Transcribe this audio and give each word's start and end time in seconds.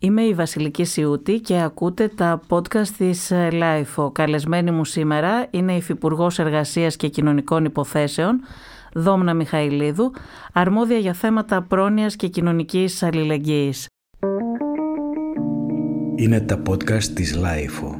Είμαι 0.00 0.22
η 0.22 0.34
Βασιλική 0.34 0.84
Σιούτη 0.84 1.40
και 1.40 1.60
ακούτε 1.60 2.08
τα 2.08 2.40
podcast 2.48 2.86
της 2.98 3.32
LIFO. 3.32 4.12
Καλεσμένη 4.12 4.70
μου 4.70 4.84
σήμερα 4.84 5.46
είναι 5.50 5.72
η 5.72 5.76
Υφυπουργός 5.76 6.38
Εργασίας 6.38 6.96
και 6.96 7.08
Κοινωνικών 7.08 7.64
Υποθέσεων, 7.64 8.40
Δόμνα 8.94 9.34
Μιχαηλίδου, 9.34 10.12
αρμόδια 10.52 10.98
για 10.98 11.12
θέματα 11.12 11.62
πρόνοιας 11.62 12.16
και 12.16 12.28
κοινωνικής 12.28 13.02
αλληλεγγύης. 13.02 13.86
Είναι 16.16 16.40
τα 16.40 16.62
podcast 16.68 17.04
της 17.04 17.38
LIFO. 17.38 17.98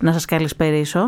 Να 0.00 0.12
σας 0.12 0.24
καλησπερίσω. 0.24 1.04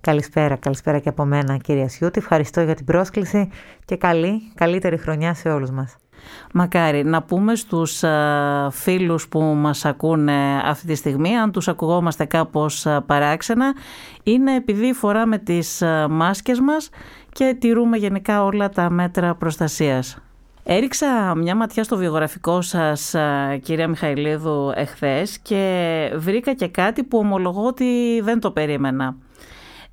Καλησπέρα, 0.00 0.56
καλησπέρα 0.56 0.98
και 0.98 1.08
από 1.08 1.24
μένα 1.24 1.56
κυρία 1.56 1.88
Σιούτη. 1.88 2.18
Ευχαριστώ 2.18 2.60
για 2.60 2.74
την 2.74 2.84
πρόσκληση 2.84 3.48
και 3.84 3.96
καλή, 3.96 4.52
καλύτερη 4.54 4.96
χρονιά 4.96 5.34
σε 5.34 5.48
όλους 5.48 5.70
μας. 5.70 5.96
Μακάρι. 6.52 7.04
Να 7.04 7.22
πούμε 7.22 7.54
στους 7.54 8.02
φίλους 8.70 9.28
που 9.28 9.40
μας 9.40 9.84
ακούνε 9.84 10.62
αυτή 10.64 10.86
τη 10.86 10.94
στιγμή, 10.94 11.36
αν 11.36 11.52
τους 11.52 11.68
ακουγόμαστε 11.68 12.24
κάπως 12.24 12.86
παράξενα, 13.06 13.74
είναι 14.22 14.54
επειδή 14.54 14.92
φοράμε 14.92 15.38
τις 15.38 15.82
μάσκες 16.08 16.60
μας 16.60 16.90
και 17.32 17.56
τηρούμε 17.60 17.96
γενικά 17.96 18.44
όλα 18.44 18.68
τα 18.68 18.90
μέτρα 18.90 19.34
προστασίας. 19.34 20.18
Έριξα 20.66 21.34
μια 21.36 21.56
ματιά 21.56 21.84
στο 21.84 21.96
βιογραφικό 21.96 22.60
σας, 22.60 23.14
κυρία 23.62 23.88
Μιχαηλίδου, 23.88 24.72
εχθές 24.74 25.38
και 25.38 26.12
βρήκα 26.16 26.54
και 26.54 26.68
κάτι 26.68 27.02
που 27.02 27.18
ομολογώ 27.18 27.66
ότι 27.66 28.20
δεν 28.22 28.40
το 28.40 28.50
περίμενα. 28.50 29.16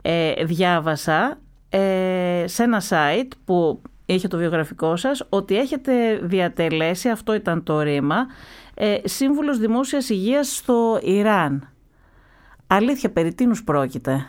Ε, 0.01 0.45
διάβασα 0.45 1.37
ε, 1.69 2.43
σε 2.45 2.63
ένα 2.63 2.81
site 2.89 3.31
που 3.45 3.81
είχε 4.13 4.27
το 4.27 4.37
βιογραφικό 4.37 4.95
σας 4.95 5.25
ότι 5.29 5.57
έχετε 5.57 6.19
διατελέσει, 6.23 7.09
αυτό 7.09 7.33
ήταν 7.33 7.63
το 7.63 7.81
ρήμα, 7.81 8.25
ε, 8.73 8.97
σύμβουλος 9.03 9.57
δημόσιας 9.57 10.09
υγείας 10.09 10.55
στο 10.55 10.99
Ιράν. 11.03 11.69
Αλήθεια, 12.67 13.11
περί 13.11 13.33
τίνους 13.33 13.63
πρόκειται; 13.63 14.25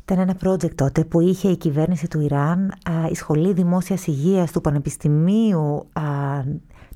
Ήταν 0.00 0.18
ένα 0.18 0.36
project 0.44 0.74
τότε 0.74 1.04
που 1.04 1.20
είχε 1.20 1.48
η 1.48 1.56
κυβέρνηση 1.56 2.08
του 2.08 2.20
Ιράν, 2.20 2.72
η 3.10 3.14
Σχολή 3.14 3.52
Δημόσιας 3.52 4.06
Υγείας 4.06 4.52
του 4.52 4.60
Πανεπιστημίου 4.60 5.88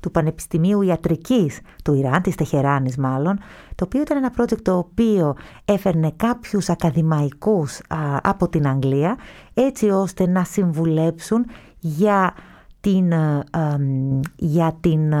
του 0.05 0.11
Πανεπιστημίου 0.11 0.81
Ιατρικής 0.81 1.59
του 1.83 1.93
Ιράν, 1.93 2.21
της 2.21 2.35
Τεχεράνης 2.35 2.97
μάλλον, 2.97 3.39
το 3.75 3.85
οποίο 3.85 4.01
ήταν 4.01 4.17
ένα 4.17 4.33
project 4.37 4.61
το 4.61 4.77
οποίο 4.77 5.35
έφερνε 5.65 6.11
κάποιους 6.15 6.69
ακαδημαϊκούς 6.69 7.81
από 8.21 8.49
την 8.49 8.67
Αγγλία, 8.67 9.17
έτσι 9.53 9.89
ώστε 9.89 10.27
να 10.27 10.43
συμβουλέψουν 10.43 11.45
για 11.79 12.33
την, 12.79 13.13
για 14.35 14.77
την 14.79 15.13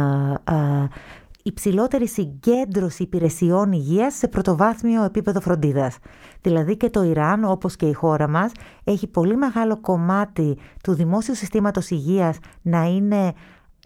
υψηλότερη 1.43 2.07
συγκέντρωση 2.07 3.03
υπηρεσιών 3.03 3.71
υγείας 3.71 4.13
σε 4.13 4.27
πρωτοβάθμιο 4.27 5.03
επίπεδο 5.03 5.41
φροντίδας. 5.41 5.97
Δηλαδή 6.41 6.77
και 6.77 6.89
το 6.89 7.03
Ιράν, 7.03 7.43
όπως 7.43 7.75
και 7.75 7.85
η 7.85 7.93
χώρα 7.93 8.27
μας, 8.27 8.51
έχει 8.83 9.07
πολύ 9.07 9.35
μεγάλο 9.35 9.77
κομμάτι 9.81 10.57
του 10.83 10.93
δημόσιου 10.93 11.35
συστήματος 11.35 11.89
υγείας 11.89 12.37
να 12.61 12.83
είναι 12.83 13.33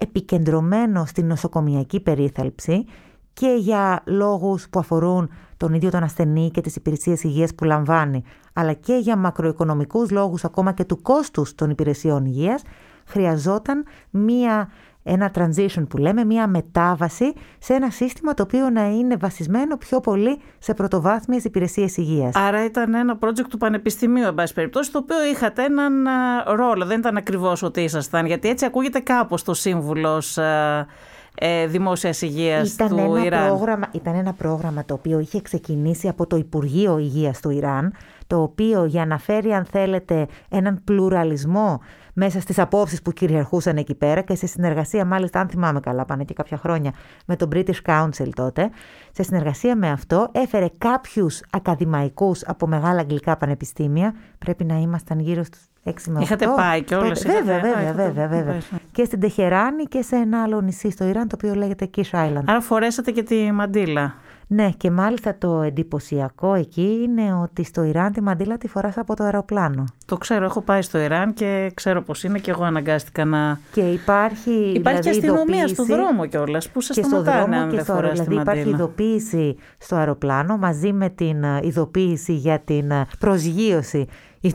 επικεντρωμένο 0.02 1.04
στην 1.06 1.26
νοσοκομιακή 1.26 2.00
περίθαλψη 2.00 2.84
και 3.32 3.56
για 3.58 4.02
λόγους 4.06 4.68
που 4.68 4.78
αφορούν 4.78 5.30
τον 5.56 5.74
ίδιο 5.74 5.90
τον 5.90 6.02
ασθενή 6.02 6.50
και 6.50 6.60
τις 6.60 6.76
υπηρεσίες 6.76 7.22
υγείας 7.22 7.54
που 7.54 7.64
λαμβάνει, 7.64 8.22
αλλά 8.52 8.72
και 8.72 8.94
για 8.94 9.16
μακροοικονομικούς 9.16 10.10
λόγους 10.10 10.44
ακόμα 10.44 10.72
και 10.72 10.84
του 10.84 11.02
κόστους 11.02 11.54
των 11.54 11.70
υπηρεσιών 11.70 12.24
υγείας, 12.24 12.62
χρειαζόταν 13.06 13.84
μία 14.10 14.68
ένα 15.12 15.30
transition 15.34 15.86
που 15.88 15.96
λέμε, 15.96 16.24
μια 16.24 16.46
μετάβαση 16.46 17.32
σε 17.58 17.74
ένα 17.74 17.90
σύστημα 17.90 18.34
το 18.34 18.42
οποίο 18.42 18.70
να 18.70 18.86
είναι 18.88 19.16
βασισμένο 19.16 19.76
πιο 19.76 20.00
πολύ 20.00 20.40
σε 20.58 20.74
πρωτοβάθμιες 20.74 21.44
υπηρεσίες 21.44 21.96
υγείας. 21.96 22.34
Άρα 22.34 22.64
ήταν 22.64 22.94
ένα 22.94 23.18
project 23.20 23.48
του 23.50 23.58
Πανεπιστημίου, 23.58 24.26
εν 24.26 24.34
πάση 24.34 24.54
περιπτώσει, 24.54 24.92
το 24.92 24.98
οποίο 24.98 25.24
είχατε 25.32 25.64
έναν 25.64 25.92
ρόλο. 26.56 26.84
Δεν 26.84 26.98
ήταν 26.98 27.16
ακριβώς 27.16 27.62
ότι 27.62 27.80
ήσασταν, 27.80 28.26
γιατί 28.26 28.48
έτσι 28.48 28.64
ακούγεται 28.64 29.00
κάπως 29.00 29.42
το 29.42 29.54
σύμβουλος 29.54 30.38
ε, 31.34 31.66
δημόσιας 31.66 32.22
υγείας 32.22 32.72
ήταν 32.72 32.88
του 32.88 32.96
ένα 32.98 33.24
Ιράν. 33.24 33.46
Πρόγραμμα, 33.46 33.86
ήταν 33.92 34.14
ένα 34.14 34.32
πρόγραμμα 34.32 34.84
το 34.84 34.94
οποίο 34.94 35.18
είχε 35.18 35.40
ξεκινήσει 35.40 36.08
από 36.08 36.26
το 36.26 36.36
Υπουργείο 36.36 36.98
Υγείας 36.98 37.40
του 37.40 37.50
Ιράν, 37.50 37.92
το 38.26 38.42
οποίο 38.42 38.84
για 38.84 39.06
να 39.06 39.18
φέρει 39.18 39.52
αν 39.52 39.64
θέλετε 39.64 40.26
έναν 40.48 40.80
πλουραλισμό 40.84 41.80
μέσα 42.22 42.40
στις 42.40 42.58
απόψεις 42.58 43.02
που 43.02 43.12
κυριαρχούσαν 43.12 43.76
εκεί 43.76 43.94
πέρα 43.94 44.20
και 44.20 44.34
σε 44.34 44.46
συνεργασία 44.46 45.04
μάλιστα 45.04 45.40
αν 45.40 45.48
θυμάμαι 45.48 45.80
καλά 45.80 46.04
πάνε 46.04 46.24
και 46.24 46.34
κάποια 46.34 46.56
χρόνια 46.56 46.92
με 47.26 47.36
το 47.36 47.48
British 47.52 47.82
Council 47.86 48.28
τότε 48.34 48.70
σε 49.12 49.22
συνεργασία 49.22 49.76
με 49.76 49.90
αυτό 49.90 50.28
έφερε 50.32 50.66
κάποιους 50.78 51.40
ακαδημαϊκούς 51.50 52.42
από 52.46 52.66
μεγάλα 52.66 53.00
αγγλικά 53.00 53.36
πανεπιστήμια 53.36 54.14
πρέπει 54.38 54.64
να 54.64 54.74
ήμασταν 54.74 55.18
γύρω 55.18 55.42
στους 55.44 55.60
6 55.84 55.92
με 56.08 56.18
8. 56.18 56.22
Είχατε 56.22 56.46
πάει 56.56 56.82
και 56.82 56.94
όλες. 56.94 57.26
Βέβαια, 57.26 57.58
είχατε... 57.58 57.82
βέβαια, 57.82 58.10
βέβαια, 58.10 58.28
βέβαια. 58.28 58.60
Και 58.92 59.04
στην 59.04 59.20
Τεχεράνη 59.20 59.84
και 59.84 60.02
σε 60.02 60.16
ένα 60.16 60.42
άλλο 60.42 60.60
νησί 60.60 60.90
στο 60.90 61.04
Ιράν 61.04 61.28
το 61.28 61.36
οποίο 61.42 61.54
λέγεται 61.54 61.90
Kish 61.96 62.10
Island. 62.10 62.42
Άρα 62.44 62.60
φορέσατε 62.60 63.10
και 63.10 63.22
τη 63.22 63.52
μαντήλα. 63.52 64.14
Ναι, 64.52 64.70
και 64.76 64.90
μάλιστα 64.90 65.34
το 65.38 65.62
εντυπωσιακό 65.62 66.54
εκεί 66.54 66.98
είναι 67.02 67.34
ότι 67.42 67.64
στο 67.64 67.82
Ιράν 67.82 68.12
τη 68.12 68.20
μαντήλα 68.22 68.58
τη 68.58 68.68
φοράς 68.68 68.98
από 68.98 69.16
το 69.16 69.24
αεροπλάνο. 69.24 69.84
Το 70.06 70.16
ξέρω, 70.16 70.44
έχω 70.44 70.60
πάει 70.60 70.82
στο 70.82 70.98
Ιράν 70.98 71.34
και 71.34 71.70
ξέρω 71.74 72.02
πώς 72.02 72.24
είναι 72.24 72.38
και 72.38 72.50
εγώ 72.50 72.64
αναγκάστηκα 72.64 73.24
να... 73.24 73.58
Και 73.72 73.80
υπάρχει 73.80 74.50
Υπάρχει 74.50 75.00
δηλαδή, 75.00 75.00
και 75.02 75.08
αστυνομία 75.26 75.56
ειδοποίηση... 75.64 75.74
στο 75.74 75.84
δρόμο 75.84 76.26
κιόλας 76.26 76.68
που 76.70 76.80
σας 76.80 76.96
και 76.96 77.02
στο 77.02 77.10
σταματάνε 77.20 77.40
δρόμο 77.46 77.62
αν 77.62 77.68
και 77.70 77.76
δεν 77.76 77.84
στο 77.84 77.94
φοράς 77.94 78.10
δηλαδή 78.12 78.28
τη 78.34 78.40
υπάρχει 78.40 78.58
μαντήλα. 78.58 78.76
ειδοποίηση 78.76 79.56
στο 79.78 79.96
αεροπλάνο 79.96 80.56
μαζί 80.56 80.92
με 80.92 81.08
την 81.08 81.42
ε, 81.44 81.60
ειδοποίηση 81.62 82.32
για 82.32 82.58
την 82.60 82.90
ε, 82.90 83.06
προσγείωση 83.18 84.06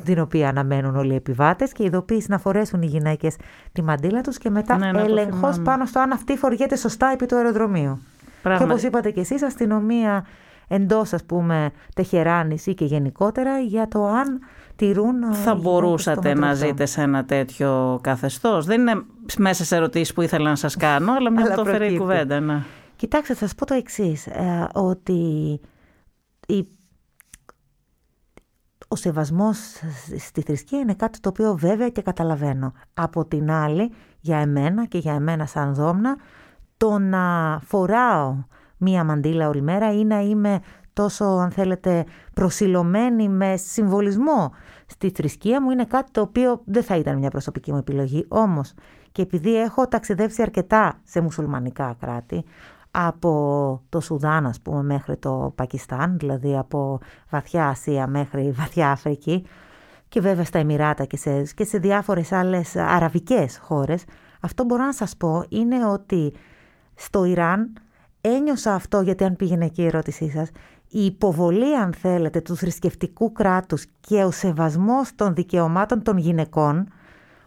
την 0.04 0.20
οποία 0.20 0.50
αναμένουν 0.50 0.96
όλοι 0.96 1.12
οι 1.14 1.16
επιβάτες 1.16 1.72
και 1.72 1.84
ειδοποίηση 1.84 2.28
να 2.30 2.38
φορέσουν 2.38 2.82
οι 2.82 2.86
γυναίκες 2.86 3.36
τη 3.72 3.82
μαντήλα 3.82 4.22
τους 4.22 4.38
και 4.38 4.50
μετά 4.50 4.78
Ναι, 4.78 4.86
ναι, 4.86 4.92
το 4.92 5.06
έλεγχος 5.06 5.34
θυμάμαι. 5.40 5.64
πάνω 5.64 5.86
στο 5.86 6.00
αν 6.00 6.12
αυτή 6.12 6.38
φοριέται 6.38 6.76
σωστά 6.76 7.08
επί 7.14 7.26
του 7.26 7.36
αεροδρομίου. 7.36 8.00
Πράγματι. 8.46 8.66
Και 8.68 8.72
όπως 8.72 8.84
είπατε 8.84 9.12
και 9.12 9.20
εσείς, 9.20 9.44
αστυνομία 9.44 10.26
εντός 10.68 11.14
ας 11.14 11.24
πούμε 11.24 11.72
Τεχεράνης 11.96 12.66
ή 12.66 12.74
και 12.74 12.86
γενικότερα 12.86 13.60
για 13.60 13.88
το 13.88 14.08
αν 14.08 14.40
τηρούν 14.76 15.24
ε, 15.24 15.28
οι 15.28 15.30
Θα 15.30 15.30
γυναίκες 15.30 15.46
το 15.46 15.56
μπορούσατε 15.56 16.28
μέτρο 16.28 16.40
να 16.46 16.50
αυτό. 16.50 16.66
ζείτε 16.66 16.86
σε 16.86 17.02
ένα 17.02 17.26
τέτοιο 17.26 18.00
καθεστώς. 18.04 18.66
Δεν 18.66 18.82
είναι 18.82 19.04
μέσα 19.38 19.64
σε 19.66 19.76
ερωτήσεις 19.76 20.14
που 20.14 20.22
ήθελα 20.22 20.50
να 20.50 20.56
σας 20.56 20.76
κάνω, 20.76 21.14
αλλά 21.14 21.32
μια 21.32 21.44
Αλλά 21.46 21.56
το 21.56 21.64
φέρει 21.66 21.76
η 21.76 21.80
προκύπτει. 21.80 21.98
κουβέντα. 22.00 22.40
Ναι. 22.40 22.64
Κοιτάξτε, 22.96 23.34
θα 23.34 23.40
σας 23.40 23.56
πω 23.56 23.66
το 23.66 23.74
εξής, 23.74 24.28
ε, 24.28 24.68
ότι 24.74 25.60
η... 26.48 26.68
ο 28.88 28.96
σεβασμός 28.96 29.58
στη 30.18 30.42
θρησκεία 30.42 30.80
είναι 30.80 30.94
κάτι 30.94 31.20
το 31.20 31.30
οποίο 31.30 31.56
βέβαια 31.56 31.90
και 31.90 32.02
καταλαβαίνω. 32.02 32.74
Από 32.94 33.26
την 33.26 33.52
άλλη, 33.52 33.92
για 34.20 34.38
εμένα 34.38 34.86
και 34.86 34.98
για 34.98 35.14
εμένα 35.14 35.46
σαν 35.46 35.74
δόμνα, 35.74 36.16
το 36.78 37.00
να 37.00 37.59
φοράω 37.63 38.36
μία 38.78 39.03
μαντήλα 39.03 39.47
όλη 39.47 39.62
μέρα 39.62 39.94
ή 39.94 40.03
να 40.03 40.19
είμαι 40.19 40.59
τόσο, 40.94 41.25
αν 41.25 41.52
θέλετε, 41.52 42.06
προσιλωμένη 42.34 43.30
με 43.30 43.58
συμβολισμό 43.58 44.52
στη 44.85 45.09
θρησκεία 45.09 45.62
μου 45.62 45.69
είναι 45.69 45.85
κάτι 45.85 46.12
το 46.12 46.22
οποίο 46.22 46.62
δεν 46.66 46.84
θα 46.84 46.96
ήταν 46.96 47.18
μια 47.18 47.30
προσωπική 47.30 47.72
μου 47.72 47.78
επιλογή. 47.78 48.25
Όμως, 48.28 48.74
και 49.12 49.22
επειδή 49.22 49.62
έχω 49.62 49.88
ταξιδέψει 49.88 50.41
αρκετά 50.41 51.00
σε 51.03 51.22
μουσουλμανικά 51.22 51.96
κράτη, 52.00 52.44
από 52.91 53.81
το 53.90 54.00
Σουδάν 54.00 54.46
ας 54.46 54.62
πούμε 54.62 54.84
μέχρι 54.84 55.18
το 55.18 55.53
Πακιστάν, 55.56 56.18
δηλαδή 56.18 56.58
από 56.58 57.00
βαθιά 57.30 57.68
Ασία 57.68 58.08
μέχρι 58.08 58.52
βαθιά 58.52 58.91
Αφρική 58.91 59.46
και 60.08 60.22
βέβαια 60.22 60.44
στα 60.44 60.59
Εμμυράτα 60.59 61.06
και 61.06 61.18
σε, 61.18 61.41
και 61.41 61.64
σε 61.64 61.78
διάφορες 61.78 62.31
άλλες 62.31 62.75
αραβικές 62.75 63.58
χώρες, 63.58 64.03
αυτό 64.41 64.64
μπορώ 64.64 64.84
να 64.84 64.94
σας 64.94 65.18
πω 65.18 65.46
είναι 65.50 65.85
ότι 65.85 66.34
στο 66.96 67.26
Ιράν 67.26 67.74
ένιωσα 68.22 68.74
αυτό, 68.74 69.02
γιατί 69.02 69.24
αν 69.24 69.36
πήγαινε 69.36 69.66
εκεί 69.66 69.82
η 69.82 69.86
ερώτησή 69.86 70.30
σας, 70.30 70.50
η 70.90 71.06
υποβολή 71.06 71.76
αν 71.78 71.94
θέλετε 71.94 72.42
του 72.42 72.56
θρησκευτικού 72.56 73.32
κράτους 73.32 73.86
και 74.00 74.24
ο 74.24 74.32
σεβασμός 74.32 75.12
των 75.16 75.34
δικαιωμάτων 75.34 76.03
των 76.03 76.18
γυναικών, 76.18 76.88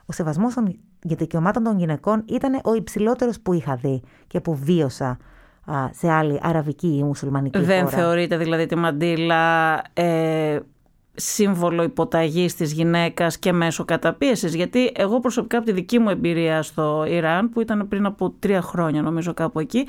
ο 0.07 0.13
σεβασμός 0.13 0.55
των 0.55 0.79
για 1.03 1.17
δικαιωμάτων 1.17 1.63
των 1.63 1.79
γυναικών 1.79 2.25
ήταν 2.29 2.61
ο 2.65 2.75
υψηλότερος 2.75 3.41
που 3.41 3.53
είχα 3.53 3.77
δει 3.77 4.03
και 4.27 4.41
που 4.41 4.55
βίωσα 4.55 5.19
α, 5.65 5.89
σε 5.93 6.11
άλλη 6.11 6.39
αραβική 6.43 6.97
ή 6.97 7.03
μουσουλμανική 7.03 7.59
Δεν 7.59 7.85
χώρα. 7.85 7.97
θεωρείτε 7.97 8.37
δηλαδή 8.37 8.67
τη 8.67 8.77
μαντήλα 8.77 9.75
ε, 9.93 10.59
σύμβολο 11.21 11.83
υποταγής 11.83 12.55
της 12.55 12.73
γυναίκας 12.73 13.39
και 13.39 13.53
μέσω 13.53 13.85
καταπίεσης. 13.85 14.55
Γιατί 14.55 14.93
εγώ 14.95 15.21
προσωπικά 15.21 15.57
από 15.57 15.67
τη 15.67 15.73
δική 15.73 15.99
μου 15.99 16.09
εμπειρία 16.09 16.63
στο 16.63 17.05
Ιράν, 17.09 17.51
που 17.51 17.61
ήταν 17.61 17.89
πριν 17.89 18.07
από 18.07 18.35
τρία 18.39 18.61
χρόνια 18.61 19.03
νομίζω 19.03 19.35
κάπου 19.35 19.61
εκεί, 19.61 19.87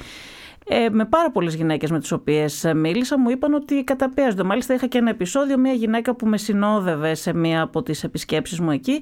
Ε, 0.66 0.90
με 0.90 1.06
πάρα 1.06 1.32
πολλές 1.32 1.56
γυναίκες 1.56 1.92
με 1.92 2.00
τις 2.00 2.12
οποίες 2.12 2.72
μίλησα 2.76 3.20
μου 3.20 3.30
είπαν 3.30 3.54
ότι 3.54 3.84
καταπιέζονται. 3.84 4.44
Μάλιστα 4.44 4.74
είχα 4.74 4.88
και 4.88 4.98
ένα 4.98 5.10
επεισόδιο, 5.10 5.58
μια 5.58 5.74
γυναίκα 5.74 6.16
που 6.16 6.28
με 6.28 6.38
συνόδευε 6.38 7.14
σε 7.14 7.34
μία 7.34 7.62
από 7.62 7.84
τις 7.84 8.04
επισκέψεις 8.04 8.60
μου 8.60 8.72
εκεί 8.72 9.02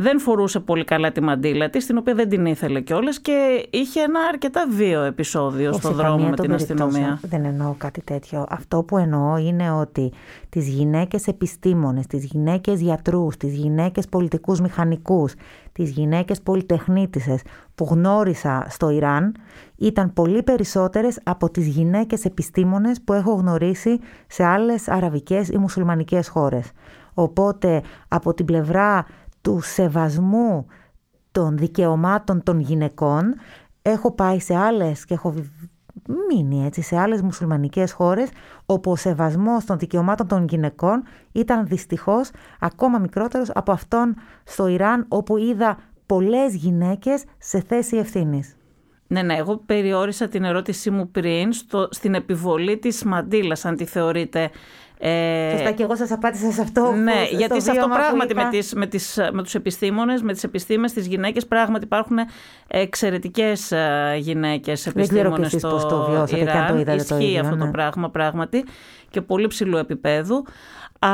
δεν 0.00 0.20
φορούσε 0.20 0.60
πολύ 0.60 0.84
καλά 0.84 1.12
τη 1.12 1.20
μαντήλα 1.20 1.70
της, 1.70 1.86
την 1.86 1.96
οποία 1.96 2.14
δεν 2.14 2.28
την 2.28 2.46
ήθελε 2.46 2.80
κιόλας 2.80 3.20
και 3.20 3.66
είχε 3.70 4.00
ένα 4.00 4.20
αρκετά 4.20 4.66
βίο 4.70 5.02
επεισόδιο 5.02 5.72
στο 5.72 5.92
δρόμο 5.92 6.28
με 6.28 6.36
την 6.36 6.52
αστυνομία. 6.52 7.20
Δεν 7.22 7.44
εννοώ 7.44 7.74
κάτι 7.78 8.02
τέτοιο. 8.02 8.46
Αυτό 8.48 8.82
που 8.82 8.98
εννοώ 8.98 9.36
είναι 9.36 9.70
ότι 9.70 10.12
τις 10.48 10.68
γυναίκες 10.68 11.26
επιστήμονες, 11.26 12.06
τις 12.06 12.24
γυναίκες 12.24 12.80
γιατρούς, 12.80 13.36
τις 13.36 13.54
γυναίκες 13.54 14.08
πολιτικούς 14.08 14.60
μηχανικούς, 14.60 15.34
τις 15.78 15.90
γυναίκες 15.90 16.42
πολυτεχνίτισες 16.42 17.42
που 17.74 17.86
γνώρισα 17.90 18.66
στο 18.68 18.90
Ιράν 18.90 19.34
ήταν 19.76 20.12
πολύ 20.12 20.42
περισσότερες 20.42 21.20
από 21.22 21.50
τις 21.50 21.66
γυναίκες 21.66 22.24
επιστήμονες 22.24 23.02
που 23.02 23.12
έχω 23.12 23.32
γνωρίσει 23.32 23.98
σε 24.26 24.44
άλλες 24.44 24.88
αραβικές 24.88 25.48
ή 25.48 25.58
μουσουλμανικές 25.58 26.28
χώρες. 26.28 26.70
Οπότε 27.14 27.82
από 28.08 28.34
την 28.34 28.44
πλευρά 28.44 29.06
του 29.40 29.60
σεβασμού 29.60 30.66
των 31.32 31.56
δικαιωμάτων 31.56 32.42
των 32.42 32.60
γυναικών 32.60 33.34
έχω 33.82 34.12
πάει 34.12 34.40
σε 34.40 34.56
άλλες 34.56 35.04
και 35.04 35.14
έχω 35.14 35.34
μείνει 36.28 36.64
έτσι 36.64 36.82
σε 36.82 36.98
άλλες 36.98 37.22
μουσουλμανικές 37.22 37.92
χώρες 37.92 38.28
όπου 38.66 38.90
ο 38.90 38.96
σεβασμός 38.96 39.64
των 39.64 39.78
δικαιωμάτων 39.78 40.28
των 40.28 40.46
γυναικών 40.48 41.02
ήταν 41.32 41.66
δυστυχώς 41.66 42.30
ακόμα 42.60 42.98
μικρότερος 42.98 43.50
από 43.54 43.72
αυτόν 43.72 44.16
στο 44.44 44.66
Ιράν 44.66 45.04
όπου 45.08 45.36
είδα 45.36 45.78
πολλές 46.06 46.54
γυναίκες 46.54 47.24
σε 47.38 47.60
θέση 47.60 47.96
ευθύνης. 47.96 48.56
Ναι, 49.06 49.22
ναι, 49.22 49.34
εγώ 49.34 49.56
περιόρισα 49.56 50.28
την 50.28 50.44
ερώτησή 50.44 50.90
μου 50.90 51.10
πριν 51.10 51.52
στο, 51.52 51.88
στην 51.90 52.14
επιβολή 52.14 52.78
της 52.78 53.04
μαντήλας, 53.04 53.64
αν 53.64 53.76
τη 53.76 53.84
θεωρείτε 53.84 54.50
ε, 54.98 55.50
Σωστά 55.50 55.70
και 55.70 55.82
εγώ 55.82 55.96
σας 55.96 56.10
απάντησα 56.10 56.50
σε 56.50 56.60
αυτό. 56.60 56.92
Ναι, 56.92 57.26
γιατί 57.30 57.62
σε 57.62 57.70
αυτό 57.70 57.88
πράγματι 57.88 58.34
με, 58.34 58.48
τις, 58.50 58.74
με, 58.74 58.86
τις, 58.86 59.18
με 59.32 59.42
τους 59.42 59.54
επιστήμονες, 59.54 60.22
με 60.22 60.32
τις 60.32 60.44
επιστήμες, 60.44 60.92
τις 60.92 61.06
γυναίκες 61.06 61.46
πράγματι 61.46 61.84
υπάρχουν 61.84 62.16
εξαιρετικές 62.66 63.72
ε, 63.72 64.16
γυναίκες 64.18 64.86
επιστήμονες 64.86 65.52
στο 65.52 65.68
πώς 65.68 65.86
το 65.86 66.06
βιώσατε 66.10 66.40
Ιράν. 66.40 66.54
Και 66.54 66.60
αν 66.60 66.66
το 66.72 66.78
είδατε 66.78 66.96
Ισχύει 66.96 67.08
το 67.08 67.18
ίδιο, 67.18 67.40
αυτό 67.40 67.54
ναι. 67.54 67.64
το 67.64 67.70
πράγμα 67.70 68.10
πράγματι 68.10 68.64
και 69.10 69.20
πολύ 69.20 69.46
ψηλού 69.46 69.76
επίπεδου. 69.76 70.44
Α, 70.98 71.10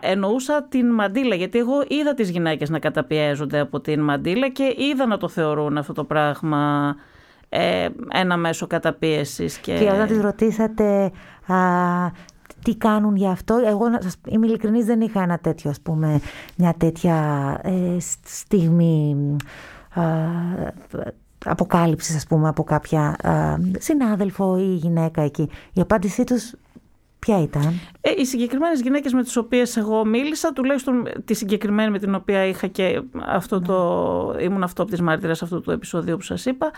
εννοούσα 0.00 0.66
την 0.68 0.90
μαντήλα, 0.90 1.34
γιατί 1.34 1.58
εγώ 1.58 1.84
είδα 1.88 2.14
τις 2.14 2.30
γυναίκες 2.30 2.70
να 2.70 2.78
καταπιέζονται 2.78 3.58
από 3.58 3.80
την 3.80 4.00
μαντήλα 4.00 4.48
και 4.48 4.74
είδα 4.76 5.06
να 5.06 5.16
το 5.16 5.28
θεωρούν 5.28 5.78
αυτό 5.78 5.92
το 5.92 6.04
πράγμα 6.04 6.94
ε, 7.48 7.88
ένα 8.12 8.36
μέσο 8.36 8.66
καταπίεσης. 8.66 9.58
Και, 9.58 9.74
και 9.74 9.84
όταν 9.84 10.06
τις 10.06 10.20
ρωτήσατε 10.20 11.12
α, 11.46 11.56
τι 12.62 12.76
κάνουν 12.76 13.16
γι' 13.16 13.28
αυτό. 13.28 13.62
Εγώ, 13.66 13.88
να 13.88 14.00
σας 14.00 14.16
είμαι 14.28 14.46
ειλικρινής, 14.46 14.84
δεν 14.84 15.00
είχα 15.00 15.22
ένα 15.22 15.38
τέτοιο, 15.38 15.70
ας 15.70 15.80
πούμε, 15.80 16.20
μια 16.56 16.74
τέτοια 16.78 17.16
ε, 17.62 17.96
στιγμή 18.24 19.36
ε, 19.94 20.02
αποκάλυψης, 21.44 22.16
ας 22.16 22.26
πούμε, 22.26 22.48
από 22.48 22.64
κάποια 22.64 23.16
ε, 23.22 23.78
συνάδελφο 23.78 24.58
ή 24.58 24.74
γυναίκα 24.74 25.22
εκεί. 25.22 25.50
Η 25.72 25.80
απάντησή 25.80 26.24
τους 26.24 26.54
Ποια 27.26 27.42
ήταν; 27.42 27.80
Ε, 28.00 28.10
οι 28.16 28.24
συγκεκριμένες 28.24 28.80
γυναίκες 28.80 29.12
με 29.12 29.22
τις 29.22 29.36
οποίες 29.36 29.76
εγώ 29.76 30.04
μίλησα, 30.04 30.52
τουλάχιστον 30.52 31.08
τη 31.24 31.34
συγκεκριμένη 31.34 31.90
με 31.90 31.98
την 31.98 32.14
οποία 32.14 32.44
είχα 32.44 32.66
και 32.66 33.02
αυτό 33.26 33.60
το, 33.60 34.32
ναι. 34.32 34.42
ήμουν 34.42 34.62
αυτό 34.62 34.82
από 34.82 34.90
τις 34.90 35.00
μάρτυρες 35.00 35.42
αυτού 35.42 35.60
του 35.60 35.70
επεισοδίου 35.70 36.16
που 36.16 36.22
σας 36.22 36.44
είπα, 36.44 36.70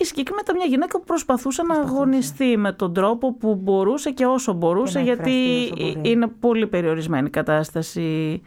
η 0.00 0.04
συγκεκριμένη 0.04 0.42
ήταν 0.44 0.56
μια 0.56 0.66
γυναίκα 0.66 0.98
που 0.98 1.04
προσπαθούσε, 1.04 1.62
να 1.62 1.74
αγωνιστεί 1.74 2.56
με 2.56 2.72
τον 2.72 2.94
τρόπο 2.94 3.34
που 3.34 3.54
μπορούσε 3.54 4.10
και 4.10 4.26
όσο 4.26 4.52
μπορούσε, 4.52 5.00
γιατί 5.00 5.32
είναι 6.02 6.26
πολύ 6.40 6.66
περιορισμένη 6.66 7.26
η 7.26 7.30
κατάσταση. 7.30 8.42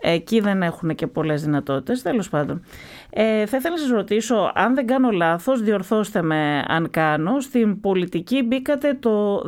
Εκεί 0.00 0.40
δεν 0.40 0.62
έχουν 0.62 0.94
και 0.94 1.06
πολλές 1.06 1.42
δυνατότητες, 1.42 2.02
τέλος 2.02 2.28
πάντων. 2.28 2.62
Ε, 3.10 3.46
θα 3.46 3.56
ήθελα 3.56 3.74
να 3.74 3.80
σας 3.80 3.90
ρωτήσω, 3.90 4.52
αν 4.54 4.74
δεν 4.74 4.86
κάνω 4.86 5.10
λάθος, 5.10 5.62
διορθώστε 5.62 6.22
με 6.22 6.64
αν 6.68 6.90
κάνω, 6.90 7.40
στην 7.40 7.80
πολιτική 7.80 8.42
μπήκατε 8.42 8.94
το 8.94 9.42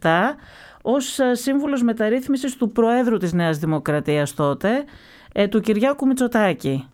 2017 0.00 0.36
ως 0.82 1.18
σύμβουλος 1.32 1.82
μεταρρύθμισης 1.82 2.56
του 2.56 2.72
Προέδρου 2.72 3.16
της 3.16 3.32
Νέας 3.32 3.58
Δημοκρατίας 3.58 4.34
τότε, 4.34 4.84
ε, 5.32 5.48
του 5.48 5.60
Κυριάκου 5.60 6.06
Μητσοτάκη. 6.06 6.88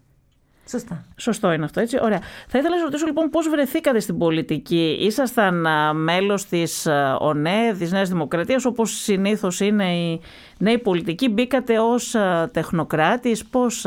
Σωστά. 0.68 1.04
Σωστό 1.16 1.52
είναι 1.52 1.64
αυτό, 1.64 1.80
έτσι. 1.80 1.98
Ωραία. 2.02 2.20
Θα 2.48 2.58
ήθελα 2.58 2.68
να 2.68 2.74
σας 2.74 2.84
ρωτήσω 2.84 3.06
λοιπόν 3.06 3.30
πώς 3.30 3.48
βρεθήκατε 3.48 4.00
στην 4.00 4.18
πολιτική; 4.18 4.98
Ήσασταν 5.00 5.66
μέλος 5.96 6.46
της 6.46 6.86
ΟΝΕ, 7.18 7.74
της 7.78 7.92
Νέας 7.92 8.08
Δημοκρατίας, 8.08 8.64
όπως 8.64 8.90
συνήθως 8.90 9.60
είναι 9.60 9.96
οι 9.96 10.20
νέοι 10.58 10.78
πολιτικοί; 10.78 11.28
Μπήκατε 11.28 11.78
ως 11.78 12.14
τεχνοκράτης, 12.52 13.44
πώς. 13.44 13.86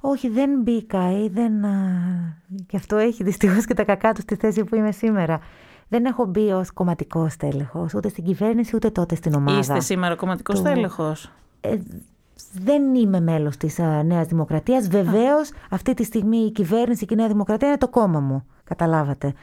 Όχι, 0.00 0.28
δεν 0.28 0.50
μπήκα 0.62 1.10
ή 1.10 1.28
δεν. 1.28 1.52
Και 2.66 2.76
αυτό 2.76 2.96
έχει 2.96 3.24
δυστυχώς 3.24 3.64
και 3.64 3.74
τα 3.74 3.84
κακά 3.84 4.12
του 4.12 4.20
στη 4.20 4.34
θέση 4.34 4.64
που 4.64 4.74
είμαι 4.76 4.92
σήμερα. 4.92 5.40
Δεν 5.88 6.04
έχω 6.04 6.24
μπει 6.24 6.50
ως 6.52 6.70
κομματικός 6.70 7.36
τέλεχο, 7.36 7.86
ούτε 7.94 8.08
στην 8.08 8.24
κυβέρνηση, 8.24 8.76
ούτε 8.76 8.90
τότε 8.90 9.14
στην 9.14 9.34
ομάδα. 9.34 9.58
Είστε 9.58 9.80
σήμερα 9.80 10.14
κομματικός 10.14 10.56
του... 10.56 10.62
τέλεχο. 10.62 11.16
Ε, 11.60 11.76
δεν 12.52 12.94
είμαι 12.94 13.20
μέλος 13.20 13.56
της 13.56 13.78
α, 13.78 14.02
Νέας 14.02 14.26
Δημοκρατίας. 14.26 14.88
Βεβαίως, 14.88 15.50
αυτή 15.70 15.94
τη 15.94 16.04
στιγμή 16.04 16.36
η 16.36 16.50
κυβέρνηση 16.50 17.06
και 17.06 17.14
η 17.14 17.16
Νέα 17.16 17.28
Δημοκρατία 17.28 17.68
είναι 17.68 17.76
το 17.76 17.88
κόμμα 17.88 18.20
μου. 18.20 18.46
Καταλάβατε. 18.64 19.34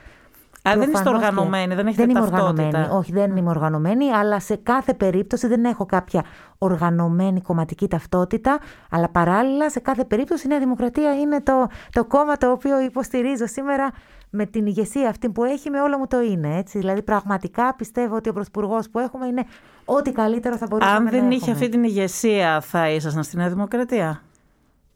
Α, 0.70 0.78
δεν 0.78 0.92
είστε 0.92 1.10
οργανωμένοι, 1.10 1.76
δεν 1.76 1.88
έχετε 1.88 2.06
δεν 2.06 2.16
είμαι 2.16 2.26
οργανωμένη, 2.26 2.88
όχι 2.92 3.12
δεν 3.12 3.36
είμαι 3.36 3.50
οργανωμένη, 3.50 4.12
αλλά 4.12 4.40
σε 4.40 4.56
κάθε 4.56 4.94
περίπτωση 4.94 5.48
δεν 5.48 5.66
έχω 5.66 5.86
κάποια 5.86 6.24
οργανωμένη 6.58 7.42
κομματική 7.42 7.88
ταυτότητα, 7.88 8.60
αλλά 8.90 9.10
παράλληλα 9.10 9.70
σε 9.70 9.80
κάθε 9.80 10.06
περίπτωση 10.06 10.46
η 10.46 10.50
Νέα 10.50 10.60
Δημοκρατία 10.60 11.20
είναι 11.20 11.42
το, 11.42 11.68
το 11.92 12.06
κόμμα 12.06 12.38
το 12.38 12.52
οποίο 12.52 12.82
υποστηρίζω 12.82 13.48
σήμερα 13.48 13.92
με 14.30 14.46
την 14.46 14.66
ηγεσία 14.66 15.10
αυτή 15.10 15.30
που 15.30 15.44
έχει, 15.44 15.70
με 15.70 15.82
όλο 15.82 15.98
μου 15.98 16.08
το 16.08 16.22
είναι. 16.22 16.58
Έτσι. 16.58 16.78
Δηλαδή, 16.78 17.02
πραγματικά 17.02 17.76
πιστεύω 17.76 18.16
ότι 18.16 18.30
ο 18.30 18.34
Πρωθυπουργός 18.34 18.90
που 18.90 19.00
έχουμε 19.00 19.28
είναι 19.28 19.44
ό,τι 19.90 20.12
καλύτερο 20.12 20.58
θα 20.58 20.68
μπορούσε 20.70 20.90
να 20.90 20.96
έχουμε. 20.96 21.10
Αν 21.10 21.16
δεν 21.16 21.32
είχε 21.32 21.52
αυτή 21.52 21.70
την 21.70 21.84
ηγεσία, 21.84 22.62
θα 22.62 22.90
ήσασταν 22.90 23.24
στη 23.24 23.38
Νέα 23.38 23.50
Δημοκρατία; 23.50 24.22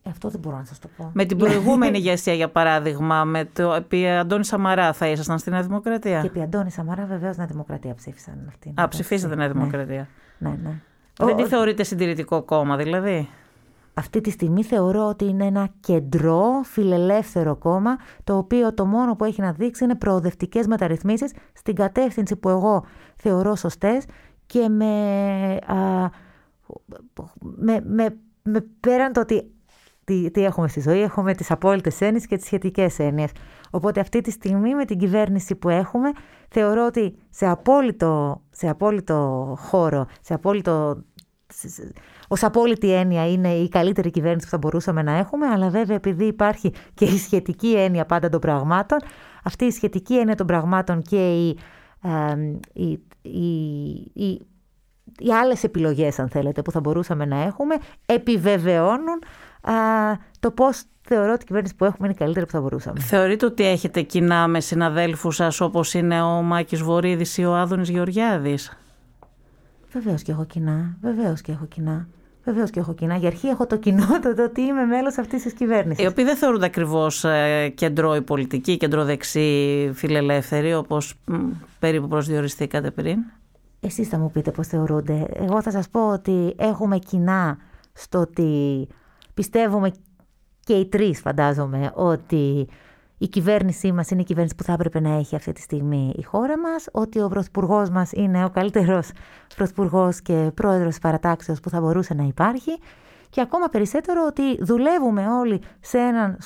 Ε, 0.04 0.10
αυτό 0.10 0.30
δεν 0.30 0.40
μπορώ 0.40 0.58
να 0.58 0.66
σας 0.66 0.80
το 0.80 0.90
πω. 0.98 1.12
Με 1.14 1.26
την 1.26 1.38
προηγούμενη 1.38 1.98
ηγεσία, 2.02 2.34
για 2.34 2.50
παράδειγμα, 2.50 3.24
με 3.24 3.46
το 3.46 3.74
επί 3.74 4.10
Αντώνη 4.10 4.46
Σαμαρά, 4.46 4.94
θα 4.94 5.08
ήσασταν 5.08 5.40
στη 5.40 5.50
Νέα 5.50 5.62
Δημοκρατία; 5.62 6.22
Και 6.22 6.28
επί 6.28 6.42
Αντώνη 6.42 6.72
Σαμαρά, 6.72 7.06
βεβαίως, 7.06 7.38
Νέα 7.38 7.48
Δημοκρατία 7.48 7.96
ψήφισαν 7.96 8.46
αυτή. 8.48 8.74
Α, 8.76 8.88
ψηφίσατε 8.88 9.36
Νέα 9.36 9.48
ναι. 9.48 9.54
Δημοκρατία. 9.54 10.08
Ναι, 10.38 10.50
ναι. 10.50 10.56
ναι. 10.64 11.26
Δεν 11.26 11.36
τη 11.36 11.44
θεωρείτε 11.44 11.84
συντηρητικό 11.84 12.42
κόμμα, 12.42 12.78
δηλαδή; 12.78 13.30
Αυτή 13.94 14.22
τη 14.22 14.30
στιγμή 14.30 14.64
θεωρώ 14.64 15.08
ότι 15.08 15.26
είναι 15.26 15.46
ένα 15.46 15.70
κεντρό 15.80 16.62
φιλελεύθερο 16.64 17.56
κόμμα 17.56 17.98
το 18.24 18.38
οποίο 18.38 18.74
το 18.74 18.86
μόνο 18.86 19.16
που 19.16 19.26
έχει 19.26 19.42
να 19.42 19.52
δείξει 19.52 19.84
είναι 19.84 19.96
προοδευτικές 19.96 20.68
μεταρρυθμίσεις 20.68 21.34
στην 21.54 21.76
κατεύθυνση 21.76 22.36
που 22.36 22.50
εγώ 22.50 22.86
θεωρώ 23.16 23.56
σωστές 23.56 24.06
και 24.52 24.70
με, 24.70 24.94
α, 25.66 26.10
με, 27.40 27.82
με, 27.86 28.18
με 28.44 28.66
πέραν 28.80 29.14
το 29.14 29.20
ότι 29.20 29.52
τι, 30.04 30.32
τι 30.32 30.44
έχουμε 30.44 30.68
στη 30.68 30.82
ζωή, 30.82 31.02
έχουμε 31.02 31.34
τις 31.34 31.52
απόλυτες 31.52 32.02
έννοιες 32.02 32.26
και 32.26 32.36
τις 32.36 32.46
σχετικές 32.46 33.00
έννοιες. 33.00 33.32
Οπότε 33.70 34.00
αυτή 34.00 34.22
τη 34.22 34.32
στιγμή 34.32 34.76
με 34.76 34.86
την 34.86 34.98
κυβέρνηση 34.98 35.56
που 35.56 35.70
έχουμε 35.70 36.12
θεωρώ 36.50 36.86
ότι 36.86 37.18
σε 37.30 37.48
απόλυτο, 37.48 38.42
σε 38.50 38.70
απόλυτο 38.70 39.54
χώρο, 39.60 40.08
σε 40.22 40.34
απόλυτο 40.34 41.04
ως 42.28 42.44
απόλυτη 42.44 42.94
έννοια 42.94 43.32
είναι 43.32 43.54
η 43.54 43.70
καλύτερη 43.70 44.12
κυβέρνηση 44.12 44.46
που 44.46 44.52
θα 44.52 44.58
μπορούσαμε 44.58 45.02
να 45.02 45.12
έχουμε, 45.12 45.48
αλλά 45.48 45.70
βέβαια 45.70 45.96
επειδή 45.96 46.26
υπάρχει 46.26 46.74
και 46.94 47.06
η 47.06 47.18
σχετική 47.18 47.74
έννοια 47.76 48.06
πάντα 48.06 48.30
των 48.30 48.40
πραγμάτων, 48.40 49.00
αυτή 49.44 49.66
η 49.66 49.72
σχετική 49.72 50.18
έννοια 50.18 50.36
των 50.36 50.48
πραγμάτων 50.48 51.02
και 51.02 51.48
οι, 52.74 53.00
οι, 53.22 53.92
οι, 54.14 54.42
οι 55.20 55.34
άλλες 55.42 55.64
επιλογές, 55.64 56.20
αν 56.20 56.30
θέλετε, 56.30 56.62
που 56.62 56.72
θα 56.72 56.80
μπορούσαμε 56.80 57.26
να 57.26 57.42
έχουμε, 57.42 57.76
επιβεβαιώνουν 58.06 59.22
α, 59.62 59.74
το 60.40 60.52
πώς 60.52 60.84
θεωρώ 61.02 61.32
ότι 61.32 61.42
η 61.44 61.46
κυβέρνηση 61.46 61.76
που 61.76 61.86
έχουμε 61.86 62.08
είναι 62.08 62.16
η 62.16 62.20
καλύτερη 62.20 62.46
που 62.46 62.52
θα 62.52 62.62
μπορούσαμε. 62.62 63.00
Θεωρείτε 63.00 63.46
ότι 63.46 63.66
έχετε 63.66 64.02
κοινά 64.02 64.48
με 64.48 64.60
συναδέλφους 64.60 65.36
σας 65.36 65.62
όπως 65.62 65.94
είναι 65.94 66.22
ο 66.22 66.42
Μάκης 66.42 66.82
Βορύδης 66.82 67.38
ή 67.38 67.46
ο 67.46 67.56
Άδωνης 67.56 67.90
Γεωργιάδης; 67.90 68.78
Βεβαίως 69.92 70.22
και 70.22 70.32
έχω 70.32 70.46
κοινά. 70.46 70.98
Βεβαίως 71.02 71.42
και 71.42 71.52
έχω 71.52 71.66
κοινά. 71.66 72.08
Βεβαίως 72.44 72.70
και 72.70 72.80
έχω 72.80 72.94
κοινά. 72.94 73.16
Για 73.16 73.28
αρχή 73.28 73.48
έχω 73.48 73.66
το 73.66 73.78
κοινό 73.78 74.08
το, 74.36 74.44
ότι 74.44 74.62
είμαι 74.62 74.86
μέλος 74.86 75.18
αυτής 75.18 75.44
της 75.44 75.54
κυβέρνησης. 75.54 76.04
Οι 76.04 76.08
οποίοι 76.08 76.26
δεν 76.26 76.36
θεωρούνται 76.36 76.66
ακριβώς 76.66 77.24
ε, 77.24 77.70
κεντρό 77.76 78.22
πολιτική, 78.26 78.78
κεντροδεξί, 78.78 79.92
φιλελεύθεροι, 79.94 80.74
όπως 80.74 81.14
περίπου 81.80 82.08
προσδιοριστήκατε 82.08 82.92
πριν; 82.92 83.18
Εσείς 83.80 84.08
θα 84.08 84.18
μου 84.18 84.32
πείτε 84.32 84.52
πώς 84.52 84.68
θεωρούνται. 84.68 85.26
Εγώ 85.34 85.62
θα 85.62 85.72
σας 85.72 85.90
πω 85.90 86.10
ότι 86.10 86.56
έχουμε 86.58 86.98
κοινά 86.98 87.58
στο 87.94 88.20
ότι 88.20 88.88
πιστεύουμε 89.34 89.92
και 90.64 90.74
οι 90.74 90.86
τρεις 90.86 91.20
φαντάζομαι 91.20 91.92
ότι 91.96 92.68
η 93.22 93.28
κυβέρνησή 93.28 93.92
μας 93.92 94.10
είναι 94.10 94.22
η 94.22 94.24
κυβέρνηση 94.24 94.56
που 94.56 94.64
θα 94.64 94.74
έπρεπε 94.74 95.00
να 95.00 95.10
έχει 95.10 95.36
αυτή 95.36 95.52
τη 95.52 95.62
στιγμή 95.62 96.14
η 96.18 96.24
χώρα 96.24 96.60
μας, 96.60 96.88
ότι 96.92 97.22
ο 97.22 97.28
πρωθυπουργός 97.28 97.90
μας 97.90 98.12
είναι 98.12 98.46
ο 98.46 98.50
καλύτερος 98.50 99.12
πρωθυπουργός 99.56 100.22
και 100.22 100.52
πρόεδρος 100.54 100.90
της 100.90 101.00
παρατάξεως 101.00 101.60
που 101.60 101.70
θα 101.70 101.82
μπορούσε 101.82 102.14
να 102.14 102.24
υπάρχει. 102.24 102.80
Και 103.30 103.42
ακόμα 103.42 103.68
περισσότερο 103.68 104.26
ότι 104.28 104.64
δουλεύουμε 104.64 105.28
όλοι 105.28 105.62
σε 105.80 105.98
έναν 105.98 106.38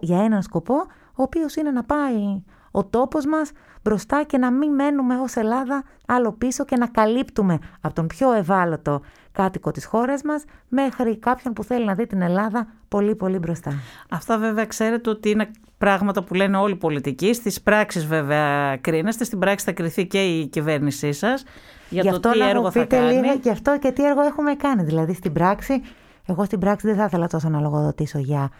για 0.00 0.22
έναν 0.22 0.42
σκοπό, 0.42 0.74
ο 1.14 1.22
οποίος 1.22 1.56
είναι 1.56 1.70
να 1.70 1.84
πάει 1.84 2.42
ο 2.76 2.84
τόπος 2.84 3.26
μας 3.26 3.50
μπροστά 3.82 4.24
και 4.24 4.38
να 4.38 4.50
μην 4.50 4.74
μένουμε 4.74 5.20
ως 5.20 5.36
Ελλάδα 5.36 5.84
άλλο 6.06 6.32
πίσω 6.32 6.64
και 6.64 6.76
να 6.76 6.86
καλύπτουμε 6.86 7.58
από 7.80 7.94
τον 7.94 8.06
πιο 8.06 8.32
ευάλωτο 8.32 9.00
κάτοικο 9.32 9.70
της 9.70 9.84
χώρας 9.84 10.22
μας 10.22 10.44
μέχρι 10.68 11.18
κάποιον 11.18 11.54
που 11.54 11.64
θέλει 11.64 11.84
να 11.84 11.94
δει 11.94 12.06
την 12.06 12.22
Ελλάδα 12.22 12.66
πολύ 12.88 13.14
πολύ 13.14 13.38
μπροστά. 13.38 13.72
Αυτά 14.10 14.38
βέβαια 14.38 14.64
ξέρετε 14.64 15.10
ότι 15.10 15.30
είναι 15.30 15.50
πράγματα 15.78 16.22
που 16.22 16.34
λένε 16.34 16.56
όλοι 16.56 16.72
οι 16.72 16.76
πολιτικοί. 16.76 17.32
Στις 17.32 17.62
πράξεις 17.62 18.06
βέβαια 18.06 18.76
κρίνεστε, 18.76 19.24
στην 19.24 19.38
πράξη 19.38 19.64
θα 19.64 19.72
κριθεί 19.72 20.06
και 20.06 20.24
η 20.24 20.46
κυβέρνησή 20.46 21.12
σας 21.12 21.44
για 21.88 22.02
γι 22.02 22.10
το 22.10 22.30
τι 22.30 22.40
έργο 22.40 22.70
θα 22.70 22.84
κάνει. 22.84 23.12
Λίγο, 23.12 23.38
γι' 23.42 23.50
αυτό 23.50 23.78
και 23.78 23.90
τι 23.90 24.04
έργο 24.04 24.22
έχουμε 24.22 24.54
κάνει. 24.54 24.82
Δηλαδή 24.82 25.14
στην 25.14 25.32
πράξη, 25.32 25.82
εγώ 26.26 26.44
στην 26.44 26.58
πράξη 26.58 26.86
δεν 26.86 26.96
θα 26.96 27.04
ήθελα 27.04 27.26
τόσο 27.26 27.48
να 27.48 27.60
λογοδοτήσω 27.60 28.18
για 28.18 28.50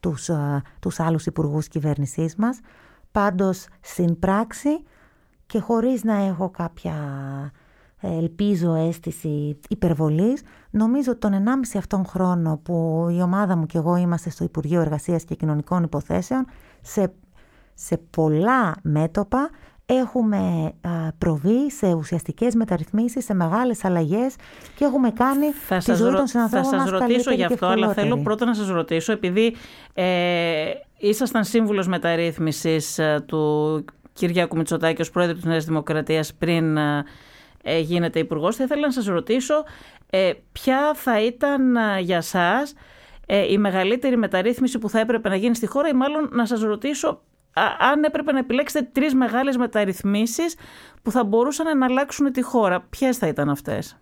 τους, 0.00 0.28
uh, 0.30 0.62
τους 0.80 1.00
άλλους 1.00 1.26
υπουργούς 1.26 1.68
κυβέρνησής 1.68 2.36
μας. 2.36 2.60
Πάντως 3.14 3.66
στην 3.80 4.18
πράξη 4.18 4.84
και 5.46 5.58
χωρίς 5.58 6.04
να 6.04 6.14
έχω 6.14 6.50
κάποια 6.50 6.94
ε, 8.00 8.16
ελπίζω 8.16 8.74
αίσθηση 8.74 9.60
υπερβολής, 9.68 10.42
νομίζω 10.70 11.10
ότι 11.10 11.20
τον 11.20 11.32
1,5 11.32 11.78
αυτόν 11.78 12.04
χρόνο 12.06 12.60
που 12.62 13.06
η 13.10 13.22
ομάδα 13.22 13.56
μου 13.56 13.66
και 13.66 13.78
εγώ 13.78 13.96
είμαστε 13.96 14.30
στο 14.30 14.44
Υπουργείο 14.44 14.80
Εργασίας 14.80 15.24
και 15.24 15.34
Κοινωνικών 15.34 15.82
Υποθέσεων, 15.82 16.46
σε, 16.80 17.12
σε 17.74 17.96
πολλά 17.96 18.74
μέτωπα 18.82 19.50
έχουμε 19.86 20.72
προβεί 21.18 21.70
σε 21.70 21.92
ουσιαστικές 21.92 22.54
μεταρρυθμίσεις, 22.54 23.24
σε 23.24 23.34
μεγάλες 23.34 23.84
αλλαγές 23.84 24.34
και 24.76 24.84
έχουμε 24.84 25.10
κάνει 25.10 25.52
θα 25.52 25.78
τη 25.78 25.94
ζωή 25.94 26.12
των 26.12 26.26
συνανθρώπων 26.26 26.70
Θα 26.70 26.78
σας 26.78 26.90
ρωτήσω 26.90 27.30
γι' 27.32 27.44
αυτό, 27.44 27.66
αλλά 27.66 27.92
θέλω 27.92 28.16
πρώτα 28.16 28.44
να 28.44 28.54
σας 28.54 28.68
ρωτήσω, 28.68 29.12
επειδή 29.12 29.54
ε, 29.94 30.64
ήσασταν 30.98 31.44
σύμβουλος 31.44 31.86
μεταρρύθμισης 31.86 32.98
ε, 32.98 33.24
του 33.26 33.84
Κυριάκου 34.12 34.56
Μητσοτάκη 34.56 35.00
ως 35.00 35.10
πρόεδρο 35.10 35.34
της 35.34 35.44
Νέας 35.44 35.64
Δημοκρατίας 35.64 36.34
πριν 36.34 36.76
ε, 36.76 37.04
ε, 37.62 37.78
γίνετε 37.78 38.18
υπουργός. 38.18 38.56
Θα 38.56 38.64
ήθελα 38.64 38.80
να 38.80 38.92
σας 38.92 39.06
ρωτήσω 39.06 39.54
ε, 40.10 40.32
ποια 40.52 40.94
θα 40.94 41.20
ήταν 41.20 41.76
ε, 41.76 42.00
για 42.00 42.20
σας 42.20 42.74
ε, 43.26 43.52
η 43.52 43.58
μεγαλύτερη 43.58 44.16
μεταρρύθμιση 44.16 44.78
που 44.78 44.88
θα 44.88 45.00
έπρεπε 45.00 45.28
να 45.28 45.36
γίνει 45.36 45.54
στη 45.54 45.66
χώρα 45.66 45.88
ή 45.88 45.92
μάλλον 45.92 46.28
να 46.32 46.46
σας 46.46 46.60
ρωτήσω 46.60 47.22
αν 47.78 48.04
έπρεπε 48.04 48.32
να 48.32 48.38
επιλέξετε 48.38 48.88
τρεις 48.92 49.14
μεγάλες 49.14 49.56
μεταρρυθμίσεις 49.56 50.56
που 51.02 51.10
θα 51.10 51.24
μπορούσαν 51.24 51.78
να 51.78 51.86
αλλάξουν 51.86 52.32
τη 52.32 52.42
χώρα. 52.42 52.80
Ποιες 52.80 53.16
θα 53.18 53.26
ήταν 53.26 53.48
αυτές; 53.48 53.98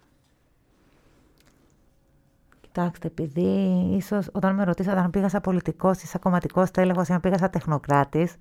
Κοιτάξτε, 2.61 3.07
επειδή 3.07 3.41
ίσως 3.97 4.29
όταν 4.33 4.55
με 4.55 4.65
ρωτήσατε 4.65 5.01
αν 5.01 5.11
πήγα 5.11 5.29
σαν 5.29 5.41
πολιτικός 5.41 6.03
ή 6.03 6.07
σαν 6.07 6.21
κομματικός 6.21 6.71
τέλεχος 6.71 7.09
ή 7.09 7.13
αν 7.13 7.21
πήγα 7.21 7.39
σαν 7.39 7.51
τεχνοκράτης. 7.51 8.37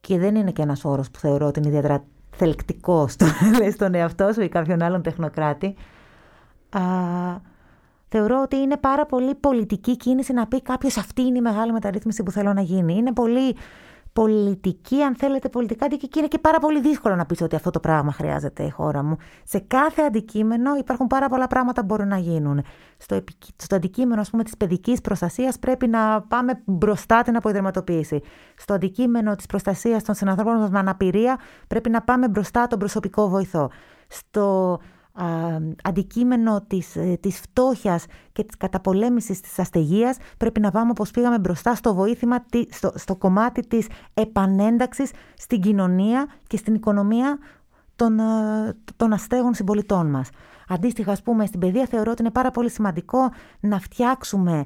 Και 0.00 0.18
δεν 0.18 0.34
είναι 0.34 0.50
και 0.50 0.62
ένας 0.62 0.84
όρος 0.84 1.10
που 1.10 1.18
θεωρώ 1.18 1.46
ότι 1.46 1.58
είναι 1.58 1.68
ιδιαίτερα 1.68 2.04
θελκτικός 2.30 3.12
στο, 3.12 3.26
στον 3.74 3.94
εαυτό 3.94 4.32
σου 4.32 4.42
ή 4.42 4.48
κάποιον 4.48 4.82
άλλον 4.82 5.02
τεχνοκράτη. 5.02 5.76
Α, 6.70 6.80
θεωρώ 8.08 8.40
ότι 8.42 8.56
είναι 8.56 8.76
πάρα 8.76 9.06
πολύ 9.06 9.34
πολιτική 9.34 9.96
κίνηση 9.96 10.32
να 10.32 10.46
πει 10.46 10.62
κάποιος 10.62 10.96
αυτή 10.96 11.22
είναι 11.22 11.38
η 11.38 11.40
μεγάλη 11.40 11.72
μεταρρύθμιση 11.72 12.22
που 12.22 12.30
θέλω 12.30 12.52
να 12.52 12.60
γίνει. 12.60 12.94
Είναι 12.94 13.12
πολύ 13.12 13.56
πολιτική, 14.12 15.02
αν 15.02 15.16
θέλετε, 15.16 15.48
πολιτικά 15.48 15.88
δίκη 15.88 16.08
και 16.08 16.18
είναι 16.18 16.28
και 16.28 16.38
πάρα 16.38 16.58
πολύ 16.58 16.80
δύσκολο 16.80 17.16
να 17.16 17.26
πεις 17.26 17.40
ότι 17.40 17.56
αυτό 17.56 17.70
το 17.70 17.80
πράγμα 17.80 18.12
χρειάζεται 18.12 18.62
η 18.62 18.70
χώρα 18.70 19.02
μου. 19.02 19.16
Σε 19.44 19.58
κάθε 19.58 20.02
αντικείμενο 20.02 20.76
υπάρχουν 20.76 21.06
πάρα 21.06 21.28
πολλά 21.28 21.46
πράγματα 21.46 21.80
που 21.80 21.86
μπορούν 21.86 22.08
να 22.08 22.18
γίνουν. 22.18 22.62
Στο, 22.96 23.24
στο 23.56 23.74
αντικείμενο, 23.74 24.20
ας 24.20 24.30
πούμε, 24.30 24.42
της 24.42 24.56
παιδικής 24.56 25.00
προστασίας 25.00 25.58
πρέπει 25.58 25.86
να 25.86 26.22
πάμε 26.22 26.62
μπροστά 26.64 27.22
την 27.22 27.36
αποϊδρυματοποίηση. 27.36 28.20
Στο 28.56 28.74
αντικείμενο 28.74 29.36
της 29.36 29.46
προστασίας 29.46 30.02
των 30.02 30.14
συνανθρώπων 30.14 30.56
μας 30.56 30.70
με 30.70 30.78
αναπηρία 30.78 31.38
πρέπει 31.66 31.90
να 31.90 32.02
πάμε 32.02 32.28
μπροστά 32.28 32.66
τον 32.66 32.78
προσωπικό 32.78 33.28
βοηθό. 33.28 33.70
Στο 34.08 34.78
αντικείμενο 35.82 36.64
της, 36.66 36.96
ε, 36.96 37.18
της 37.20 37.40
φτώχειας 37.40 38.04
και 38.32 38.44
της 38.44 38.56
καταπολέμησης 38.56 39.40
της 39.40 39.58
αστεγίας 39.58 40.16
πρέπει 40.36 40.60
να 40.60 40.70
πάμε 40.70 40.90
όπως 40.90 41.10
πήγαμε 41.10 41.38
μπροστά 41.38 41.74
στο 41.74 41.94
βοήθημα, 41.94 42.44
στο, 42.70 42.92
στο 42.94 43.16
κομμάτι 43.16 43.66
της 43.66 43.86
επανένταξης 44.14 45.10
στην 45.36 45.60
κοινωνία 45.60 46.26
και 46.46 46.56
στην 46.56 46.74
οικονομία 46.74 47.38
των, 47.96 48.18
ε, 48.18 48.76
των 48.96 49.12
αστέγων 49.12 49.54
συμπολιτών 49.54 50.06
μας. 50.06 50.28
Αντίστοιχα, 50.68 51.12
ας 51.12 51.22
πούμε, 51.22 51.46
στην 51.46 51.60
παιδεία 51.60 51.86
θεωρώ 51.86 52.10
ότι 52.10 52.22
είναι 52.22 52.30
πάρα 52.30 52.50
πολύ 52.50 52.70
σημαντικό 52.70 53.18
να 53.60 53.78
φτιάξουμε 53.78 54.64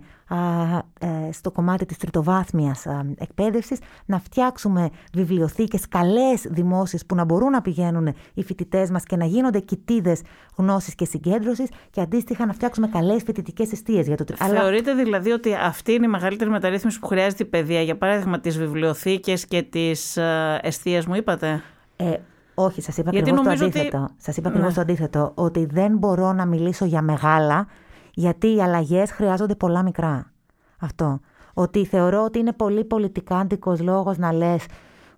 ε, 0.99 1.33
στο 1.33 1.51
κομμάτι 1.51 1.87
της 1.87 1.97
τριτοβάθμιας 1.97 2.87
α, 2.87 3.05
εκπαίδευσης, 3.19 3.79
να 4.07 4.19
φτιάξουμε 4.19 4.91
βιβλιοθήκες 5.13 5.89
καλές 5.89 6.47
δημόσιες 6.49 7.07
που 7.07 7.15
να 7.15 7.25
μπορούν 7.25 7.51
να 7.51 7.63
πηγαίνουν 7.63 8.15
οι 8.35 8.43
φοιτητές 8.43 8.91
μας 8.91 9.05
και 9.05 9.17
να 9.17 9.25
γίνονται 9.25 9.61
κοιτίδες 9.61 10.23
γνώσης 10.57 10.95
και 10.95 11.05
συγκέντρωσης 11.05 11.69
και 11.91 12.01
αντίστοιχα 12.01 12.47
να 12.47 12.53
φτιάξουμε 12.53 12.89
καλές 12.89 13.23
φοιτητικές 13.23 13.73
αιστείες 13.73 14.07
για 14.07 14.17
το 14.17 14.25
Θεωρείτε 14.37 14.95
δηλαδή 14.95 15.31
ότι 15.31 15.55
αυτή 15.55 15.93
είναι 15.93 16.07
η 16.07 16.09
μεγαλύτερη 16.09 16.51
μεταρρύθμιση 16.51 16.99
που 16.99 17.07
χρειάζεται 17.07 17.43
η 17.43 17.47
παιδεία, 17.47 17.83
για 17.83 17.97
παράδειγμα 17.97 18.41
τις 18.41 18.59
βιβλιοθήκες 18.59 19.47
και 19.47 19.63
τις 19.63 20.19
αιστείες 20.61 21.07
μου 21.07 21.15
είπατε; 21.15 21.63
Ε, 21.97 22.17
όχι, 22.65 22.81
σας 22.83 22.97
είπα 22.97 23.11
ακριβώς 23.11 23.43
το 23.43 23.51
αντίθετο. 23.51 23.99
Ότι... 24.03 24.13
Σας 24.17 24.37
είπα 24.37 24.49
ακριβώς 24.49 24.69
ναι. 24.69 24.75
το 24.75 24.81
αντίθετο. 24.81 25.33
Ότι 25.35 25.65
δεν 25.65 25.97
μπορώ 25.97 26.33
να 26.33 26.47
μιλήσω 26.47 26.85
για 26.85 27.03
μεγάλα, 27.03 27.67
γιατί 28.15 28.55
οι 28.55 28.63
αλλαγές 28.63 29.11
χρειάζονται 29.11 29.55
πολλά 29.55 29.83
μικρά. 29.83 30.33
Αυτό. 30.79 31.21
Ότι 31.55 31.85
θεωρώ 31.85 32.25
ότι 32.25 32.39
είναι 32.39 32.53
πολύ 32.53 32.85
πολιτικάντικο 32.85 33.77
λόγος 33.81 34.19
να 34.19 34.33
λες 34.33 34.67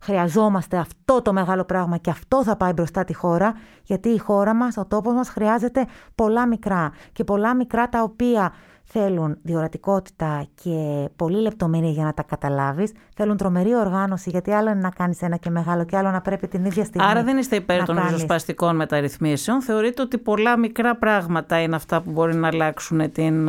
χρειαζόμαστε 0.02 0.76
αυτό 0.76 1.22
το 1.22 1.32
μεγάλο 1.32 1.64
πράγμα 1.64 1.96
και 1.96 2.10
αυτό 2.10 2.44
θα 2.44 2.56
πάει 2.56 2.72
μπροστά 2.72 3.04
τη 3.04 3.14
χώρα, 3.14 3.54
γιατί 3.82 4.08
η 4.08 4.18
χώρα 4.18 4.54
μας, 4.54 4.76
ο 4.76 4.86
τόπος 4.86 5.14
μας 5.14 5.28
χρειάζεται 5.28 5.86
πολλά 6.14 6.46
μικρά 6.46 6.92
και 7.12 7.24
πολλά 7.24 7.54
μικρά 7.54 7.88
τα 7.88 8.02
οποία 8.02 8.52
θέλουν 8.92 9.38
διορατικότητα 9.42 10.46
και 10.62 11.08
πολύ 11.16 11.40
λεπτομέρεια 11.40 11.90
για 11.90 12.04
να 12.04 12.14
τα 12.14 12.22
καταλάβεις. 12.22 12.92
Θέλουν 13.14 13.36
τρομερή 13.36 13.74
οργάνωση, 13.74 14.30
γιατί 14.30 14.50
άλλο 14.50 14.70
είναι 14.70 14.80
να 14.80 14.90
κάνεις 14.90 15.22
ένα 15.22 15.36
και 15.36 15.50
μεγάλο, 15.50 15.84
και 15.84 15.96
άλλο 15.96 16.10
να 16.10 16.20
πρέπει 16.20 16.48
την 16.48 16.64
ίδια 16.64 16.84
στιγμή. 16.84 17.06
Άρα 17.06 17.22
δεν 17.22 17.38
είστε 17.38 17.56
υπέρ 17.56 17.84
των 17.84 17.96
κάνεις... 17.96 18.10
ριζοσπαστικών 18.10 18.76
μεταρρυθμίσεων. 18.76 19.62
Θεωρείτε 19.62 20.02
ότι 20.02 20.18
πολλά 20.18 20.58
μικρά 20.58 20.96
πράγματα 20.96 21.60
είναι 21.60 21.76
αυτά 21.76 22.00
που 22.00 22.10
μπορεί 22.10 22.34
να 22.34 22.48
αλλάξουν 22.48 23.12
την. 23.12 23.48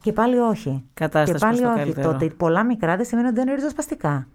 Και 0.00 0.12
πάλι 0.12 0.38
όχι. 0.38 0.84
Κατάσταση 0.94 1.38
και 1.38 1.46
πάλι 1.46 1.64
όχι. 1.64 1.74
Καλύτερο. 1.74 2.08
Το 2.08 2.14
ότι 2.14 2.34
πολλά 2.36 2.64
μικρά 2.64 2.96
δεν 2.96 3.04
σημαίνει 3.04 3.26
ότι 3.26 3.36
δεν 3.36 3.46
είναι 3.46 3.56
ριζοσπαστικά. 3.56 4.26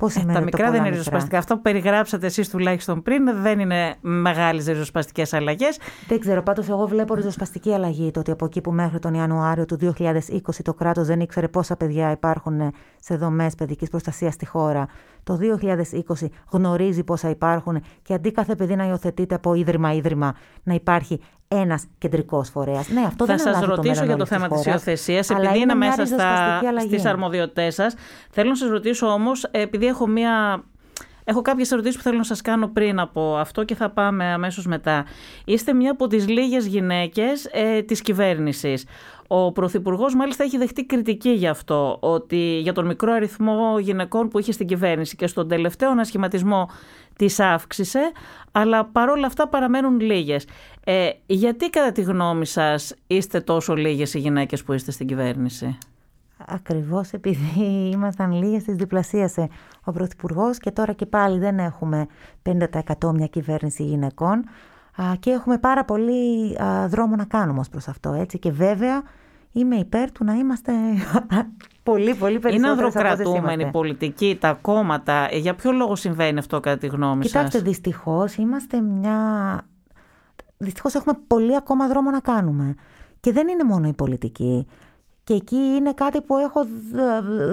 Πώς 0.00 0.16
ε, 0.16 0.24
τα 0.32 0.40
μικρά 0.40 0.70
δεν 0.70 0.80
είναι 0.80 0.88
ριζοσπαστικά. 0.88 1.38
Αυτό 1.38 1.54
που 1.54 1.62
περιγράψατε 1.62 2.26
εσείς 2.26 2.48
τουλάχιστον 2.48 3.02
πριν 3.02 3.42
δεν 3.42 3.58
είναι 3.58 3.94
μεγάλες 4.00 4.66
ριζοσπαστικές 4.66 5.32
αλλαγές. 5.32 5.78
Δεν 6.08 6.20
ξέρω. 6.20 6.42
Πάντως, 6.42 6.68
εγώ 6.68 6.86
βλέπω 6.86 7.14
ριζοσπαστική 7.14 7.72
αλλαγή. 7.72 8.10
Το 8.10 8.20
ότι 8.20 8.30
από 8.30 8.44
εκεί 8.44 8.60
που 8.60 8.72
μέχρι 8.72 8.98
τον 8.98 9.14
Ιανουάριο 9.14 9.64
του 9.64 9.94
2020 9.96 10.40
το 10.62 10.74
κράτος 10.74 11.06
δεν 11.06 11.20
ήξερε 11.20 11.48
πόσα 11.48 11.76
παιδιά 11.76 12.10
υπάρχουν 12.10 12.72
σε 13.00 13.16
δομές 13.16 13.54
παιδικής 13.54 13.88
προστασίας 13.88 14.34
στη 14.34 14.46
χώρα. 14.46 14.88
Το 15.22 15.38
2020 16.20 16.26
γνωρίζει 16.50 17.04
πόσα 17.04 17.28
υπάρχουν 17.28 17.82
και 18.02 18.14
αντί 18.14 18.32
κάθε 18.32 18.54
παιδί 18.54 18.76
να 18.76 18.86
υιοθετείται 18.86 19.34
από 19.34 19.54
ίδρυμα-ίδρυμα, 19.54 20.34
να 20.62 20.74
υπάρχει 20.74 21.20
ένας 21.48 21.86
κεντρικός 21.98 22.48
φορέας. 22.48 22.88
Ναι, 22.88 23.00
αυτό 23.00 23.26
θα 23.26 23.36
δεν 23.36 23.52
σας 23.52 23.64
ρωτήσω 23.64 24.04
για 24.04 24.16
το 24.16 24.26
θέμα 24.26 24.48
της 24.48 24.66
υιοθεσίας, 24.66 25.30
επειδή 25.30 25.58
είναι 25.58 25.74
μέσα 25.74 26.06
στις 26.80 27.04
αρμοδιότητές 27.04 27.74
σας. 27.74 27.94
Θέλω 28.30 28.48
να 28.48 28.56
σας 28.56 28.68
ρωτήσω 28.68 29.06
όμως, 29.06 29.44
επειδή 29.44 29.86
έχω 29.86 30.06
μία 30.06 30.64
Έχω 31.24 31.42
κάποιες 31.42 31.70
ερωτήσεις 31.70 31.96
που 31.96 32.02
θέλω 32.02 32.16
να 32.16 32.24
σας 32.24 32.40
κάνω 32.40 32.68
πριν 32.68 33.00
από 33.00 33.36
αυτό 33.36 33.64
και 33.64 33.74
θα 33.74 33.90
πάμε 33.90 34.24
αμέσως 34.24 34.66
μετά. 34.66 35.04
Είστε 35.44 35.72
μία 35.72 35.90
από 35.90 36.06
τις 36.06 36.28
λίγες 36.28 36.66
γυναίκες 36.66 37.48
ε, 37.52 37.82
της 37.82 38.00
κυβέρνησης. 38.00 38.84
Ο 39.32 39.52
Πρωθυπουργός 39.52 40.14
μάλιστα 40.14 40.44
έχει 40.44 40.58
δεχτεί 40.58 40.84
κριτική 40.84 41.30
γι' 41.30 41.48
αυτό, 41.48 41.96
ότι 42.00 42.58
για 42.62 42.72
τον 42.72 42.86
μικρό 42.86 43.12
αριθμό 43.12 43.78
γυναικών 43.78 44.28
που 44.28 44.38
είχε 44.38 44.52
στην 44.52 44.66
κυβέρνηση 44.66 45.16
και 45.16 45.26
στον 45.26 45.48
τελευταίο 45.48 45.90
ανασχηματισμό 45.90 46.68
τις 47.16 47.40
αύξησε, 47.40 48.12
αλλά 48.52 48.84
παρόλα 48.84 49.26
αυτά 49.26 49.48
παραμένουν 49.48 50.00
λίγες. 50.00 50.46
Ε, 50.84 51.10
γιατί 51.26 51.70
κατά 51.70 51.92
τη 51.92 52.02
γνώμη 52.02 52.46
σας 52.46 52.94
είστε 53.06 53.40
τόσο 53.40 53.74
λίγες 53.74 54.14
οι 54.14 54.18
γυναίκες 54.18 54.62
που 54.62 54.72
είστε 54.72 54.90
στην 54.90 55.06
κυβέρνηση; 55.06 55.78
Ακριβώς 56.46 57.10
επειδή 57.10 57.90
ήμασταν 57.94 58.32
λίγες 58.32 58.64
της 58.64 58.74
διπλασίασε 58.76 59.48
ο 59.84 59.92
Πρωθυπουργός 59.92 60.58
και 60.58 60.70
τώρα 60.70 60.92
και 60.92 61.06
πάλι 61.06 61.38
δεν 61.38 61.58
έχουμε 61.58 62.06
50% 62.42 63.12
μια 63.14 63.26
κυβέρνηση 63.26 63.84
γυναικών 63.84 64.44
και 65.18 65.30
έχουμε 65.30 65.58
πάρα 65.58 65.84
πολύ 65.84 66.56
δρόμο 66.88 67.16
να 67.16 67.24
κάνουμε 67.24 67.60
ως 67.60 67.68
προς 67.68 67.88
αυτό. 67.88 68.12
Έτσι. 68.12 68.38
Και 68.38 68.50
βέβαια 68.50 69.02
είμαι 69.52 69.76
υπέρ 69.76 70.12
του 70.12 70.24
να 70.24 70.34
είμαστε 70.34 70.72
πολύ, 71.82 72.14
πολύ 72.14 72.38
περισσότερο. 72.38 72.54
Είναι 72.54 72.68
ανδροκρατούμενη 72.68 73.70
πολιτική, 73.70 74.36
τα 74.40 74.58
κόμματα. 74.60 75.28
Ε, 75.30 75.38
για 75.38 75.54
ποιο 75.54 75.72
λόγο 75.72 75.96
συμβαίνει 75.96 76.38
αυτό 76.38 76.60
κατά 76.60 76.78
τη 76.78 76.86
γνώμη 76.86 77.22
σας; 77.22 77.32
Κοιτάξτε, 77.32 77.58
δυστυχώς 77.58 78.34
είμαστε 78.36 78.80
μια... 78.80 79.16
Δυστυχώς 80.56 80.94
έχουμε 80.94 81.18
πολύ 81.26 81.56
ακόμα 81.56 81.88
δρόμο 81.88 82.10
να 82.10 82.20
κάνουμε. 82.20 82.74
Και 83.20 83.32
δεν 83.32 83.48
είναι 83.48 83.64
μόνο 83.64 83.88
η 83.88 83.92
πολιτική. 83.92 84.66
Και 85.24 85.34
εκεί 85.34 85.56
είναι 85.56 85.92
κάτι 85.92 86.20
που 86.20 86.36
έχω 86.36 86.60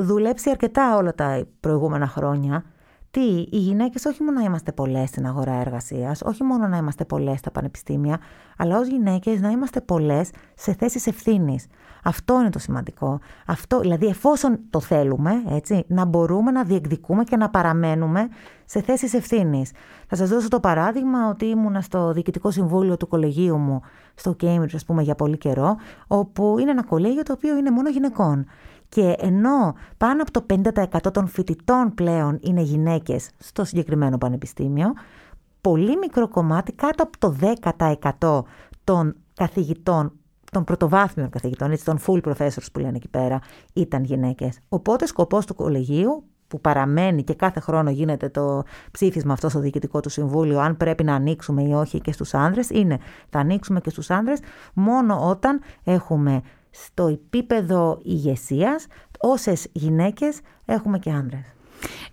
δουλέψει 0.01 0.49
αρκετά 0.49 0.95
όλα 0.95 1.15
τα 1.15 1.45
προηγούμενα 1.59 2.07
χρόνια. 2.07 2.63
Τι, 3.11 3.47
οι 3.51 3.57
γυναίκες 3.57 4.05
όχι 4.05 4.23
μόνο 4.23 4.39
να 4.39 4.45
είμαστε 4.45 4.71
πολλές 4.71 5.09
στην 5.09 5.25
αγορά 5.25 5.53
εργασίας, 5.53 6.21
όχι 6.21 6.43
μόνο 6.43 6.67
να 6.67 6.77
είμαστε 6.77 7.05
πολλές 7.05 7.39
στα 7.39 7.51
πανεπιστήμια, 7.51 8.19
αλλά 8.57 8.77
ως 8.79 8.87
γυναίκες 8.87 9.41
να 9.41 9.49
είμαστε 9.49 9.81
πολλές 9.81 10.29
σε 10.55 10.73
θέσεις 10.73 11.07
ευθύνης. 11.07 11.67
Αυτό 12.03 12.39
είναι 12.39 12.49
το 12.49 12.59
σημαντικό. 12.59 13.19
Αυτό, 13.47 13.79
δηλαδή 13.79 14.05
εφόσον 14.05 14.59
το 14.69 14.79
θέλουμε, 14.79 15.31
έτσι, 15.49 15.85
να 15.87 16.05
μπορούμε 16.05 16.51
να 16.51 16.63
διεκδικούμε 16.63 17.23
και 17.23 17.37
να 17.37 17.49
παραμένουμε 17.49 18.27
σε 18.65 18.81
θέσεις 18.81 19.13
ευθύνης. 19.13 19.71
Θα 20.07 20.15
σας 20.15 20.29
δώσω 20.29 20.47
το 20.47 20.59
παράδειγμα 20.59 21.29
ότι 21.29 21.45
ήμουνα 21.45 21.81
στο 21.81 22.11
Διοικητικό 22.11 22.51
Συμβούλιο 22.51 22.97
του 22.97 23.07
Κολεγίου 23.07 23.57
μου 23.57 23.81
στο 24.15 24.35
Cambridge, 24.41 24.73
ας 24.75 24.85
πούμε, 24.85 25.03
για 25.03 25.15
πολύ 25.15 25.37
καιρό, 25.37 25.75
όπου 26.07 26.55
είναι 26.59 26.71
ένα 26.71 26.83
κολέγιο 26.83 27.23
το 27.23 27.33
οποίο 27.33 27.57
είναι 27.57 27.71
μόνο 27.71 27.89
γυναικών. 27.89 28.45
Και 28.89 29.15
ενώ 29.19 29.75
πάνω 29.97 30.21
από 30.21 30.31
το 30.31 30.45
50% 31.05 31.13
των 31.13 31.27
φοιτητών 31.27 31.93
πλέον 31.93 32.39
είναι 32.41 32.61
γυναίκες 32.61 33.29
στο 33.37 33.63
συγκεκριμένο 33.63 34.17
πανεπιστήμιο, 34.17 34.93
πολύ 35.61 35.97
μικρό 35.97 36.27
κομμάτι, 36.27 36.71
κάτω 36.71 37.03
από 37.03 37.17
το 37.17 37.35
10% 38.19 38.41
των 38.83 39.15
καθηγητών 39.33 40.11
των 40.51 40.63
πρωτοβάθμιων 40.63 41.29
καθηγητών, 41.29 41.71
έτσι, 41.71 41.85
των 41.85 41.99
full 42.05 42.21
professors 42.21 42.67
που 42.73 42.79
λένε 42.79 42.95
εκεί 42.95 43.07
πέρα, 43.07 43.39
ήταν 43.73 44.03
γυναίκες. 44.03 44.59
Οπότε 44.69 45.05
σκοπός 45.05 45.45
του 45.45 45.55
κολεγίου, 45.55 46.23
που 46.47 46.61
παραμένει 46.61 47.23
και 47.23 47.33
κάθε 47.33 47.59
χρόνο 47.59 47.89
γίνεται 47.89 48.29
το 48.29 48.63
ψήφισμα 48.91 49.33
αυτό 49.33 49.49
στο 49.49 49.59
Διοικητικό 49.59 49.99
του 49.99 50.09
Συμβούλιο, 50.09 50.59
αν 50.59 50.77
πρέπει 50.77 51.03
να 51.03 51.15
ανοίξουμε 51.15 51.63
ή 51.63 51.73
όχι 51.73 52.01
και 52.01 52.11
στους 52.11 52.33
άνδρες, 52.33 52.69
είναι 52.69 52.97
θα 53.29 53.39
ανοίξουμε 53.39 53.79
και 53.79 53.89
στους 53.89 54.09
άνδρες 54.09 54.39
μόνο 54.73 55.29
όταν 55.29 55.61
έχουμε 55.83 56.41
στο 56.85 57.07
επίπεδο 57.07 57.99
ηγεσίας 58.03 58.87
όσες 59.19 59.67
γυναίκες 59.71 60.39
έχουμε 60.65 60.99
και 60.99 61.11
άνδρες. 61.11 61.41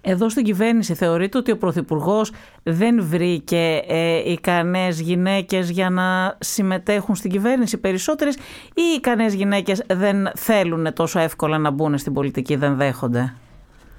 Εδώ 0.01 0.29
στην 0.29 0.45
κυβέρνηση 0.45 0.95
θεωρείτε 0.95 1.39
ότι 1.39 1.51
ο 1.51 1.57
Πρωθυπουργός 1.57 2.33
δεν 2.63 3.05
βρήκε 3.05 3.83
ε, 3.89 4.31
ικανές 4.31 5.01
γυναίκες 5.01 5.71
για 5.71 5.91
να 5.91 6.37
συμμετέχουν 6.41 7.15
στην 7.15 7.31
κυβέρνηση 7.31 7.79
περισσότερες 7.79 8.35
ή 8.35 8.41
οι 8.75 8.95
ικανές 8.97 9.35
γυναίκες 9.35 9.83
δεν 9.87 10.31
θέλουν 10.35 10.93
τόσο 10.93 11.19
εύκολα 11.19 11.59
να 11.59 11.71
μπουν 11.71 11.99
στην 11.99 12.13
πολιτική, 12.13 12.57
δεν 12.57 12.77
δέχονται; 12.77 13.35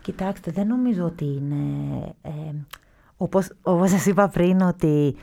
Κοιτάξτε, 0.01 0.51
δεν 0.51 0.67
νομίζω 0.67 1.03
ότι 1.03 1.25
είναι... 1.25 1.55
Ε, 2.21 2.29
όπως, 3.17 3.51
όπως 3.61 3.89
σας 3.89 4.05
είπα 4.05 4.27
πριν 4.27 4.61
ότι 4.61 5.15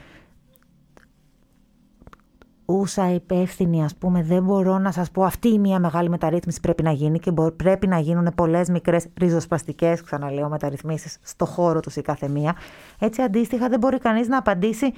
ούσα 2.65 3.13
υπεύθυνη, 3.13 3.83
ας 3.83 3.95
πούμε, 3.95 4.23
δεν 4.23 4.43
μπορώ 4.43 4.77
να 4.77 4.91
σας 4.91 5.11
πω 5.11 5.23
αυτή 5.23 5.47
η 5.47 5.59
μια 5.59 5.79
μεγάλη 5.79 6.09
μεταρρύθμιση 6.09 6.59
πρέπει 6.59 6.83
να 6.83 6.91
γίνει 6.91 7.19
και 7.19 7.31
πρέπει 7.55 7.87
να 7.87 7.99
γίνουν 7.99 8.31
πολλές 8.35 8.69
μικρές 8.69 9.07
ριζοσπαστικές, 9.19 10.01
ξαναλέω, 10.01 10.49
μεταρρυθμίσεις 10.49 11.17
στο 11.21 11.45
χώρο 11.45 11.79
τους 11.79 11.95
η 11.95 12.01
κάθε 12.01 12.27
μία. 12.27 12.55
Έτσι 12.99 13.21
αντίστοιχα 13.21 13.69
δεν 13.69 13.79
μπορεί 13.79 13.97
κανείς 13.97 14.27
να 14.27 14.37
απαντήσει 14.37 14.93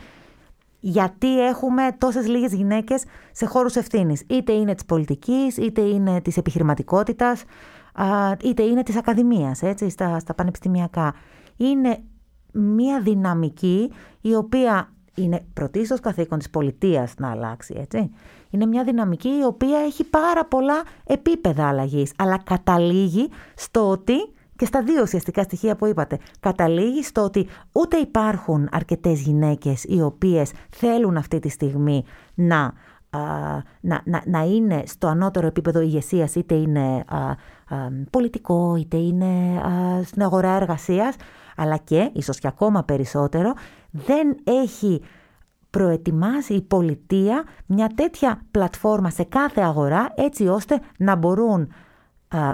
γιατί 0.80 1.46
έχουμε 1.46 1.82
τόσες 1.98 2.28
λίγες 2.28 2.54
γυναίκες 2.54 3.04
σε 3.32 3.46
χώρους 3.46 3.76
ευθύνης. 3.76 4.24
Είτε 4.28 4.52
είναι 4.52 4.74
της 4.74 4.86
πολιτικής, 4.86 5.58
είτε 5.58 5.82
είναι 5.82 6.22
της 6.22 6.38
επιχειρηματικότητας, 6.38 7.44
είτε 8.44 8.64
είναι 8.64 8.84
της 8.84 8.96
ακαδημίας, 8.96 9.62
έτσι, 9.62 9.90
στα, 9.90 10.20
στα 10.20 10.34
πανεπιστημιακά. 10.34 11.14
Είναι 11.58 12.04
μια 12.52 13.02
δυναμική 13.02 13.92
η 14.22 14.36
οποία 14.36 14.90
είναι 15.16 15.46
πρωτίστως 15.54 16.00
καθήκον 16.00 16.38
της 16.38 16.50
πολιτείας 16.50 17.14
να 17.18 17.32
αλλάξει, 17.32 17.76
έτσι. 17.78 18.12
Είναι 18.50 18.66
μια 18.66 18.84
δυναμική 18.84 19.30
η 19.30 19.44
οποία 19.44 19.80
έχει 19.80 20.04
πάρα 20.04 20.46
πολλά 20.46 20.84
επίπεδα 21.06 21.68
αλλαγής, 21.68 22.14
αλλά 22.18 22.38
καταλήγει 22.44 23.30
στο 23.56 23.90
ότι, 23.90 24.14
και 24.56 24.66
στα 24.66 24.84
δύο 24.84 25.02
ουσιαστικά 25.02 25.44
στοιχεία 25.44 25.76
που 25.76 25.86
είπατε, 25.86 26.20
καταλήγει 26.40 27.04
στο 27.04 27.24
ότι 27.24 27.48
ούτε 27.72 27.98
υπάρχουν 27.98 28.70
αρκετές 28.72 29.22
γυναίκες 29.22 29.84
οι 29.84 30.02
οποίες 30.02 30.52
θέλουν 30.70 31.18
αυτή 31.18 31.40
τη 31.40 31.50
στιγμή 31.50 32.04
να 32.36 32.74
να, 33.82 34.02
να, 34.04 34.22
να 34.26 34.40
είναι 34.40 34.84
στο 34.86 35.08
ανώτερο 35.08 35.48
επίπεδο 35.48 35.82
ηγεσίας, 35.82 36.36
είτε 36.36 36.56
είναι 36.56 37.04
πολιτικό, 38.10 38.76
είτε 38.76 38.98
είναι 38.98 39.62
στην 40.04 40.22
αγορά 40.22 40.56
εργασίας, 40.56 41.16
αλλά 41.56 41.78
και, 41.78 42.10
ίσως 42.14 42.40
και 42.40 42.48
ακόμα 42.48 42.84
περισσότερο, 42.84 43.54
δεν 43.92 44.38
έχει 44.44 45.02
προετοιμάσει 45.70 46.54
η 46.54 46.62
πολιτεία 46.62 47.44
μια 47.66 47.92
τέτοια 47.96 48.42
πλατφόρμα 48.52 49.10
σε 49.10 49.24
κάθε 49.24 49.62
αγορά 49.62 50.14
έτσι 50.16 50.48
ώστε 50.48 50.80
να 50.98 51.16
μπορούν 51.16 51.74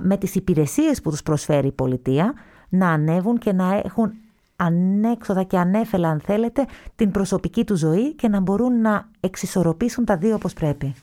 με 0.01 0.17
τις 0.17 0.35
υπηρεσίες 0.35 1.01
που 1.01 1.09
τους 1.09 1.23
προσφέρει 1.23 1.67
η 1.67 1.71
πολιτεία 1.71 2.33
να 2.69 2.89
ανέβουν 2.89 3.37
και 3.37 3.53
να 3.53 3.81
έχουν 3.83 4.13
ανέξοδα 4.55 5.43
και 5.43 5.57
ανέφελα 5.57 6.09
αν 6.09 6.19
θέλετε 6.19 6.65
την 6.95 7.11
προσωπική 7.11 7.63
τους 7.65 7.79
ζωή 7.79 8.13
και 8.13 8.27
να 8.27 8.39
μπορούν 8.39 8.81
να 8.81 9.09
εξισορροπήσουν 9.19 10.05
τα 10.05 10.17
δύο 10.17 10.35
όπως 10.35 10.53
πρέπει. 10.53 10.95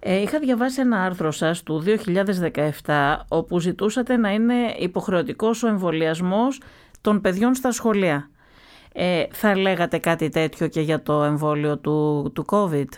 Ε, 0.00 0.20
είχα 0.20 0.38
διαβάσει 0.38 0.80
ένα 0.80 1.02
άρθρο 1.02 1.30
σας 1.30 1.62
του 1.62 1.84
2017 2.84 3.16
όπου 3.28 3.58
ζητούσατε 3.58 4.16
να 4.16 4.30
είναι 4.30 4.54
υποχρεωτικός 4.78 5.62
ο 5.62 5.68
εμβολιασμός 5.68 6.60
των 7.00 7.20
παιδιών 7.20 7.54
στα 7.54 7.72
σχολεία. 7.72 8.30
Ε, 8.92 9.24
θα 9.30 9.56
λέγατε 9.56 9.98
κάτι 9.98 10.28
τέτοιο 10.28 10.66
και 10.66 10.80
για 10.80 11.02
το 11.02 11.22
εμβόλιο 11.22 11.78
του, 11.78 12.30
του 12.34 12.44
COVID; 12.48 12.88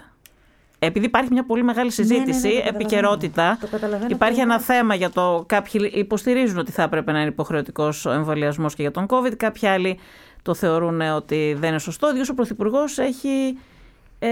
Επειδή 0.83 1.07
υπάρχει 1.07 1.33
μια 1.33 1.45
πολύ 1.45 1.63
μεγάλη 1.63 1.91
ναι, 1.97 2.05
ναι, 2.05 2.09
συζήτηση, 2.09 2.49
ναι, 2.49 2.55
ναι, 2.55 2.69
επικαιρότητα, 2.69 3.59
υπάρχει 4.09 4.41
ένα 4.41 4.61
θέμα 4.61 4.95
για 4.95 5.11
το. 5.11 5.45
Κάποιοι 5.47 5.91
υποστηρίζουν 5.95 6.59
ότι 6.59 6.73
θα 6.73 6.83
έπρεπε 6.83 7.13
να 7.13 7.21
είναι 7.21 7.29
υποχρεωτικός 7.29 8.07
ο 8.07 8.11
εμβολιασμός 8.11 8.75
και 8.75 8.83
για 8.83 8.91
τον 8.91 9.07
COVID. 9.09 9.33
Κάποιοι 9.37 9.69
άλλοι 9.69 9.99
το 10.43 10.55
θεωρούν 10.55 11.01
ότι 11.01 11.57
δεν 11.59 11.69
είναι 11.69 11.79
σωστό. 11.79 12.13
Διότι 12.13 12.31
ο 12.31 12.35
Πρωθυπουργός 12.35 12.99
έχει 12.99 13.59
ε, 14.19 14.29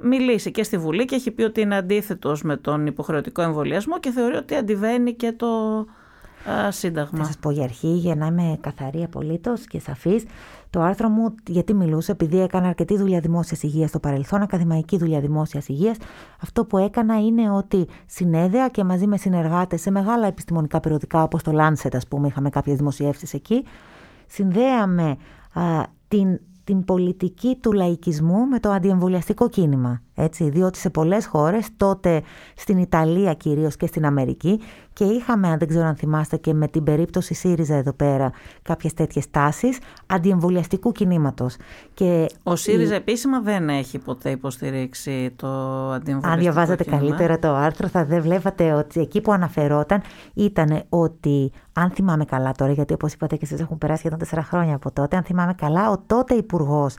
μιλήσει 0.00 0.50
και 0.50 0.62
στη 0.62 0.78
Βουλή 0.78 1.04
και 1.04 1.14
έχει 1.14 1.30
πει 1.30 1.42
ότι 1.42 1.60
είναι 1.60 1.76
αντίθετος 1.76 2.42
με 2.42 2.56
τον 2.56 2.86
υποχρεωτικό 2.86 3.42
εμβολιασμό 3.42 4.00
και 4.00 4.10
θεωρεί 4.10 4.36
ότι 4.36 4.54
αντιβαίνει 4.54 5.14
και 5.14 5.32
το 5.32 5.46
Α, 6.50 6.70
σύνταγμα. 6.70 7.18
Θα 7.18 7.24
σας 7.24 7.38
πω 7.38 7.50
για 7.50 7.64
αρχή, 7.64 7.88
για 7.88 8.14
να 8.14 8.26
είμαι 8.26 8.58
καθαρή 8.60 9.02
απολύτως 9.02 9.66
και 9.66 9.80
σαφής. 9.80 10.24
Το 10.70 10.80
άρθρο 10.80 11.08
μου, 11.08 11.34
γιατί 11.46 11.74
μιλούσα, 11.74 12.12
επειδή 12.12 12.40
έκανα 12.40 12.68
αρκετή 12.68 12.96
δουλειά 12.96 13.20
δημόσιας 13.20 13.62
υγείας 13.62 13.88
στο 13.88 13.98
παρελθόν, 13.98 14.42
ακαδημαϊκή 14.42 14.98
δουλειά 14.98 15.20
δημόσιας 15.20 15.68
υγείας, 15.68 15.96
αυτό 16.42 16.64
που 16.64 16.78
έκανα 16.78 17.20
είναι 17.20 17.50
ότι 17.50 17.86
συνέδεα 18.06 18.68
και 18.68 18.84
μαζί 18.84 19.06
με 19.06 19.16
συνεργάτες 19.16 19.80
σε 19.80 19.90
μεγάλα 19.90 20.26
επιστημονικά 20.26 20.80
περιοδικά, 20.80 21.22
όπως 21.22 21.42
το 21.42 21.52
Lancet, 21.54 21.90
ας 21.92 22.06
πούμε, 22.06 22.26
είχαμε 22.26 22.50
κάποιες 22.50 22.76
δημοσιεύσεις 22.76 23.34
εκεί, 23.34 23.64
συνδέαμε 24.26 25.16
α, 25.52 25.62
την 26.08 26.40
την 26.68 26.84
πολιτική 26.84 27.58
του 27.60 27.72
λαϊκισμού 27.72 28.46
με 28.46 28.60
το 28.60 28.70
αντιεμβολιαστικό 28.70 29.48
κίνημα. 29.48 30.02
Έτσι, 30.20 30.48
διότι 30.48 30.78
σε 30.78 30.90
πολλές 30.90 31.26
χώρες, 31.26 31.66
τότε 31.76 32.22
στην 32.56 32.78
Ιταλία 32.78 33.34
κυρίως 33.34 33.76
και 33.76 33.86
στην 33.86 34.06
Αμερική 34.06 34.60
και 34.92 35.04
είχαμε, 35.04 35.48
αν 35.48 35.58
δεν 35.58 35.68
ξέρω 35.68 35.86
αν 35.86 35.96
θυμάστε 35.96 36.36
και 36.36 36.54
με 36.54 36.68
την 36.68 36.82
περίπτωση 36.82 37.34
ΣΥΡΙΖΑ 37.34 37.74
εδώ 37.74 37.92
πέρα, 37.92 38.30
κάποιες 38.62 38.94
τέτοιες 38.94 39.30
τάσεις 39.30 39.78
αντιεμβολιαστικού 40.06 40.92
κινήματος. 40.92 41.56
Και 41.94 42.26
Ο 42.42 42.56
ΣΥΡΙΖΑ 42.56 42.94
επίσημα 42.94 43.40
δεν 43.40 43.68
έχει 43.68 43.98
ποτέ 43.98 44.30
υποστηρίξει 44.30 45.32
το 45.36 45.48
αντιεμβολιαστικό 45.90 46.32
Αν 46.32 46.38
διαβάζατε 46.38 46.84
καλύτερα 46.84 47.38
το 47.38 47.54
άρθρο 47.54 47.88
θα 47.88 48.04
δεν 48.04 48.22
βλέπατε 48.22 48.72
ότι 48.72 49.00
εκεί 49.00 49.20
που 49.20 49.32
αναφερόταν 49.32 50.02
ήταν 50.34 50.82
ότι, 50.88 51.52
αν 51.72 51.90
θυμάμαι 51.90 52.24
καλά 52.24 52.52
τώρα, 52.52 52.72
γιατί 52.72 52.92
όπως 52.92 53.12
είπατε 53.12 53.36
και 53.36 53.44
εσείς 53.44 53.60
έχουν 53.60 53.78
περάσει 53.78 53.98
σχεδόν 53.98 54.18
τέσσερα 54.18 54.42
χρόνια 54.42 54.74
από 54.74 54.90
τότε, 54.90 55.16
αν 55.16 55.22
θυμάμαι 55.22 55.54
καλά, 55.54 55.90
ο 55.90 55.98
τότε 56.06 56.34
υπουργός 56.34 56.96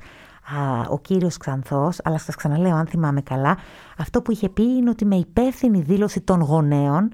ο 0.90 1.00
κύριος 1.00 1.38
Ξανθός, 1.38 1.98
αλλά 2.04 2.18
σας 2.18 2.36
ξαναλέω 2.36 2.76
αν 2.76 2.86
θυμάμαι 2.86 3.22
καλά, 3.22 3.58
αυτό 3.98 4.22
που 4.22 4.32
είχε 4.32 4.50
πει 4.50 4.64
είναι 4.64 4.90
ότι 4.90 5.06
με 5.06 5.16
υπεύθυνη 5.16 5.82
δήλωση 5.82 6.22
των 6.22 6.42
γονέων 6.42 7.10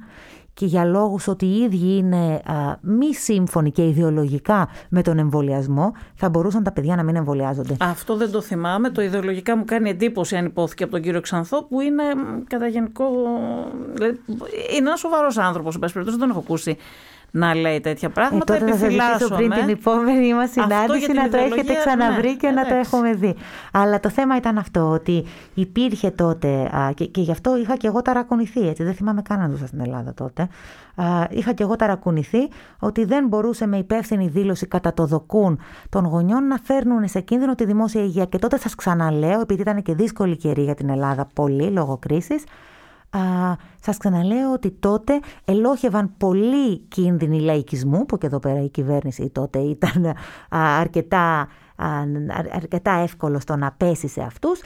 και 0.53 0.65
για 0.65 0.85
λόγους 0.85 1.27
ότι 1.27 1.45
οι 1.45 1.57
ίδιοι 1.57 1.97
είναι 1.97 2.41
μη 2.81 3.15
σύμφωνοι 3.15 3.71
και 3.71 3.87
ιδεολογικά 3.87 4.67
με 4.89 5.01
τον 5.01 5.19
εμβολιασμό, 5.19 5.91
θα 6.15 6.29
μπορούσαν 6.29 6.63
τα 6.63 6.71
παιδιά 6.71 6.95
να 6.95 7.03
μην 7.03 7.15
εμβολιάζονται. 7.15 7.75
Αυτό 7.79 8.17
δεν 8.17 8.31
το 8.31 8.41
θυμάμαι. 8.41 8.89
Το 8.89 9.01
ιδεολογικά 9.01 9.57
μου 9.57 9.65
κάνει 9.65 9.89
εντύπωση 9.89 10.35
αν 10.35 10.45
υπόθηκε 10.45 10.83
από 10.83 10.91
τον 10.91 11.01
κύριο 11.01 11.21
Ξανθό, 11.21 11.63
που 11.63 11.81
είναι 11.81 12.03
κατά 12.47 12.67
γενικό. 12.67 13.05
Δηλαδή, 13.93 14.19
είναι 14.77 14.87
ένας 14.87 14.99
σοβαρός 14.99 15.37
άνθρωπος, 15.37 15.73
εν 15.73 15.79
πάση 15.79 16.01
δεν 16.01 16.19
τον 16.19 16.29
έχω 16.29 16.39
ακούσει 16.39 16.77
να 17.35 17.55
λέει 17.55 17.79
τέτοια 17.79 18.09
πράγματα. 18.09 18.53
Ε, 18.55 18.59
τότε 18.59 18.71
θα 18.71 19.17
σας 19.19 19.29
πριν 19.29 19.51
την 19.51 19.69
επόμενη 19.69 20.33
μας 20.33 20.49
συνάντηση 20.51 21.11
να 21.13 21.29
το 21.29 21.37
έχετε 21.37 21.73
ξαναβρει 21.73 22.27
ναι, 22.27 22.33
και 22.33 22.49
να 22.49 22.65
το 22.65 22.73
έχουμε 22.73 23.13
δει. 23.13 23.35
Αλλά 23.71 23.99
το 23.99 24.09
θέμα 24.09 24.35
ήταν 24.35 24.57
αυτό, 24.57 24.89
ότι 24.89 25.25
υπήρχε 25.53 26.11
τότε, 26.11 26.69
και, 26.93 27.05
και 27.05 27.21
γι' 27.21 27.31
αυτό 27.31 27.57
είχα 27.57 27.75
και 27.75 27.87
εγώ 27.87 28.01
ταρακονηθεί, 28.01 28.67
έτσι, 28.67 28.83
δεν 28.83 28.93
θυμάμαι 28.93 29.21
καν 29.21 29.39
να 29.39 29.47
ζούσα 29.47 29.67
στην 29.67 29.79
Ελλάδα 29.79 30.13
τότε, 30.13 30.47
είχα 31.29 31.53
και 31.53 31.63
εγώ 31.63 31.75
ταρακουνηθεί 31.75 32.49
ότι 32.79 33.05
δεν 33.05 33.27
μπορούσε 33.27 33.67
με 33.67 33.77
υπεύθυνη 33.77 34.27
δήλωση 34.27 34.67
κατά 34.67 34.93
το 34.93 35.05
δοκούν 35.05 35.59
των 35.89 36.05
γονιών 36.05 36.47
να 36.47 36.57
φέρνουν 36.63 37.07
σε 37.07 37.19
κίνδυνο 37.19 37.55
τη 37.55 37.65
δημόσια 37.65 38.01
υγεία. 38.01 38.25
Και 38.25 38.37
τότε 38.37 38.57
σας 38.57 38.75
ξαναλέω, 38.75 39.41
επειδή 39.41 39.61
ήταν 39.61 39.81
και 39.81 39.93
δύσκολη 39.93 40.37
καιρή 40.37 40.61
για 40.61 40.75
την 40.75 40.89
Ελλάδα, 40.89 41.27
πολύ 41.33 41.69
λόγω 41.69 41.97
κρίσης, 43.09 43.55
σας 43.81 43.97
ξαναλέω 43.97 44.53
ότι 44.53 44.71
τότε 44.71 45.19
ελόχευαν 45.45 46.13
πολύ 46.17 46.79
κίνδυνοι 46.79 47.39
λαϊκισμού, 47.39 48.05
που 48.05 48.17
και 48.17 48.25
εδώ 48.25 48.39
πέρα 48.39 48.63
η 48.63 48.69
κυβέρνηση 48.69 49.29
τότε 49.29 49.59
ήταν 49.59 50.13
αρκετά, 50.49 51.47
αρκετά 52.53 52.91
εύκολος 52.91 53.41
στο 53.41 53.55
να 53.55 53.71
πέσει 53.71 54.07
σε 54.07 54.21
αυτούς, 54.21 54.61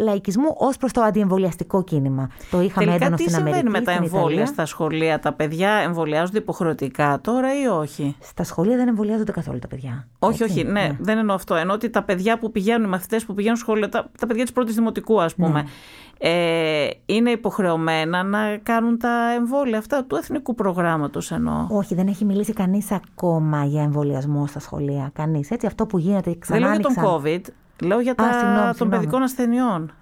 λαϊκισμού 0.00 0.54
ως 0.56 0.76
προς 0.76 0.92
το 0.92 1.00
αντιεμβολιαστικό 1.00 1.84
κίνημα. 1.84 2.28
Το 2.50 2.60
είχαμε 2.60 2.86
Τελικά, 2.86 3.04
έντονο 3.04 3.16
στην 3.16 3.34
Αμερική. 3.34 3.62
Τι 3.62 3.66
συμβαίνει 3.66 3.70
με 3.70 3.80
τα 3.80 3.92
εμβόλια 3.92 4.46
στα 4.46 4.66
σχολεία, 4.66 5.18
τα 5.18 5.32
παιδιά 5.32 5.70
εμβολιάζονται 5.70 6.38
υποχρεωτικά 6.38 7.18
τώρα 7.22 7.62
ή 7.62 7.66
όχι; 7.66 8.16
Στα 8.20 8.44
σχολεία 8.44 8.76
δεν 8.76 8.88
εμβολιάζονται 8.88 9.32
καθόλου 9.32 9.58
τα 9.58 9.68
παιδιά. 9.68 10.06
Όχι, 10.18 10.42
έτσι, 10.42 10.58
όχι, 10.58 10.66
ναι, 10.66 10.72
ναι, 10.72 10.96
δεν 11.00 11.18
εννοώ 11.18 11.34
αυτό. 11.34 11.54
Εννοώ 11.54 11.74
ότι 11.74 11.90
τα 11.90 12.02
παιδιά 12.02 12.38
που 12.38 12.50
πηγαίνουν, 12.50 12.86
οι 12.86 12.88
μαθητές 12.88 13.24
που 13.24 13.34
πηγαίνουν 13.34 13.56
σχολεία, 13.56 13.88
τα, 13.88 14.10
τα 14.18 14.26
παιδιά 14.26 14.42
της 14.42 14.52
πρώτης 14.52 14.74
δημοτικού, 14.74 15.22
ας 15.22 15.34
πούμε. 15.34 15.62
Ναι. 15.62 15.68
Ε, 16.18 16.88
είναι 17.06 17.30
υποχρεωμένα 17.30 18.22
να 18.22 18.56
κάνουν 18.62 18.98
τα 18.98 19.32
εμβόλια 19.36 19.78
αυτά 19.78 20.04
του 20.04 20.16
εθνικού 20.16 20.54
προγράμματος 20.54 21.30
εννοώ. 21.30 21.66
Όχι, 21.68 21.94
δεν 21.94 22.06
έχει 22.06 22.24
μιλήσει 22.24 22.52
κανείς 22.52 22.92
ακόμα 22.92 23.64
για 23.64 23.82
εμβολιασμό 23.82 24.46
στα 24.46 24.60
σχολεία. 24.60 25.10
Κανείς. 25.14 25.50
Έτσι, 25.50 25.66
αυτό 25.66 25.86
που 25.86 25.98
γίνεται 25.98 26.36
ξανά. 26.38 26.58
Δεν 26.58 26.68
λέω 26.68 26.80
για 26.80 27.02
τον 27.02 27.04
COVID, 27.04 27.40
Λέω 27.82 28.00
για 28.00 28.14
τα 28.14 28.24
Α, 28.24 28.74
των 28.74 28.90
παιδικών 28.90 29.22
ασθενειών. 29.22 29.92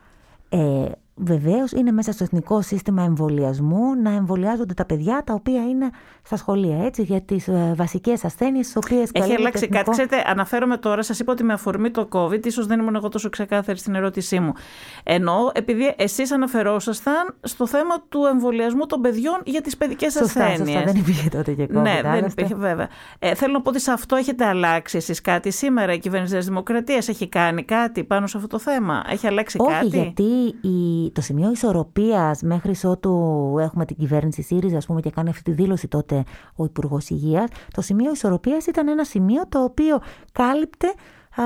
Ε, 0.48 0.84
Βεβαίως 1.14 1.72
είναι 1.72 1.92
μέσα 1.92 2.12
στο 2.12 2.24
εθνικό 2.24 2.62
σύστημα 2.62 3.02
εμβολιασμού 3.02 3.94
να 4.02 4.10
εμβολιάζονται 4.10 4.74
τα 4.74 4.84
παιδιά 4.84 5.22
τα 5.26 5.34
οποία 5.34 5.62
είναι 5.62 5.90
στα 6.22 6.36
σχολεία. 6.36 6.84
Έτσι, 6.84 7.02
για 7.02 7.20
τις 7.20 7.48
ε, 7.48 7.72
βασικές 7.76 8.24
ασθένειες, 8.24 8.68
τι 8.68 8.78
οποίες 8.78 9.10
Έχει 9.12 9.34
αλλάξει 9.34 9.64
εθνικό... 9.64 9.84
κάτι. 9.84 9.90
Ξέρετε, 9.90 10.30
αναφέρομαι 10.30 10.76
τώρα, 10.76 11.02
σας 11.02 11.18
είπα 11.18 11.32
ότι 11.32 11.44
με 11.44 11.52
αφορμή 11.52 11.90
το 11.90 12.08
COVID, 12.12 12.46
ίσως 12.46 12.66
δεν 12.66 12.80
ήμουν 12.80 12.94
εγώ 12.94 13.08
τόσο 13.08 13.28
ξεκάθαρη 13.28 13.78
στην 13.78 13.94
ερώτησή 13.94 14.40
μου. 14.40 14.52
Ενώ 15.02 15.50
επειδή 15.54 15.94
εσείς 15.96 16.32
αναφερόσασταν 16.32 17.34
στο 17.40 17.66
θέμα 17.66 18.00
του 18.08 18.24
εμβολιασμού 18.24 18.86
των 18.86 19.00
παιδιών 19.00 19.40
για 19.44 19.60
τις 19.60 19.76
παιδικές 19.76 20.16
ασθένειε. 20.16 20.56
Σωστά, 20.56 20.82
δεν 20.84 20.96
υπήρχε 20.96 21.28
τότε 21.28 21.52
και 21.52 21.68
COVID. 21.70 21.82
Ναι, 21.82 22.00
δεν 22.02 22.24
υπήρχε 22.24 22.54
βέβαια. 22.54 22.88
Ε, 23.18 23.34
θέλω 23.34 23.52
να 23.52 23.60
πω 23.60 23.70
ότι 23.70 23.80
σε 23.80 23.92
αυτό 23.92 24.16
έχετε 24.16 24.44
αλλάξει 24.44 24.96
εσείς 24.96 25.20
κάτι 25.20 25.50
σήμερα. 25.50 25.92
Η 25.92 25.98
κυβέρνηση 25.98 26.36
της 26.36 26.46
Δημοκρατίας 26.46 27.08
έχει 27.08 27.28
κάνει 27.28 27.62
κάτι 27.64 28.04
πάνω 28.04 28.26
σε 28.26 28.36
αυτό 28.36 28.48
το 28.48 28.58
θέμα; 28.58 29.04
Έχει 29.08 29.26
αλλάξει 29.26 29.56
Όχι, 29.60 29.72
κάτι; 29.72 29.86
γιατί 29.86 30.54
η 30.68 31.01
το 31.10 31.20
σημείο 31.20 31.50
ισορροπίας 31.50 32.42
μέχρι 32.42 32.74
ότου 32.84 33.56
έχουμε 33.60 33.84
την 33.84 33.96
κυβέρνηση 33.96 34.42
ΣΥΡΙΖΑ 34.42 34.76
ας 34.76 34.86
πούμε, 34.86 35.00
και 35.00 35.10
κάνει 35.10 35.28
αυτή 35.28 35.42
τη 35.42 35.50
δήλωση 35.50 35.88
τότε 35.88 36.24
ο 36.56 36.64
Υπουργός 36.64 37.08
Υγείας, 37.08 37.48
το 37.70 37.80
σημείο 37.80 38.10
ισορροπίας 38.12 38.66
ήταν 38.66 38.88
ένα 38.88 39.04
σημείο 39.04 39.42
το 39.48 39.62
οποίο 39.62 40.00
κάλυπτε 40.32 40.86
α, 40.86 41.44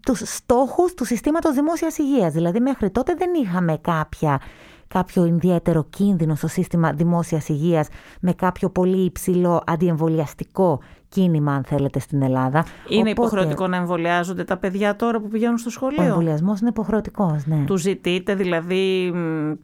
τους 0.00 0.20
στόχους 0.24 0.94
του 0.94 1.04
συστήματος 1.04 1.54
δημόσιας 1.54 1.98
υγείας. 1.98 2.32
Δηλαδή 2.32 2.60
μέχρι 2.60 2.90
τότε 2.90 3.14
δεν 3.14 3.30
είχαμε 3.34 3.78
κάποια 3.80 4.40
κάποιο 4.88 5.24
ιδιαίτερο 5.24 5.84
κίνδυνο 5.84 6.34
στο 6.34 6.48
σύστημα 6.48 6.92
δημόσιας 6.92 7.48
υγείας 7.48 7.88
με 8.20 8.32
κάποιο 8.32 8.70
πολύ 8.70 9.04
υψηλό 9.04 9.62
αντιεμβολιαστικό 9.66 10.80
κίνημα, 11.12 11.54
αν 11.54 11.64
θέλετε, 11.64 11.98
στην 11.98 12.22
Ελλάδα. 12.22 12.64
Είναι 12.88 12.98
Οπότε... 12.98 13.10
υποχρεωτικό 13.10 13.66
να 13.66 13.76
εμβολιάζονται 13.76 14.44
τα 14.44 14.56
παιδιά 14.56 14.96
τώρα 14.96 15.20
που 15.20 15.28
πηγαίνουν 15.28 15.58
στο 15.58 15.70
σχολείο; 15.70 16.02
Ο 16.02 16.06
εμβολιασμός 16.06 16.60
είναι 16.60 16.68
υποχρεωτικός, 16.68 17.46
ναι. 17.46 17.64
Τους 17.66 17.80
ζητείτε 17.80 18.34
δηλαδή 18.34 19.12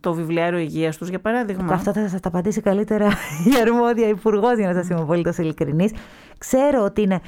το 0.00 0.12
βιβλιάριο 0.12 0.58
υγείας 0.58 0.96
τους, 0.96 1.08
για 1.08 1.20
παράδειγμα; 1.20 1.72
Αυτό 1.72 1.92
θα 1.92 2.08
σας 2.08 2.20
τα 2.20 2.28
απαντήσει 2.28 2.60
καλύτερα 2.60 3.06
η 3.50 3.60
αρμόδια 3.62 4.08
υπουργός, 4.08 4.56
για 4.58 4.66
να 4.66 4.74
σας 4.74 4.88
είμαι 4.88 5.00
απολύτως 5.00 5.38
ειλικρινής. 5.38 5.92
Ξέρω 6.38 6.84
ότι 6.84 7.02
είναι 7.02 7.20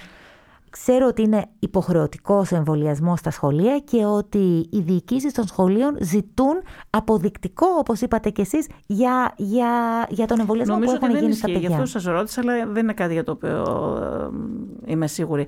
Ξέρω 0.70 1.06
ότι 1.06 1.22
είναι 1.22 1.46
υποχρεωτικός 1.59 2.52
ο 2.52 2.56
εμβολιασμός 2.56 3.18
στα 3.18 3.30
σχολεία 3.30 3.78
και 3.78 4.04
ότι 4.04 4.68
οι 4.70 4.80
διοικήσεις 4.80 5.33
των 5.33 5.46
σχολείων 5.46 5.96
ζητούν 6.00 6.62
αποδεικτικό, 6.90 7.66
όπως 7.78 8.00
είπατε 8.00 8.30
κι 8.30 8.40
εσείς, 8.40 8.68
για, 8.87 9.35
για, 9.37 9.68
για 10.09 10.26
τον 10.26 10.40
εμβολιασμό 10.40 10.74
Νομίζω 10.74 10.98
που 10.98 11.04
έχουν 11.04 11.18
γίνει 11.18 11.33
στα 11.33 11.46
παιδιά. 11.46 11.68
Γι' 11.68 11.74
αυτό 11.74 11.87
σας 11.87 12.04
ρώτησα, 12.04 12.40
αλλά 12.40 12.66
δεν 12.66 12.83
είναι 12.83 12.92
κάτι 12.92 13.12
για 13.12 13.24
το 13.24 13.33
οποίο 13.33 13.64
ε, 14.87 14.92
είμαι 14.92 15.06
σίγουρη. 15.06 15.46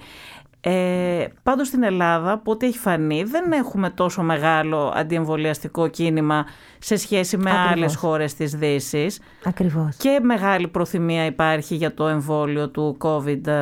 Ε, 0.64 1.26
πάντως 1.42 1.66
στην 1.66 1.82
Ελλάδα, 1.82 2.32
από 2.32 2.50
ό,τι 2.50 2.66
έχει 2.66 2.78
φανεί, 2.78 3.22
δεν 3.22 3.52
έχουμε 3.52 3.90
τόσο 3.90 4.22
μεγάλο 4.22 4.92
αντιεμβολιαστικό 4.96 5.88
κίνημα 5.88 6.46
σε 6.78 6.96
σχέση 6.96 7.36
με 7.36 7.50
Ακριβώς. 7.50 7.72
άλλες 7.72 7.96
χώρες 7.96 8.34
της 8.34 8.54
Δύσης. 8.54 9.20
Ακριβώς. 9.44 9.96
Και 9.96 10.20
μεγάλη 10.22 10.68
προθυμία 10.68 11.24
υπάρχει 11.24 11.74
για 11.74 11.94
το 11.94 12.06
εμβόλιο 12.06 12.68
του 12.68 12.96
COVID 13.00 13.46
ε, 13.46 13.52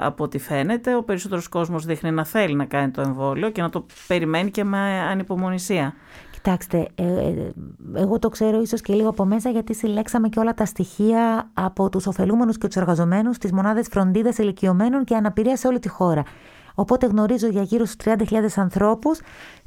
από 0.00 0.24
ό,τι 0.24 0.38
φαίνεται. 0.38 0.94
Ο 0.96 1.02
περισσότερος 1.02 1.48
κόσμος 1.48 1.84
δείχνει 1.84 2.10
να 2.10 2.24
θέλει 2.24 2.54
να 2.54 2.64
κάνει 2.64 2.90
το 2.90 3.00
εμβόλιο 3.00 3.50
και 3.50 3.62
να 3.62 3.70
το 3.70 3.86
περιμένει 4.06 4.50
και 4.50 4.64
με 4.64 4.78
ανυπομονησία. 5.10 5.94
Κοιτάξτε, 6.46 6.88
ε, 6.94 7.04
ε, 7.04 7.52
εγώ 7.94 8.18
το 8.18 8.28
ξέρω 8.28 8.60
ίσως 8.60 8.80
και 8.80 8.94
λίγο 8.94 9.08
από 9.08 9.24
μέσα 9.24 9.50
γιατί 9.50 9.74
συλλέξαμε 9.74 10.28
και 10.28 10.38
όλα 10.38 10.54
τα 10.54 10.64
στοιχεία 10.64 11.50
από 11.54 11.88
τους 11.88 12.06
ωφελούμενους 12.06 12.58
και 12.58 12.66
τους 12.66 12.76
εργαζομένους 12.76 13.36
στις 13.36 13.52
μονάδες 13.52 13.86
φροντίδας 13.90 14.38
ηλικιωμένων 14.38 15.04
και 15.04 15.14
αναπηρία 15.14 15.56
σε 15.56 15.66
όλη 15.66 15.78
τη 15.78 15.88
χώρα. 15.88 16.22
Οπότε 16.74 17.06
γνωρίζω 17.06 17.46
για 17.46 17.62
γύρω 17.62 17.84
στους 17.84 18.14
30.000 18.18 18.36
ανθρώπους 18.56 19.20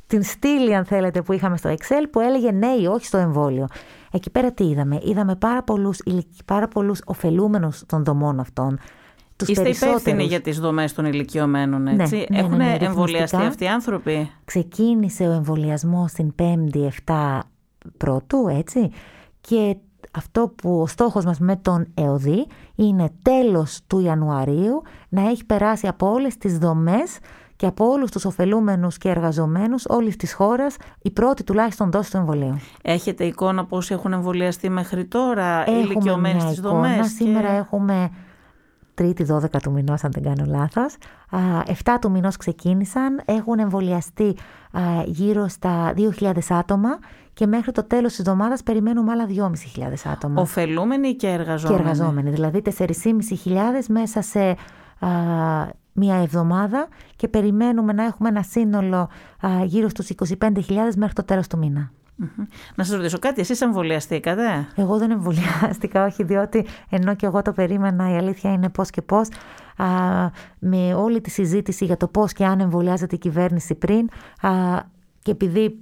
την 0.07 0.23
στήλη 0.23 0.75
αν 0.75 0.85
θέλετε 0.85 1.21
που 1.21 1.33
είχαμε 1.33 1.57
στο 1.57 1.69
Excel 1.69 2.05
που 2.11 2.19
έλεγε 2.19 2.51
ναι 2.51 2.71
ή 2.81 2.85
όχι 2.85 3.05
στο 3.05 3.17
εμβόλιο. 3.17 3.67
Εκεί 4.11 4.29
πέρα 4.29 4.51
τι 4.51 4.63
είδαμε; 4.63 4.99
Είδαμε 5.03 5.35
πάρα 5.35 5.63
πολλούς, 5.63 5.99
πάρα 6.45 6.67
πολλούς 6.67 7.01
ωφελούμενους 7.05 7.83
των 7.85 8.03
δομών 8.03 8.39
αυτών 8.39 8.79
τους 9.39 9.47
Είστε 9.47 9.69
υπεύθυνοι 9.69 10.23
για 10.23 10.41
τις 10.41 10.59
δομές 10.59 10.93
των 10.93 11.05
ηλικιωμένων, 11.05 11.81
ναι, 11.83 11.95
έτσι; 11.99 12.15
Ναι, 12.15 12.37
ναι, 12.37 12.45
Έχουν 12.45 12.57
ναι, 12.57 12.77
εμβολιαστεί 12.79 13.35
αυτοί 13.35 13.63
οι 13.63 13.67
άνθρωποι; 13.67 14.31
Ξεκίνησε 14.45 15.27
ο 15.27 15.31
εμβολιασμός 15.31 16.11
στην 16.11 16.33
5η 16.39 16.87
7 17.05 17.39
πρώτου, 17.97 18.47
έτσι. 18.49 18.89
Και 19.41 19.75
αυτό 20.11 20.53
που 20.55 20.81
ο 20.81 20.87
στόχος 20.87 21.25
μας 21.25 21.39
με 21.39 21.55
τον 21.55 21.87
ΕΟΔΗ 21.93 22.47
είναι 22.75 23.09
τέλος 23.21 23.79
του 23.87 23.99
Ιανουαρίου 23.99 24.81
να 25.09 25.29
έχει 25.29 25.45
περάσει 25.45 25.87
από 25.87 26.11
όλες 26.11 26.37
τις 26.37 26.57
δομές 26.57 27.17
και 27.55 27.65
από 27.65 27.85
όλους 27.85 28.11
τους 28.11 28.25
ωφελούμενους 28.25 28.97
και 28.97 29.09
εργαζομένους 29.09 29.85
όλης 29.85 30.15
της 30.15 30.33
χώρας 30.33 30.75
η 31.01 31.11
πρώτη 31.11 31.43
τουλάχιστον 31.43 31.91
δόση 31.91 32.11
του 32.11 32.17
εμβολίου. 32.17 32.59
Έχετε 32.81 33.25
εικόνα 33.25 33.65
πώς 33.65 33.91
έχουν 33.91 34.13
εμβολιαστεί 34.13 34.69
μέχρι 34.69 35.05
τώρα 35.05 35.65
οι 35.67 35.71
ηλικιωμένοι 35.83 36.39
στις 36.39 36.59
δομές. 36.59 37.07
Σήμερα 37.07 37.51
έχουμε 37.51 38.09
Τρίτη 38.99 39.25
12 39.29 39.61
του 39.61 39.71
μηνός, 39.71 40.03
αν 40.03 40.11
δεν 40.11 40.23
κάνω 40.23 40.43
λάθος. 40.47 40.95
7 41.83 41.97
του 42.01 42.11
μηνός 42.11 42.37
ξεκίνησαν, 42.37 43.21
έχουν 43.25 43.59
εμβολιαστεί 43.59 44.35
γύρω 45.05 45.47
στα 45.47 45.93
2.000 46.19 46.31
άτομα 46.49 46.89
και 47.33 47.47
μέχρι 47.47 47.71
το 47.71 47.83
τέλος 47.83 48.09
της 48.09 48.19
εβδομάδας 48.19 48.63
περιμένουμε 48.63 49.11
άλλα 49.11 49.25
2.500 49.25 50.09
άτομα. 50.11 50.41
Οφελούμενοι 50.41 51.15
και 51.15 51.27
εργαζόμενοι. 51.27 51.77
Και 51.77 51.83
εργαζόμενοι, 51.83 52.29
δηλαδή 52.29 52.61
4.500 52.61 53.85
μέσα 53.87 54.21
σε 54.21 54.55
μία 55.93 56.15
εβδομάδα 56.15 56.87
και 57.15 57.27
περιμένουμε 57.27 57.93
να 57.93 58.03
έχουμε 58.03 58.29
ένα 58.29 58.41
σύνολο 58.41 59.09
γύρω 59.65 59.89
στους 59.89 60.09
25.000 60.39 60.95
μέχρι 60.95 61.13
το 61.13 61.23
τέλος 61.23 61.47
του 61.47 61.57
μήνα. 61.57 61.91
Να 62.75 62.83
σας 62.83 62.95
ρωτήσω 62.95 63.19
κάτι, 63.19 63.41
εσείς 63.41 63.61
εμβολιαστήκατε; 63.61 64.67
Εγώ 64.75 64.97
δεν 64.97 65.11
εμβολιάστηκα, 65.11 66.05
όχι, 66.05 66.23
διότι 66.23 66.65
ενώ 66.89 67.15
και 67.15 67.25
εγώ 67.25 67.41
το 67.41 67.51
περίμενα, 67.51 68.11
η 68.13 68.17
αλήθεια 68.17 68.51
είναι 68.51 68.69
πώς 68.69 68.89
και 68.89 69.01
πώς. 69.01 69.27
Με 70.59 70.93
όλη 70.93 71.21
τη 71.21 71.29
συζήτηση 71.29 71.85
για 71.85 71.97
το 71.97 72.07
πώς 72.07 72.33
και 72.33 72.45
αν 72.45 72.59
εμβολιάζεται 72.59 73.15
η 73.15 73.17
κυβέρνηση 73.17 73.75
πριν 73.75 74.09
α, 74.41 74.49
και 75.21 75.31
επειδή 75.31 75.79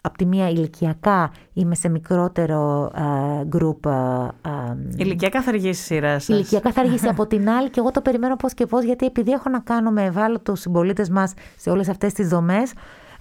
από 0.00 0.18
τη 0.18 0.26
μία 0.26 0.48
ηλικιακά 0.48 1.30
είμαι 1.52 1.74
σε 1.74 1.88
μικρότερο 1.88 2.90
γκρουπ. 3.46 3.84
ηλικιακά 4.96 5.42
θα 5.42 5.50
αργήσει 5.50 5.68
η 5.68 5.96
σειρά 5.96 6.18
σας. 6.18 6.28
Ηλικιακά 6.28 6.72
θα 6.72 6.80
αργήσει 6.80 7.08
από 7.08 7.26
την 7.26 7.50
άλλη 7.50 7.70
και 7.70 7.80
εγώ 7.80 7.90
το 7.90 8.00
περιμένω 8.00 8.36
πώς 8.36 8.54
και 8.54 8.66
πώς 8.66 8.84
γιατί 8.84 9.06
επειδή 9.06 9.30
έχω 9.30 9.50
να 9.50 9.58
κάνω 9.60 9.90
με 9.90 10.04
ευάλωτους 10.04 10.60
συμπολίτες 10.60 11.10
μας 11.10 11.34
σε 11.56 11.70
όλες 11.70 11.88
αυτές 11.88 12.12
τις 12.12 12.28
δομές 12.28 12.72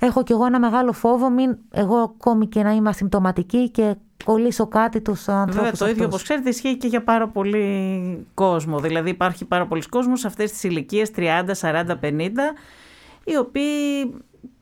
έχω 0.06 0.24
κι 0.24 0.32
εγώ 0.32 0.46
ένα 0.46 0.60
μεγάλο 0.60 0.92
φόβο, 0.92 1.30
μην 1.30 1.58
εγώ 1.72 1.96
ακόμη 1.96 2.48
και 2.48 2.64
να 2.64 2.72
είμαι 2.72 2.90
ασυμπτωματική 2.90 3.70
και 3.70 3.96
κολλήσω 4.24 4.68
κάτι 4.68 5.02
τους 5.02 5.28
ανθρώπους. 5.28 5.56
Βέβαια, 5.56 5.72
το 5.72 5.88
ίδιο 5.88 6.06
όπως 6.06 6.24
ξέρετε 6.24 6.50
ισχύει 6.50 6.78
και 6.78 6.88
για 6.88 7.04
πάρα 7.04 7.28
πολύ 7.28 8.28
κόσμο. 8.34 8.80
Δηλαδή, 8.80 9.10
υπάρχει 9.10 9.46
πάρα 9.46 9.68
πολλοί 9.68 9.82
κόσμος 9.90 10.20
σε 10.20 10.28
αυτές 10.28 10.52
τις 10.52 10.64
ηλικίες 10.64 11.12
30, 11.16 11.54
40, 11.54 11.96
50, 11.96 12.54
οι 13.24 13.36
οποίοι 13.36 14.14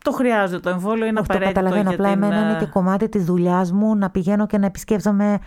το 0.04 0.12
χρειάζεται 0.12 0.60
το 0.60 0.70
εμβόλιο, 0.70 1.06
είναι 1.06 1.20
Όχι, 1.20 1.28
απαραίτητο. 1.30 1.60
Το 1.60 1.66
καταλαβαίνω. 1.66 1.96
Για 1.96 2.06
απλά 2.06 2.14
την... 2.14 2.24
εμένα 2.24 2.50
είναι 2.50 2.60
και 2.60 2.66
κομμάτι 2.66 3.10
της 3.10 3.26
δουλειάς 3.26 3.72
μου 3.72 3.96
να 3.96 4.10
πηγαίνω 4.10 4.46
και 4.46 4.58
να 4.58 4.66
επισκέψαμε 4.66 5.40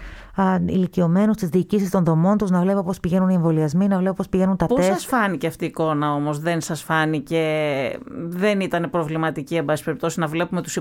ηλικιωμένου 0.66 1.33
στις 1.33 1.49
διοικήσεις 1.49 1.90
των 1.90 2.05
δομών 2.05 2.38
τους, 2.38 2.51
να 2.51 2.61
βλέπω 2.61 2.83
πώς 2.83 3.01
πηγαίνουν 3.01 3.29
οι 3.29 3.35
εμβολιασμοί, 3.35 3.88
να 3.88 3.99
βλέπω 3.99 4.14
πώς 4.14 4.29
πηγαίνουν 4.29 4.57
τα 4.57 4.66
τεστ. 4.66 4.88
Πώ 4.88 4.95
σας 4.95 5.07
φάνηκε 5.07 5.47
αυτή 5.47 5.64
η 5.64 5.66
εικόνα 5.66 6.12
όμως, 6.12 6.38
δεν 6.38 6.61
σας 6.61 6.83
φάνηκε, 6.83 7.42
δεν 8.29 8.61
ήταν 8.61 8.90
προβληματική, 8.90 9.55
εν 9.55 9.64
πάση 9.64 9.85
περιπτώσει, 9.85 10.21
να 10.21 10.27
βλέπουμε 10.27 10.62
τους 10.62 10.79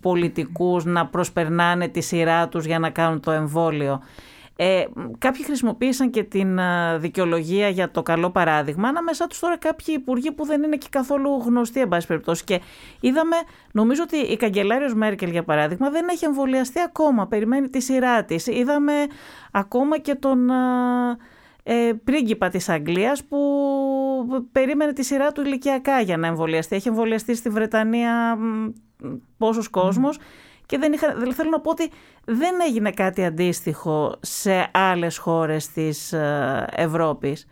πολιτικούς 0.00 0.84
να 0.84 1.06
προσπερνάνε 1.06 1.88
τη 1.88 2.00
σειρά 2.00 2.48
τους 2.48 2.64
για 2.64 2.78
να 2.78 2.90
κάνουν 2.90 3.20
το 3.20 3.30
εμβόλιο; 3.30 4.00
Ε, 4.58 4.84
κάποιοι 5.18 5.44
χρησιμοποίησαν 5.44 6.10
και 6.10 6.22
την 6.22 6.58
δικαιολογία 6.98 7.68
για 7.68 7.90
το 7.90 8.02
καλό 8.02 8.30
παράδειγμα. 8.30 8.88
Ανάμεσά 8.88 9.26
τους 9.26 9.38
τώρα 9.38 9.56
κάποιοι 9.56 9.94
υπουργοί 9.98 10.32
που 10.32 10.44
δεν 10.44 10.62
είναι 10.62 10.76
και 10.76 10.86
καθόλου 10.90 11.42
γνωστοί, 11.44 11.80
εν 11.80 11.88
πάση 11.88 12.06
περιπτώσει. 12.06 12.44
Και 12.44 12.60
είδαμε, 13.00 13.36
νομίζω 13.72 14.02
ότι 14.02 14.16
η 14.16 14.36
καγκελάριος 14.36 14.94
Μέρκελ, 14.94 15.30
για 15.30 15.44
παράδειγμα, 15.44 15.90
δεν 15.90 16.08
έχει 16.08 16.24
εμβολιαστεί 16.24 16.80
ακόμα. 16.80 17.26
Περιμένει 17.26 17.68
τη 17.68 17.80
σειρά 17.80 18.24
της. 18.24 18.46
Είδαμε 18.46 18.92
ακόμα 19.50 19.98
και 19.98 20.14
τον 20.14 20.50
ε, 21.62 21.92
πρίγκιπα 22.04 22.48
της 22.48 22.68
Αγγλίας 22.68 23.24
που 23.24 23.38
περίμενε 24.52 24.92
τη 24.92 25.04
σειρά 25.04 25.32
του 25.32 25.40
ηλικιακά 25.40 26.00
για 26.00 26.16
να 26.16 26.26
εμβολιαστεί. 26.26 26.76
Έχει 26.76 26.88
εμβολιαστεί 26.88 27.34
στη 27.34 27.48
Βρετανία 27.48 28.38
πόσος 29.38 29.68
κόσμος 29.68 30.18
και 30.66 30.78
δεν 30.78 30.92
είχα, 30.92 31.14
θέλω 31.34 31.50
να 31.50 31.60
πω 31.60 31.70
ότι 31.70 31.90
δεν 32.24 32.54
έγινε 32.66 32.90
κάτι 32.90 33.24
αντίστοιχο 33.24 34.16
σε 34.20 34.70
άλλες 34.72 35.18
χώρες 35.18 35.68
της 35.68 36.12
ε, 36.12 36.66
Ευρώπης 36.70 37.46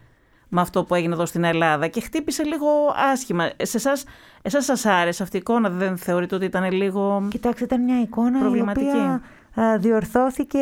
με 0.49 0.61
αυτό 0.61 0.85
που 0.85 0.95
έγινε 0.95 1.15
εδώ 1.15 1.27
στην 1.27 1.45
Ελλάδα 1.45 1.87
και 1.87 2.01
χτύπησε 2.01 2.43
λίγο 2.43 2.67
άσχημα. 3.13 3.51
Σε 3.63 3.77
εσάς, 3.77 4.05
εσάς 4.43 4.65
σας 4.65 4.87
άρεσε 4.87 5.23
αυτή 5.23 5.37
η 5.37 5.39
εικόνα, 5.39 5.71
δεν 5.71 5.97
θεωρείτε 5.97 6.35
ότι 6.35 6.45
ήταν 6.45 6.73
λίγο 6.73 7.27
Κοιτάξτε, 7.31 7.65
ήταν 7.65 7.83
μια 7.85 8.01
εικόνα 8.01 8.39
η 8.57 8.61
οποία 8.61 9.23
ε, 9.55 9.77
διορθώθηκε 9.79 10.59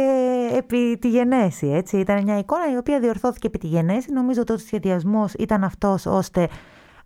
επί 0.56 0.98
τη 1.00 1.08
γενέση. 1.08 1.66
Έτσι. 1.66 1.96
Ήταν 1.96 2.22
μια 2.22 2.38
εικόνα 2.38 2.72
η 2.72 2.76
οποία 2.76 3.00
διορθώθηκε 3.00 3.46
επί 3.46 3.58
τη 3.58 3.66
γενέση. 3.66 4.12
Νομίζω 4.12 4.40
ότι 4.40 4.52
ο 4.52 4.56
σχεδιασμός 4.56 5.32
ήταν 5.32 5.64
αυτός 5.64 6.06
ώστε 6.06 6.48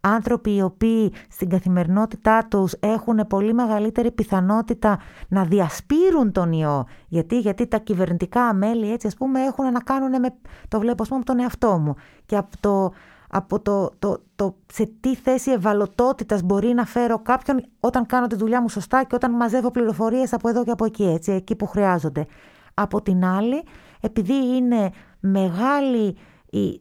άνθρωποι 0.06 0.54
οι 0.54 0.62
οποίοι 0.62 1.12
στην 1.28 1.48
καθημερινότητά 1.48 2.46
τους 2.50 2.74
έχουν 2.80 3.26
πολύ 3.28 3.54
μεγαλύτερη 3.54 4.10
πιθανότητα 4.10 4.98
να 5.28 5.44
διασπείρουν 5.44 6.32
τον 6.32 6.52
ιό. 6.52 6.86
Γιατί, 7.08 7.38
γιατί 7.38 7.66
τα 7.66 7.78
κυβερνητικά 7.78 8.54
μέλη 8.54 8.92
έτσι 8.92 9.06
ας 9.06 9.14
πούμε 9.14 9.40
έχουν 9.40 9.72
να 9.72 9.80
κάνουν 9.80 10.20
με, 10.20 10.34
το 10.68 10.80
βλέπω 10.80 11.02
ας 11.02 11.08
πούμε 11.08 11.22
τον 11.22 11.40
εαυτό 11.40 11.78
μου 11.78 11.94
και 12.26 12.36
από 12.36 12.56
το, 12.60 12.92
από 13.28 13.60
το, 13.60 13.90
το, 13.98 14.22
το 14.36 14.56
σε 14.72 14.90
τι 15.00 15.14
θέση 15.14 15.50
ευαλωτότητας 15.50 16.42
μπορεί 16.42 16.68
να 16.68 16.84
φέρω 16.84 17.18
κάποιον 17.18 17.64
όταν 17.80 18.06
κάνω 18.06 18.26
τη 18.26 18.36
δουλειά 18.36 18.60
μου 18.60 18.68
σωστά 18.68 19.04
και 19.04 19.14
όταν 19.14 19.30
μαζεύω 19.30 19.70
πληροφορίες 19.70 20.32
από 20.32 20.48
εδώ 20.48 20.64
και 20.64 20.70
από 20.70 20.84
εκεί, 20.84 21.04
έτσι, 21.04 21.32
εκεί 21.32 21.56
που 21.56 21.66
χρειάζονται. 21.66 22.26
Από 22.74 23.02
την 23.02 23.24
άλλη, 23.24 23.62
επειδή 24.00 24.56
είναι 24.56 24.90
μεγάλη 25.20 26.16
η, 26.50 26.80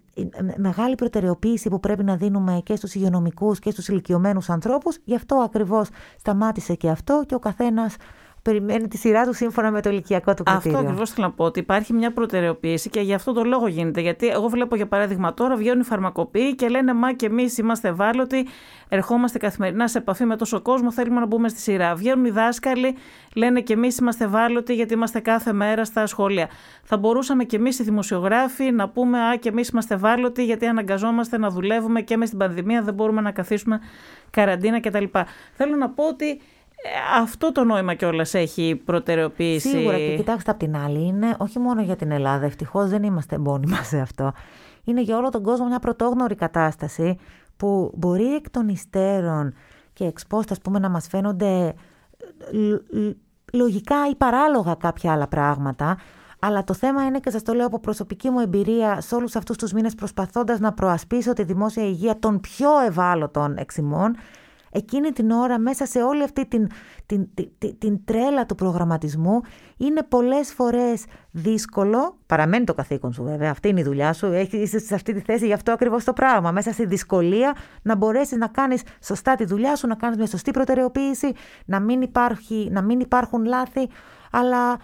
μεγάλη 0.57 0.95
προτεραιοποίηση 0.95 1.69
που 1.69 1.79
πρέπει 1.79 2.03
να 2.03 2.15
δίνουμε 2.15 2.61
και 2.63 2.75
στους 2.75 2.95
υγειονομικούς 2.95 3.59
και 3.59 3.71
στους 3.71 3.87
ηλικιωμένους 3.87 4.49
ανθρώπους, 4.49 4.97
γι' 5.03 5.15
αυτό 5.15 5.35
ακριβώς 5.35 5.89
σταμάτησε 6.19 6.75
και 6.75 6.89
αυτό 6.89 7.23
και 7.27 7.35
ο 7.35 7.39
καθένας 7.39 7.95
περιμένει 8.45 8.87
τη 8.87 8.97
σειρά 8.97 9.25
του 9.25 9.33
σύμφωνα 9.33 9.71
με 9.71 9.81
το 9.81 9.89
ηλικιακό 9.89 10.33
του 10.33 10.43
κριτήριο. 10.43 10.77
Αυτό 10.77 10.87
ακριβώς 10.87 11.09
θέλω 11.11 11.27
να 11.27 11.33
πω. 11.33 11.43
Ότι 11.43 11.59
υπάρχει 11.59 11.93
μια 11.93 12.13
προτεραιοποίηση 12.13 12.89
και 12.89 12.99
γι' 12.99 13.13
αυτό 13.13 13.33
το 13.33 13.43
λόγο 13.43 13.67
γίνεται. 13.67 14.01
Γιατί 14.01 14.27
εγώ 14.27 14.47
βλέπω 14.47 14.75
για 14.75 14.87
παράδειγμα 14.87 15.33
τώρα 15.33 15.55
βγαίνουν 15.55 15.79
οι 15.79 15.83
φαρμακοποιοί 15.83 16.55
και 16.55 16.67
λένε 16.67 16.93
Μα 16.93 17.13
και 17.13 17.25
εμείς 17.25 17.57
είμαστε 17.57 17.87
ευάλωτοι, 17.87 18.47
ερχόμαστε 18.89 19.37
καθημερινά 19.37 19.87
σε 19.87 19.97
επαφή 19.97 20.25
με 20.25 20.35
τόσο 20.35 20.61
κόσμο, 20.61 20.91
θέλουμε 20.91 21.19
να 21.19 21.25
μπούμε 21.25 21.49
στη 21.49 21.59
σειρά. 21.59 21.95
Βγαίνουν 21.95 22.25
οι 22.25 22.29
δάσκαλοι, 22.29 22.95
λένε 23.35 23.61
και 23.61 23.73
εμείς 23.73 23.97
είμαστε 23.97 24.23
ευάλωτοι 24.23 24.73
γιατί 24.73 24.93
είμαστε 24.93 25.19
κάθε 25.19 25.53
μέρα 25.53 25.85
στα 25.85 26.05
σχολεία. 26.05 26.49
Θα 26.83 26.97
μπορούσαμε 26.97 27.43
και 27.43 27.55
εμείς 27.55 27.79
οι 27.79 27.83
δημοσιογράφοι 27.83 28.71
να 28.71 28.89
πούμε 28.89 29.19
Α, 29.19 29.35
και 29.35 29.49
εμείς 29.49 29.69
είμαστε 29.69 29.93
ευάλωτοι 29.93 30.43
γιατί 30.43 30.65
αναγκαζόμαστε 30.65 31.37
να 31.37 31.49
δουλεύουμε 31.49 32.01
και 32.01 32.17
με 32.17 32.25
στην 32.25 32.37
πανδημία 32.37 32.81
δεν 32.81 32.93
μπορούμε 32.93 33.21
να 33.21 33.31
καθίσουμε 33.31 33.79
καραντίνα 34.29 34.79
κτλ. 34.79 35.03
Θέλω 35.53 35.75
να 35.75 35.89
πω 35.89 36.07
ότι 36.07 36.29
ε, 36.29 36.37
αυτό 37.21 37.51
το 37.51 37.63
νόημα 37.63 37.93
κιόλας 37.93 38.33
έχει 38.33 38.81
προτεραιοποιήσει. 38.85 39.69
Σίγουρα 39.69 39.97
και 39.97 40.15
κοιτάξτε 40.15 40.51
απ' 40.51 40.57
την 40.57 40.77
άλλη, 40.77 41.07
είναι 41.07 41.35
όχι 41.37 41.59
μόνο 41.59 41.81
για 41.81 41.95
την 41.95 42.11
Ελλάδα, 42.11 42.45
ευτυχώς 42.45 42.89
δεν 42.89 43.03
είμαστε 43.03 43.37
μόνοι 43.37 43.67
σε 43.83 43.99
αυτό. 43.99 44.31
Είναι 44.83 45.01
για 45.01 45.17
όλο 45.17 45.29
τον 45.29 45.43
κόσμο 45.43 45.65
μια 45.65 45.79
πρωτόγνωρη 45.79 46.35
κατάσταση 46.35 47.17
που 47.57 47.91
μπορεί 47.95 48.35
εκ 48.35 48.49
των 48.49 48.67
υστέρων 48.67 49.53
και 49.93 50.05
εξπόστα, 50.05 50.55
πούμε, 50.63 50.79
να 50.79 50.89
μας 50.89 51.07
φαίνονται 51.07 51.73
ε, 52.53 53.11
λογικά 53.53 53.95
ή 54.11 54.15
παράλογα 54.15 54.75
κάποια 54.75 55.11
άλλα 55.11 55.27
πράγματα, 55.27 55.97
αλλά 56.39 56.63
το 56.63 56.73
θέμα 56.73 57.05
είναι 57.05 57.19
και 57.19 57.29
σας 57.29 57.43
το 57.43 57.53
λέω 57.53 57.65
από 57.65 57.79
προσωπική 57.79 58.29
μου 58.29 58.39
εμπειρία 58.39 59.01
σε 59.01 59.15
όλους 59.15 59.35
αυτούς 59.35 59.57
τους 59.57 59.71
μήνες 59.71 59.95
προσπαθώντας 59.95 60.59
να 60.59 60.73
προασπίσω 60.73 61.33
τη 61.33 61.43
δημόσια 61.43 61.83
υγεία 61.83 62.19
των 62.19 62.39
πιο 62.39 62.69
ευάλωτων 62.87 63.57
εξημών, 63.57 64.15
εκείνη 64.75 65.11
την 65.11 65.31
ώρα 65.31 65.59
μέσα 65.59 65.85
σε 65.85 66.01
όλη 66.01 66.23
αυτή 66.23 66.45
την, 66.45 66.67
την, 67.05 67.27
την, 67.57 67.77
την 67.77 68.05
τρέλα 68.05 68.45
του 68.45 68.55
προγραμματισμού 68.55 69.41
είναι 69.77 70.03
πολλές 70.03 70.53
φορές 70.53 71.05
δύσκολο, 71.31 72.17
παραμένει 72.25 72.65
το 72.65 72.73
καθήκον 72.73 73.13
σου 73.13 73.23
βέβαια, 73.23 73.51
αυτή 73.51 73.67
είναι 73.67 73.79
η 73.79 73.83
δουλειά 73.83 74.13
σου, 74.13 74.31
είσαι 74.51 74.79
σε 74.79 74.95
αυτή 74.95 75.13
τη 75.13 75.19
θέση 75.19 75.45
γι' 75.45 75.53
αυτό 75.53 75.71
ακριβώς 75.71 76.03
το 76.03 76.13
πράγμα, 76.13 76.51
μέσα 76.51 76.71
στη 76.71 76.85
δυσκολία 76.85 77.55
να 77.81 77.95
μπορέσεις 77.95 78.37
να 78.37 78.47
κάνεις 78.47 78.81
σωστά 79.03 79.35
τη 79.35 79.45
δουλειά 79.45 79.75
σου, 79.75 79.87
να 79.87 79.95
κάνεις 79.95 80.17
μια 80.17 80.27
σωστή 80.27 80.51
προτεραιοποίηση, 80.51 81.31
να 81.65 81.79
μην, 81.79 82.01
υπάρχει, 82.01 82.69
να 82.71 82.81
μην 82.81 82.99
υπάρχουν 82.99 83.45
λάθη, 83.45 83.89
αλλά 84.31 84.77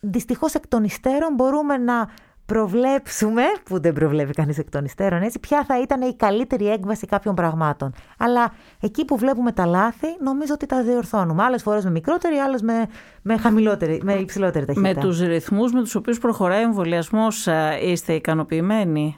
δυστυχώς 0.00 0.54
εκ 0.54 0.68
των 0.68 0.84
υστέρων 0.84 1.34
μπορούμε 1.34 1.76
να 1.76 2.08
προβλέψουμε, 2.52 3.42
που 3.64 3.80
δεν 3.80 3.92
προβλέπει 3.92 4.32
κανείς 4.32 4.58
εκ 4.58 4.70
των 4.70 4.84
υστέρων 4.84 5.22
έτσι, 5.22 5.38
ποια 5.38 5.64
θα 5.64 5.80
ήταν 5.80 6.00
η 6.00 6.14
καλύτερη 6.16 6.68
έκβαση 6.68 7.06
κάποιων 7.06 7.34
πραγμάτων. 7.34 7.92
Αλλά 8.18 8.52
εκεί 8.80 9.04
που 9.04 9.16
βλέπουμε 9.16 9.52
τα 9.52 9.66
λάθη, 9.66 10.06
νομίζω 10.20 10.52
ότι 10.54 10.66
τα 10.66 10.82
διορθώνουμε. 10.82 11.42
Άλλες 11.42 11.62
φορές 11.62 11.84
με 11.84 11.90
μικρότερη, 11.90 12.36
άλλες 12.36 12.62
με, 12.62 12.86
με, 13.22 13.36
χαμηλότερη, 13.36 14.00
με 14.04 14.14
υψηλότερη 14.14 14.64
ταχύτητα. 14.64 14.94
Με 14.94 15.00
τους 15.00 15.20
ρυθμούς 15.20 15.72
με 15.72 15.80
τους 15.80 15.94
οποίους 15.94 16.18
προχωράει 16.18 16.60
ο 16.60 16.66
εμβολιασμός 16.66 17.48
είστε 17.82 18.12
ικανοποιημένοι; 18.12 19.16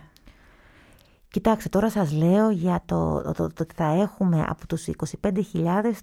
Κοιτάξτε, 1.29 1.69
τώρα 1.69 1.91
σας 1.91 2.13
λέω 2.13 2.51
για 2.51 2.83
το, 2.87 3.23
το, 3.23 3.33
το, 3.33 3.47
ότι 3.61 3.75
θα 3.75 3.85
έχουμε 3.85 4.45
από 4.49 4.67
τους 4.67 4.89
25.000 5.23 5.33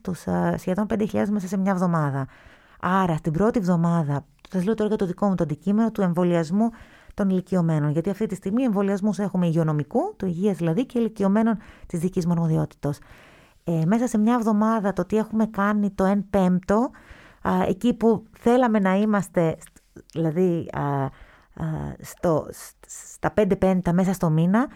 τους 0.02 0.24
σχεδόν 0.56 0.86
5.000 0.90 1.26
μέσα 1.30 1.48
σε 1.48 1.58
μια 1.58 1.72
εβδομάδα. 1.72 2.28
Άρα, 2.82 3.16
στην 3.16 3.32
πρώτη 3.32 3.60
εβδομάδα, 3.60 4.26
σας 4.52 4.64
λέω 4.66 4.74
τώρα 4.74 4.90
για 4.90 4.98
το 4.98 5.06
δικό 5.06 5.28
μου 5.28 5.36
το 5.36 5.44
αντικείμενο 5.44 5.92
του 5.92 6.02
εμβολιασμού 6.02 6.70
των 7.22 7.30
ηλικιωμένων. 7.30 7.92
Γιατί 7.92 8.10
αυτή 8.10 8.26
τη 8.26 8.36
στιγμή 8.36 8.64
εμβολιασμούς 8.64 9.20
έχουμε 9.20 9.48
υγειονομικού, 9.48 10.16
του 10.18 10.26
υγείας 10.26 10.58
δηλαδή, 10.58 10.86
και 10.86 11.00
ηλικιωμένων 11.00 11.58
της 11.88 12.00
δικής 12.00 12.26
μου 12.26 12.32
αρμοδιότητα. 12.32 12.94
Ε, 13.64 13.82
μέσα 13.86 14.08
σε 14.08 14.18
μια 14.18 14.34
εβδομάδα 14.34 14.94
το 14.94 15.06
τι 15.06 15.18
έχουμε 15.18 15.46
κάνει 15.46 15.90
το 15.90 16.12
1 16.12 16.24
πέμπτο, 16.30 16.90
α, 17.42 17.52
εκεί 17.68 17.94
που 17.94 18.24
θέλαμε 18.32 18.80
να 18.80 18.96
είμαστε, 18.96 19.58
δηλαδή 20.14 20.70
α, 20.72 20.82
α, 20.82 21.10
στο, 22.00 22.48
στα 22.88 23.34
5 23.42 23.58
πέμπτα 23.60 23.94
μέσα 23.94 24.14
στο 24.14 24.30
μήνα, 24.30 24.68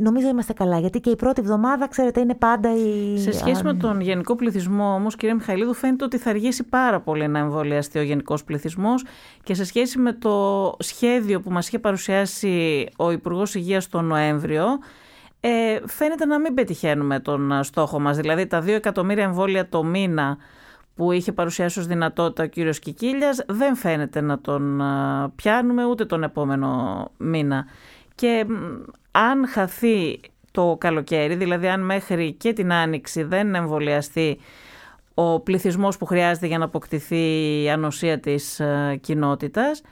Νομίζω 0.00 0.28
είμαστε 0.28 0.52
καλά, 0.52 0.78
γιατί 0.78 1.00
και 1.00 1.10
η 1.10 1.16
πρώτη 1.16 1.40
εβδομάδα, 1.40 1.88
ξέρετε, 1.88 2.20
είναι 2.20 2.34
πάντα 2.34 2.74
η. 2.74 3.18
Σε 3.18 3.32
σχέση 3.32 3.64
με 3.64 3.74
τον 3.74 4.00
γενικό 4.00 4.34
πληθυσμό, 4.34 4.94
όμως, 4.94 5.16
κύριε 5.16 5.34
Μιχαηλίδου, 5.34 5.74
φαίνεται 5.74 6.04
ότι 6.04 6.18
θα 6.18 6.30
αργήσει 6.30 6.64
πάρα 6.64 7.00
πολύ 7.00 7.28
να 7.28 7.38
εμβολιαστεί 7.38 7.98
ο 7.98 8.02
γενικός 8.02 8.44
πληθυσμός 8.44 9.04
και 9.42 9.54
σε 9.54 9.64
σχέση 9.64 9.98
με 9.98 10.12
το 10.12 10.76
σχέδιο 10.78 11.40
που 11.40 11.50
μας 11.50 11.66
είχε 11.66 11.78
παρουσιάσει 11.78 12.86
ο 12.96 13.10
Υπουργός 13.10 13.54
Υγείας 13.54 13.88
τον 13.88 14.04
Νοέμβριο, 14.04 14.64
ε, 15.40 15.78
φαίνεται 15.86 16.24
να 16.24 16.38
μην 16.40 16.54
πετυχαίνουμε 16.54 17.20
τον 17.20 17.62
στόχο 17.62 18.00
μας. 18.00 18.16
Δηλαδή 18.16 18.46
τα 18.46 18.60
2 18.60 18.68
εκατομμύρια 18.68 19.24
εμβόλια 19.24 19.68
το 19.68 19.84
μήνα 19.84 20.36
που 20.94 21.12
είχε 21.12 21.32
παρουσιάσει 21.32 21.78
ως 21.78 21.86
δυνατότητα 21.86 22.42
ο 22.42 22.46
κύριος 22.46 22.78
Κικίλιας 22.78 23.44
δεν 23.48 23.76
φαίνεται 23.76 24.20
να 24.20 24.40
τον 24.40 24.82
πιάνουμε 25.36 25.84
ούτε 25.84 26.04
τον 26.04 26.22
επόμενο 26.22 27.10
μήνα. 27.16 27.66
Και 28.14 28.46
αν 29.10 29.48
χαθεί 29.48 30.20
το 30.50 30.76
καλοκαίρι, 30.80 31.34
δηλαδή 31.34 31.68
αν 31.68 31.84
μέχρι 31.84 32.32
και 32.32 32.52
την 32.52 32.72
άνοιξη 32.72 33.22
δεν 33.22 33.54
εμβολιαστεί 33.54 34.38
ο 35.14 35.40
πληθυσμός 35.40 35.96
που 35.96 36.06
χρειάζεται 36.06 36.46
για 36.46 36.58
να 36.58 36.64
αποκτηθεί 36.64 37.62
η 37.62 37.70
ανοσία 37.70 38.20
της 38.20 38.60
ε, 38.60 38.98
κοινότητας, 39.00 39.82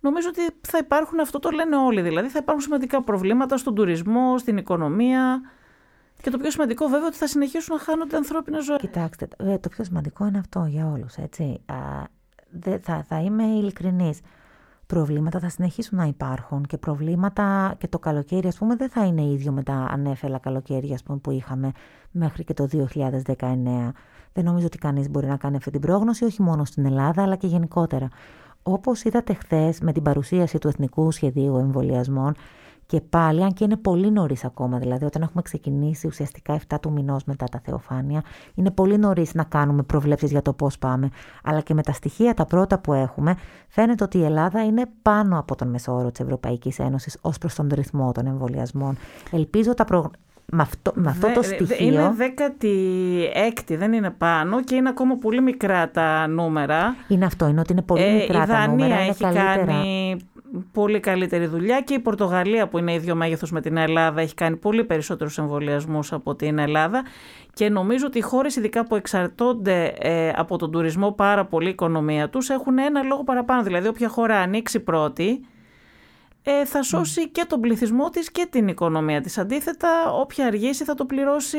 νομίζω 0.00 0.28
ότι 0.28 0.40
θα 0.60 0.78
υπάρχουν, 0.78 1.20
αυτό 1.20 1.38
το 1.38 1.50
λένε 1.50 1.76
όλοι, 1.76 2.00
δηλαδή 2.00 2.28
θα 2.28 2.38
υπάρχουν 2.42 2.62
σημαντικά 2.62 3.02
προβλήματα 3.02 3.56
στον 3.56 3.74
τουρισμό, 3.74 4.38
στην 4.38 4.56
οικονομία 4.56 5.40
και 6.22 6.30
το 6.30 6.38
πιο 6.38 6.50
σημαντικό 6.50 6.86
βέβαια 6.86 7.06
ότι 7.06 7.16
θα 7.16 7.26
συνεχίσουν 7.26 7.76
να 7.76 7.80
χάνονται 7.82 8.16
ανθρώπινα 8.16 8.60
ζωή. 8.60 8.76
Κοιτάξτε, 8.76 9.28
ε, 9.36 9.58
το 9.58 9.68
πιο 9.68 9.84
σημαντικό 9.84 10.26
είναι 10.26 10.38
αυτό 10.38 10.64
για 10.68 10.86
όλους, 10.86 11.14
έτσι. 11.14 11.60
θα, 12.80 13.04
θα 13.08 13.20
είμαι 13.20 13.42
ειλικρινής 13.42 14.20
προβλήματα 14.88 15.38
θα 15.38 15.48
συνεχίσουν 15.48 15.98
να 15.98 16.04
υπάρχουν 16.04 16.62
και 16.62 16.78
προβλήματα 16.78 17.74
και 17.78 17.88
το 17.88 17.98
καλοκαίρι 17.98 18.48
ας 18.48 18.56
πούμε 18.56 18.76
δεν 18.76 18.88
θα 18.88 19.04
είναι 19.04 19.22
ίδιο 19.22 19.52
με 19.52 19.62
τα 19.62 19.72
ανέφελα 19.72 20.38
καλοκαίρια 20.38 20.94
ας 20.94 21.02
πούμε, 21.02 21.18
που 21.18 21.30
είχαμε 21.30 21.72
μέχρι 22.10 22.44
και 22.44 22.54
το 22.54 22.68
2019. 22.72 23.92
Δεν 24.32 24.44
νομίζω 24.44 24.66
ότι 24.66 24.78
κανείς 24.78 25.10
μπορεί 25.10 25.26
να 25.26 25.36
κάνει 25.36 25.56
αυτή 25.56 25.70
την 25.70 25.80
πρόγνωση 25.80 26.24
όχι 26.24 26.42
μόνο 26.42 26.64
στην 26.64 26.86
Ελλάδα 26.86 27.22
αλλά 27.22 27.36
και 27.36 27.46
γενικότερα. 27.46 28.08
Όπως 28.62 29.04
είδατε 29.04 29.34
χθες 29.34 29.80
με 29.80 29.92
την 29.92 30.02
παρουσίαση 30.02 30.58
του 30.58 30.68
Εθνικού 30.68 31.10
Σχεδίου 31.10 31.56
Εμβολιασμών 31.56 32.34
και 32.88 33.00
πάλι, 33.00 33.42
αν 33.42 33.52
και 33.52 33.64
είναι 33.64 33.76
πολύ 33.76 34.10
νωρίς 34.10 34.44
ακόμα, 34.44 34.78
δηλαδή 34.78 35.04
όταν 35.04 35.22
έχουμε 35.22 35.42
ξεκινήσει 35.42 36.06
ουσιαστικά 36.06 36.60
7 36.68 36.76
του 36.80 36.92
μηνός 36.92 37.24
μετά 37.24 37.44
τα 37.46 37.60
θεοφάνεια, 37.64 38.22
είναι 38.54 38.70
πολύ 38.70 38.98
νωρίς 38.98 39.34
να 39.34 39.44
κάνουμε 39.44 39.82
προβλέψεις 39.82 40.30
για 40.30 40.42
το 40.42 40.52
πώς 40.52 40.78
πάμε. 40.78 41.08
Αλλά 41.42 41.60
και 41.60 41.74
με 41.74 41.82
τα 41.82 41.92
στοιχεία 41.92 42.34
τα 42.34 42.44
πρώτα 42.44 42.78
που 42.78 42.92
έχουμε, 42.92 43.36
φαίνεται 43.68 44.04
ότι 44.04 44.18
η 44.18 44.24
Ελλάδα 44.24 44.64
είναι 44.64 44.84
πάνω 45.02 45.38
από 45.38 45.54
τον 45.54 45.68
μεσόωρο 45.68 46.10
της 46.10 46.20
Ευρωπαϊκής 46.20 46.78
Ένωσης 46.78 47.18
ως 47.20 47.38
προς 47.38 47.54
τον 47.54 47.68
ρυθμό 47.72 48.12
των 48.12 48.26
εμβολιασμών. 48.26 48.96
Ελπίζω 49.30 49.74
τα 49.74 49.84
προ... 49.84 50.10
με, 50.52 50.62
αυτό, 50.62 50.92
με 50.94 51.10
αυτό 51.10 51.32
το 51.32 51.42
στοιχείο. 51.42 51.86
Είναι 51.86 52.14
16η, 53.68 53.76
δεν 53.78 53.92
είναι 53.92 54.10
πάνω 54.10 54.62
και 54.62 54.74
είναι 54.74 54.88
ακόμα 54.88 55.16
πολύ 55.16 55.40
μικρά 55.40 55.90
τα 55.90 56.26
νούμερα. 56.26 56.96
Είναι 57.08 57.24
αυτό, 57.24 57.46
είναι 57.48 57.60
ότι 57.60 57.72
είναι 57.72 57.82
πολύ 57.82 58.02
ε, 58.02 58.12
μικρά 58.12 58.46
τα 58.46 58.66
νούμερα. 58.66 59.04
Η 59.04 59.08
έχει 59.08 59.24
κάνει 59.32 60.16
πολύ 60.72 61.00
καλύτερη 61.00 61.46
δουλειά 61.46 61.80
και 61.80 61.94
η 61.94 61.98
Πορτογαλία 61.98 62.68
που 62.68 62.78
είναι 62.78 62.94
ίδιο 62.94 63.14
μέγεθος 63.14 63.50
με 63.50 63.60
την 63.60 63.76
Ελλάδα 63.76 64.20
έχει 64.20 64.34
κάνει 64.34 64.56
πολύ 64.56 64.84
περισσότερους 64.84 65.38
εμβολιασμούς 65.38 66.12
από 66.12 66.34
την 66.34 66.58
Ελλάδα 66.58 67.04
και 67.52 67.68
νομίζω 67.68 68.06
ότι 68.06 68.18
οι 68.18 68.20
χώρες 68.20 68.56
ειδικά 68.56 68.84
που 68.84 68.94
εξαρτώνται 68.94 69.94
ε, 69.98 70.28
από 70.36 70.58
τον 70.58 70.70
τουρισμό 70.70 71.12
πάρα 71.12 71.44
πολύ 71.44 71.66
η 71.66 71.70
οικονομία 71.70 72.28
τους 72.28 72.48
έχουν 72.48 72.78
ένα 72.78 73.02
λόγο 73.02 73.24
παραπάνω. 73.24 73.62
Δηλαδή 73.62 73.88
όποια 73.88 74.08
χώρα 74.08 74.38
ανοίξει 74.38 74.80
πρώτη 74.80 75.40
ε, 76.42 76.64
θα 76.64 76.82
σώσει 76.82 77.28
και 77.28 77.44
τον 77.48 77.60
πληθυσμό 77.60 78.10
της 78.10 78.30
και 78.30 78.46
την 78.50 78.68
οικονομία 78.68 79.20
της. 79.20 79.38
Αντίθετα 79.38 79.88
όποια 80.12 80.46
αργήσει 80.46 80.84
θα 80.84 80.94
το 80.94 81.04
πληρώσει... 81.04 81.58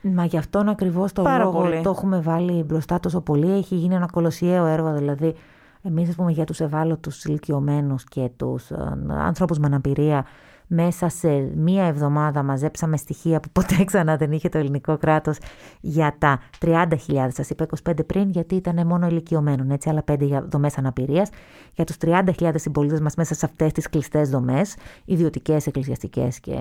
Μα 0.00 0.24
γι' 0.24 0.36
αυτόν 0.36 0.68
ακριβώς 0.68 1.12
το 1.12 1.22
λόγο 1.38 1.80
το 1.82 1.90
έχουμε 1.90 2.20
βάλει 2.20 2.62
μπροστά 2.62 3.00
τόσο 3.00 3.20
πολύ. 3.20 3.52
Έχει 3.52 3.74
γίνει 3.74 3.94
ένα 3.94 4.06
κολοσιαίο 4.12 4.66
έργο 4.66 4.92
δηλαδή 4.92 5.34
εμείς, 5.82 6.08
ας 6.08 6.14
πούμε, 6.14 6.30
για 6.30 6.44
τους 6.44 6.60
ευάλωτους 6.60 7.24
ηλικιωμένους 7.24 8.04
και 8.04 8.30
τους 8.36 8.70
ε, 8.70 8.76
άνθρωπους 9.08 9.58
με 9.58 9.66
αναπηρία, 9.66 10.26
μέσα 10.74 11.08
σε 11.08 11.28
μία 11.56 11.84
εβδομάδα 11.84 12.42
μαζέψαμε 12.42 12.96
στοιχεία 12.96 13.40
που 13.40 13.48
ποτέ 13.52 13.84
ξανά 13.90 14.16
δεν 14.16 14.32
είχε 14.32 14.48
το 14.48 14.58
ελληνικό 14.58 14.96
κράτος 14.96 15.38
για 15.80 16.16
τα 16.18 16.40
30.000, 16.60 17.28
σας 17.28 17.50
είπα 17.50 17.66
25 17.84 18.06
πριν 18.06 18.30
γιατί 18.30 18.54
ήταν 18.54 18.86
μόνο 18.86 19.06
ηλικιωμένων, 19.06 19.70
έτσι 19.70 19.88
άλλα 19.88 20.04
5 20.10 20.20
για 20.20 20.42
δομές 20.42 20.78
αναπηρίας, 20.78 21.30
για 21.74 21.84
τους 21.84 21.96
30.000 22.00 22.52
συμπολίτες 22.54 23.00
μας 23.00 23.14
μέσα 23.14 23.34
σε 23.34 23.46
αυτές 23.46 23.72
τις 23.72 23.88
κλειστές 23.88 24.30
δομές, 24.30 24.76
ιδιωτικές, 25.04 25.66
εκκλησιαστικές 25.66 26.40
και, 26.40 26.58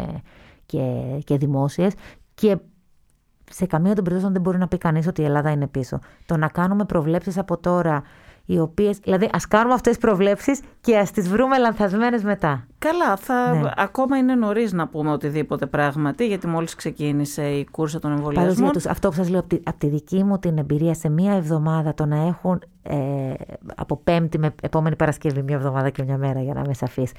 και, 0.65 0.81
και 1.23 1.37
δημόσιες. 1.37 1.93
Και 2.33 2.57
σε 3.51 3.65
καμία 3.65 3.93
των 3.93 4.03
περιπτώσεων 4.03 4.33
δεν 4.33 4.41
μπορεί 4.41 4.57
να 4.57 4.67
πει 4.67 4.77
κανείς 4.77 5.07
ότι 5.07 5.21
η 5.21 5.25
Ελλάδα 5.25 5.51
είναι 5.51 5.67
πίσω. 5.67 5.99
Το 6.25 6.37
να 6.37 6.47
κάνουμε 6.47 6.85
προβλέψεις 6.85 7.37
από 7.37 7.57
τώρα 7.57 8.03
οι 8.45 8.59
οποίες, 8.59 8.97
δηλαδή 8.97 9.29
ας 9.33 9.47
κάνουμε 9.47 9.73
αυτές 9.73 9.97
τις 9.97 10.01
προβλέψεις 10.01 10.61
και 10.81 10.97
ας 10.97 11.11
τις 11.11 11.29
βρούμε 11.29 11.57
λανθασμένες 11.57 12.23
μετά. 12.23 12.67
Καλά, 12.79 13.15
θα, 13.15 13.53
ναι. 13.53 13.71
ακόμα 13.75 14.17
είναι 14.17 14.35
νωρίς 14.35 14.73
να 14.73 14.87
πούμε 14.87 15.11
οτιδήποτε 15.11 15.65
πράγματι, 15.65 16.27
γιατί 16.27 16.47
μόλις 16.47 16.75
ξεκίνησε 16.75 17.49
η 17.49 17.67
κούρσα 17.71 17.99
των 17.99 18.11
εμβολιασμών. 18.11 18.71
Τους, 18.71 18.85
αυτό 18.85 19.09
που 19.09 19.15
σας 19.15 19.29
λέω 19.29 19.39
από 19.39 19.49
τη, 19.49 19.59
από 19.63 19.77
τη 19.77 19.87
δική 19.87 20.23
μου 20.23 20.39
την 20.39 20.57
εμπειρία 20.57 20.93
σε 20.93 21.09
μία 21.09 21.33
εβδομάδα 21.33 21.93
το 21.93 22.05
να 22.05 22.27
έχουν 22.27 22.61
ε, 22.83 23.33
από 23.75 23.97
πέμπτη 23.97 24.39
με 24.39 24.53
επόμενη 24.61 24.95
Παρασκευή 24.95 25.41
μία 25.43 25.55
εβδομάδα 25.55 25.89
και 25.89 26.03
μια 26.03 26.17
μέρα 26.17 26.41
για 26.41 26.53
να 26.53 26.59
είμαι 26.59 26.73
σαφής, 26.73 27.11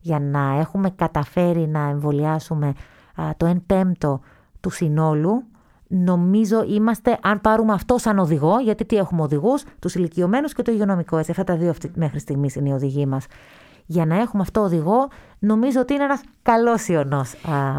για 0.00 0.20
να 0.20 0.58
έχουμε 0.58 0.90
καταφέρει 0.90 1.68
να 1.68 1.88
εμβολιάσουμε 1.88 2.72
το 3.36 3.50
1 3.50 3.56
πέμπτο 3.66 4.20
του 4.60 4.70
συνόλου 4.70 5.44
νομίζω 5.88 6.64
είμαστε, 6.64 7.18
αν 7.22 7.40
πάρουμε 7.40 7.72
αυτό 7.72 7.98
σαν 7.98 8.18
οδηγό, 8.18 8.58
γιατί 8.60 8.84
τι 8.84 8.96
έχουμε 8.96 9.22
οδηγούς, 9.22 9.64
τους 9.78 9.94
ηλικιωμένους 9.94 10.52
και 10.52 10.62
το 10.62 10.72
υγειονομικό. 10.72 11.16
Έτσι, 11.16 11.30
αυτά 11.30 11.44
τα 11.44 11.56
δύο 11.56 11.70
αυτή, 11.70 11.90
μέχρι 11.94 12.18
στιγμής 12.18 12.54
είναι 12.54 12.68
οι 12.68 12.72
οδηγοί 12.72 13.06
μας. 13.06 13.26
Για 13.86 14.06
να 14.06 14.20
έχουμε 14.20 14.42
αυτό 14.42 14.60
οδηγό, 14.60 15.08
νομίζω 15.38 15.80
ότι 15.80 15.94
είναι 15.94 16.04
ένας 16.04 16.20
καλός 16.42 16.88
ιονός. 16.88 17.34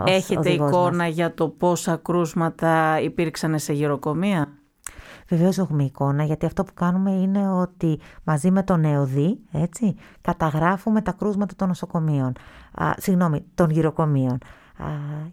Έχετε 0.06 0.50
εικόνα 0.50 1.04
μας. 1.04 1.14
για 1.14 1.34
το 1.34 1.50
πόσα 1.50 1.96
κρούσματα 1.96 3.00
υπήρξαν 3.02 3.60
σε 3.60 3.74
γυροκομεία; 3.74 4.48
Βεβαίως 5.30 5.58
έχουμε 5.58 5.84
εικόνα, 5.84 6.24
γιατί 6.24 6.46
αυτό 6.46 6.64
που 6.64 6.74
κάνουμε 6.74 7.12
είναι 7.12 7.50
ότι 7.50 8.00
μαζί 8.24 8.52
με 8.52 8.64
τον 8.64 8.84
ΕΟΔΗ, 8.84 9.40
έτσι, 9.52 9.96
καταγράφουμε 10.22 11.02
τα 11.02 11.12
κρούσματα 11.12 11.56
των 11.56 11.68
νοσοκομείων. 11.68 12.34
Α, 12.74 12.92
συγγνώμη, 12.98 13.46
των 13.56 13.70
γυροκομείων 13.70 14.38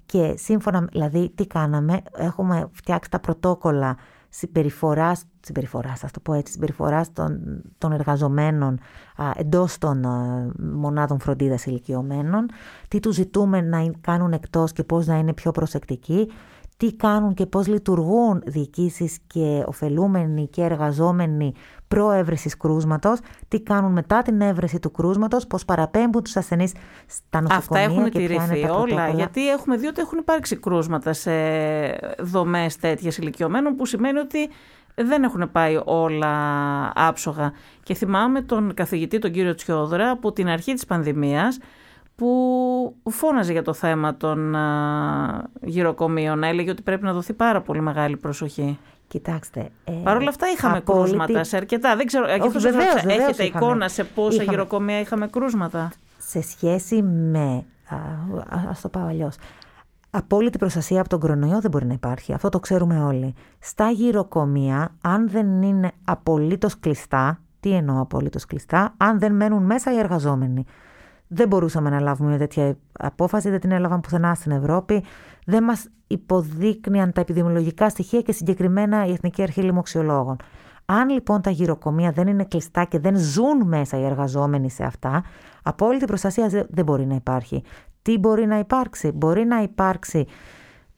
και 0.06 0.34
σύμφωνα, 0.36 0.88
δηλαδή 0.90 1.32
τι 1.34 1.46
κάναμε, 1.46 2.02
έχουμε 2.16 2.68
φτιάξει 2.72 3.10
τα 3.10 3.20
πρωτόκολλα 3.20 3.96
συμπεριφοράς, 4.28 5.24
συμπεριφοράς, 5.40 6.04
ας 6.04 6.10
το 6.10 6.20
πω 6.20 6.32
έτσι, 6.32 6.52
συμπεριφοράς 6.52 7.12
των, 7.12 7.62
των 7.78 7.92
εργαζομένων 7.92 8.78
α, 9.16 9.30
εντός 9.36 9.78
των 9.78 10.04
μονάδων 10.58 11.20
φροντίδας 11.20 11.66
ηλικιωμένων, 11.66 12.46
τι 12.88 13.00
τους 13.00 13.14
ζητούμε 13.14 13.60
να 13.60 13.92
κάνουν 14.00 14.32
εκτός 14.32 14.72
και 14.72 14.84
πώς 14.84 15.06
να 15.06 15.18
είναι 15.18 15.32
πιο 15.32 15.50
προσεκτικοί, 15.50 16.28
τι 16.82 16.92
κάνουν 16.92 17.34
και 17.34 17.46
πώς 17.46 17.66
λειτουργούν 17.66 18.42
διοικήσεις 18.46 19.18
και 19.26 19.62
ωφελούμενοι 19.66 20.48
και 20.48 20.62
εργαζόμενοι 20.62 21.54
προέβρεσης 21.88 22.56
κρούσματος, 22.56 23.18
τι 23.48 23.60
κάνουν 23.60 23.92
μετά 23.92 24.22
την 24.22 24.40
έβρεση 24.40 24.78
του 24.78 24.90
κρούσματος, 24.90 25.46
πώς 25.46 25.64
παραπέμπουν 25.64 26.22
τους 26.22 26.36
ασθενείς 26.36 26.72
στα 27.06 27.40
νοσοκομεία 27.40 27.84
Αυτά 27.84 27.92
έχουν 27.92 28.10
τηρηθεί 28.10 28.64
όλα, 28.64 29.08
γιατί 29.08 29.50
έχουμε 29.50 29.76
δει 29.76 29.86
ότι 29.86 30.00
έχουν 30.00 30.18
υπάρξει 30.18 30.56
κρούσματα 30.56 31.12
σε 31.12 31.32
δομές 32.18 32.76
τέτοιες 32.76 33.18
ηλικιωμένων, 33.18 33.76
που 33.76 33.86
σημαίνει 33.86 34.18
ότι 34.18 34.48
δεν 34.94 35.22
έχουν 35.22 35.50
πάει 35.52 35.80
όλα 35.84 36.32
άψογα. 36.94 37.52
Και 37.82 37.94
θυμάμαι 37.94 38.42
τον 38.42 38.74
καθηγητή, 38.74 39.18
τον 39.18 39.30
κύριο 39.30 39.54
Τσιόδρα, 39.54 40.10
από 40.10 40.32
την 40.32 40.48
αρχή 40.48 40.72
της 40.72 40.84
πανδημίας, 40.84 41.58
που 42.14 43.10
φώναζε 43.10 43.52
για 43.52 43.62
το 43.62 43.72
θέμα 43.72 44.16
των 44.16 44.54
α, 44.54 45.50
γυροκομείων. 45.60 46.42
Έλεγε 46.42 46.70
ότι 46.70 46.82
πρέπει 46.82 47.04
να 47.04 47.12
δοθεί 47.12 47.32
πάρα 47.32 47.60
πολύ 47.60 47.80
μεγάλη 47.80 48.16
προσοχή. 48.16 48.78
Κοιτάξτε. 49.08 49.68
Ε, 49.84 49.92
Παρ' 49.92 50.16
όλα 50.16 50.28
αυτά 50.28 50.46
είχαμε 50.56 50.76
απόλυτη... 50.76 51.08
κρούσματα 51.08 51.44
σε 51.44 51.56
αρκετά. 51.56 51.96
Δεν 51.96 52.06
ξέρω, 52.06 52.24
Όχι, 52.24 52.58
βεβαίως, 52.58 52.62
βεβαίως 52.62 53.04
έχετε 53.04 53.44
είχαμε. 53.44 53.64
εικόνα 53.66 53.88
σε 53.88 54.04
πόσα 54.04 54.34
είχαμε. 54.42 54.50
γυροκομεία 54.50 55.00
είχαμε 55.00 55.26
κρούσματα; 55.28 55.92
Σε 56.18 56.42
σχέση 56.42 57.02
με, 57.02 57.64
α, 57.88 57.96
ας 58.70 58.80
το 58.80 58.88
πάω 58.88 59.06
αλλιώς. 59.06 59.36
Απόλυτη 60.10 60.58
προστασία 60.58 61.00
από 61.00 61.08
τον 61.08 61.20
κορονοϊό 61.20 61.60
δεν 61.60 61.70
μπορεί 61.70 61.86
να 61.86 61.92
υπάρχει. 61.92 62.32
Αυτό 62.32 62.48
το 62.48 62.60
ξέρουμε 62.60 63.02
όλοι. 63.04 63.34
Στα 63.58 63.90
γυροκομεία, 63.90 64.94
αν 65.00 65.28
δεν 65.28 65.62
είναι 65.62 65.90
απολύτως 66.04 66.78
κλειστά, 66.80 67.38
τι 67.60 67.70
εννοώ 67.70 68.00
απολύτως 68.00 68.46
κλειστά, 68.46 68.94
αν 68.96 69.18
δεν 69.18 69.34
μένουν 69.34 69.62
μέσα 69.62 69.92
οι 69.92 69.98
εργαζόμενοι 69.98 70.64
δεν 71.34 71.48
μπορούσαμε 71.48 71.90
να 71.90 72.00
λάβουμε 72.00 72.28
μια 72.28 72.38
τέτοια 72.38 72.76
απόφαση, 72.92 73.50
δεν 73.50 73.60
την 73.60 73.70
έλαβαν 73.70 74.00
πουθενά 74.00 74.34
στην 74.34 74.52
Ευρώπη. 74.52 75.04
Δεν 75.46 75.64
μας 75.64 75.88
υποδείκνυαν 76.06 77.12
τα 77.12 77.20
επιδημιολογικά 77.20 77.88
στοιχεία 77.88 78.20
και 78.20 78.32
συγκεκριμένα 78.32 79.06
η 79.06 79.12
Εθνική 79.12 79.42
Αρχή 79.42 79.62
Λοιμοξιολόγων. 79.62 80.36
Αν 80.86 81.08
λοιπόν 81.08 81.40
τα 81.40 81.50
γυροκομεία 81.50 82.10
δεν 82.10 82.26
είναι 82.26 82.44
κλειστά 82.44 82.84
και 82.84 82.98
δεν 82.98 83.16
ζουν 83.16 83.66
μέσα 83.66 83.98
οι 83.98 84.04
εργαζόμενοι 84.04 84.70
σε 84.70 84.84
αυτά, 84.84 85.24
απόλυτη 85.62 86.04
προστασία 86.04 86.66
δεν 86.68 86.84
μπορεί 86.84 87.06
να 87.06 87.14
υπάρχει. 87.14 87.62
Τι 88.02 88.18
μπορεί 88.18 88.46
να 88.46 88.58
υπάρξει, 88.58 89.12
μπορεί 89.14 89.44
να 89.44 89.62
υπάρξει 89.62 90.26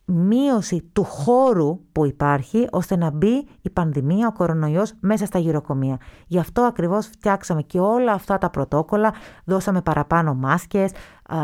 μείωση 0.04 0.90
του 0.92 1.04
χώρου 1.04 1.80
που 1.92 2.06
υπάρχει 2.06 2.68
ώστε 2.70 2.96
να 2.96 3.10
μπει 3.10 3.46
η 3.60 3.70
πανδημία, 3.70 4.26
ο 4.26 4.32
κορονοϊός 4.32 4.92
μέσα 5.00 5.26
στα 5.26 5.38
γυροκομεία. 5.38 5.98
Γι' 6.26 6.38
αυτό 6.38 6.62
ακριβώς 6.62 7.06
φτιάξαμε 7.06 7.62
και 7.62 7.80
όλα 7.80 8.12
αυτά 8.12 8.38
τα 8.38 8.50
πρωτόκολλα, 8.50 9.14
δώσαμε 9.44 9.82
παραπάνω 9.82 10.34
μάσκες, 10.34 10.92
α, 11.28 11.38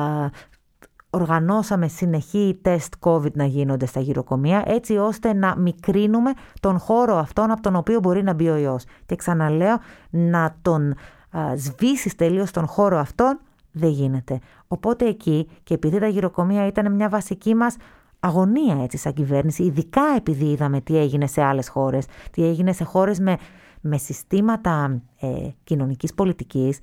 οργανώσαμε 1.10 1.88
συνεχή 1.88 2.58
τεστ 2.62 2.94
COVID 3.00 3.32
να 3.32 3.44
γίνονται 3.44 3.86
στα 3.86 4.00
γυροκομεία 4.00 4.62
έτσι 4.66 4.96
ώστε 4.96 5.32
να 5.32 5.56
μικρύνουμε 5.56 6.32
τον 6.60 6.78
χώρο 6.78 7.16
αυτόν 7.16 7.50
από 7.50 7.62
τον 7.62 7.76
οποίο 7.76 8.00
μπορεί 8.00 8.22
να 8.22 8.32
μπει 8.32 8.48
ο 8.48 8.56
ιός. 8.56 8.84
Και 9.06 9.16
ξαναλέω 9.16 9.78
να 10.10 10.56
τον 10.62 10.94
α, 11.36 11.56
σβήσεις 11.56 12.14
τελείως 12.14 12.50
τον 12.50 12.66
χώρο 12.66 12.98
αυτόν 12.98 13.40
δεν 13.72 13.90
γίνεται. 13.90 14.38
Οπότε 14.68 15.06
εκεί 15.06 15.48
και 15.62 15.74
επειδή 15.74 15.98
τα 15.98 16.06
γυροκομεία 16.06 16.66
ήταν 16.66 16.92
μια 16.94 17.08
βασική 17.08 17.54
μας 17.54 17.76
αγωνία 18.20 18.82
έτσι 18.82 18.96
σαν 18.96 19.12
κυβέρνηση, 19.12 19.62
ειδικά 19.62 20.02
επειδή 20.16 20.44
είδαμε 20.44 20.80
τι 20.80 20.96
έγινε 20.96 21.26
σε 21.26 21.42
άλλες 21.42 21.68
χώρες, 21.68 22.06
τι 22.30 22.44
έγινε 22.44 22.72
σε 22.72 22.84
χώρες 22.84 23.18
με, 23.18 23.36
με 23.80 23.96
συστήματα 23.98 25.02
ε, 25.20 25.26
κοινωνικής 25.64 26.14
πολιτικής, 26.14 26.78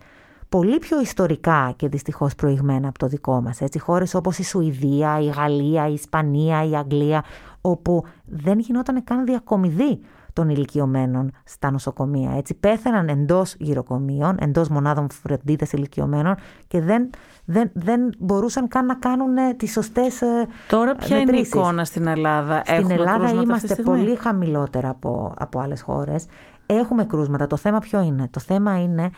πολύ 0.50 0.80
πιο 0.80 1.02
ιστορικά 1.02 1.74
και 1.76 1.88
δυστυχώς 1.88 2.36
προηγμένα 2.36 2.88
από 2.88 3.00
το 3.00 3.08
δικό 3.08 3.42
μας. 3.42 3.62
Έτσι, 3.62 3.80
χώρες 3.80 4.14
όπως 4.14 4.38
η 4.38 4.44
Σουηδία, 4.44 5.20
η 5.20 5.26
Γαλλία, 5.26 5.88
η 5.88 5.94
Ισπανία, 5.94 6.64
η 6.64 6.76
Αγγλία, 6.76 7.24
όπου 7.62 8.04
δεν 8.26 8.60
γινόταν 8.60 9.04
καν 9.04 9.26
διακομιδή 9.26 10.00
των 10.34 10.50
ηλικιωμένων 10.50 11.32
στα 11.44 11.72
νοσοκομεία. 11.72 12.32
Έτσι, 12.38 12.54
πέθαναν 12.54 13.08
εντός 13.08 13.56
γυροκομείων, 13.60 14.36
εντός 14.40 14.70
μονάδων 14.70 15.10
φροντίδας 15.12 15.72
ηλικιωμένων 15.72 16.36
και 16.68 16.82
δεν, 16.82 17.10
δεν, 17.50 17.70
δεν 17.74 18.14
μπορούσαν 18.18 18.68
καν 18.68 18.86
να 18.86 18.96
κάνουν 18.96 19.36
τις 19.58 19.72
σωστές. 19.72 20.22
Τώρα, 20.68 20.96
ποια 20.96 21.20
είναι 21.20 21.38
η 21.38 21.40
εικόνα 21.40 21.86
στην 21.86 22.08
Ελλάδα, 22.08 22.62
Στην 22.66 22.76
Έχουμε 22.76 22.94
Ελλάδα 22.94 23.30
είμαστε 23.30 23.76
πολύ 23.76 24.16
χαμηλότερα 24.16 24.90
από, 24.90 25.34
από 25.38 25.60
άλλες 25.60 25.82
χώρες. 25.82 26.26
Έχουμε 26.66 27.06
κρούσματα. 27.06 27.48
Το 27.48 27.58
θέμα 27.58 27.80
ποιο 27.80 28.02
είναι; 28.02 28.28
Το 28.32 28.40
θέμα 28.40 28.82
είναι 28.82 29.12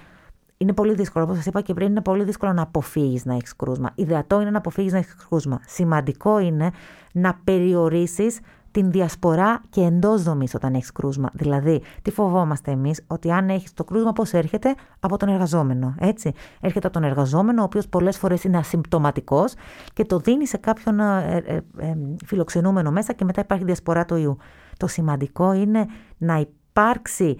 είναι 0.57 0.73
πολύ 0.73 0.93
δύσκολο. 0.93 1.23
Όπως 1.23 1.35
σας 1.35 1.45
είπα 1.45 1.61
και 1.61 1.73
πριν, 1.73 1.89
είναι 1.89 2.01
πολύ 2.01 2.23
δύσκολο 2.23 2.53
να 2.53 2.61
αποφύγεις 2.61 3.25
να 3.25 3.33
έχεις 3.33 3.55
κρούσμα. 3.55 3.91
Ιδεατό 3.95 4.41
είναι 4.41 4.49
να 4.49 4.57
αποφύγεις 4.57 4.91
να 4.91 4.97
έχεις 4.97 5.15
κρούσμα. 5.15 5.59
Σημαντικό 5.65 6.39
είναι 6.39 6.71
να 7.11 7.39
περιορίσεις 7.43 8.39
την 8.71 8.91
διασπορά 8.91 9.61
και 9.69 9.81
εντός 9.81 10.23
δομής 10.23 10.53
όταν 10.53 10.73
έχεις 10.73 10.91
κρούσμα. 10.91 11.29
Δηλαδή, 11.33 11.81
τι 12.01 12.11
φοβόμαστε 12.11 12.71
εμείς, 12.71 13.03
ότι 13.07 13.31
αν 13.31 13.49
έχεις 13.49 13.73
το 13.73 13.83
κρούσμα, 13.83 14.13
πώς 14.13 14.33
έρχεται; 14.33 14.75
Από 14.99 15.17
τον 15.17 15.29
εργαζόμενο. 15.29 15.95
Έτσι. 15.99 16.31
Έρχεται 16.61 16.87
από 16.87 16.99
τον 16.99 17.09
εργαζόμενο, 17.09 17.61
ο 17.61 17.63
οποίος 17.63 17.87
πολλές 17.87 18.17
φορές 18.17 18.43
είναι 18.43 18.57
ασυμπτωματικός 18.57 19.53
και 19.93 20.05
το 20.05 20.19
δίνει 20.19 20.47
σε 20.47 20.57
κάποιον 20.57 20.99
ε, 20.99 21.43
ε, 21.45 21.55
ε, 21.77 21.97
φιλοξενούμενο 22.25 22.91
μέσα 22.91 23.13
και 23.13 23.25
μετά 23.25 23.41
υπάρχει 23.41 23.63
διασπορά 23.63 24.05
του 24.05 24.15
ιού. 24.15 24.37
Το 24.77 24.87
σημαντικό 24.87 25.53
είναι 25.53 25.85
να 26.17 26.37
υπάρξει 26.37 27.37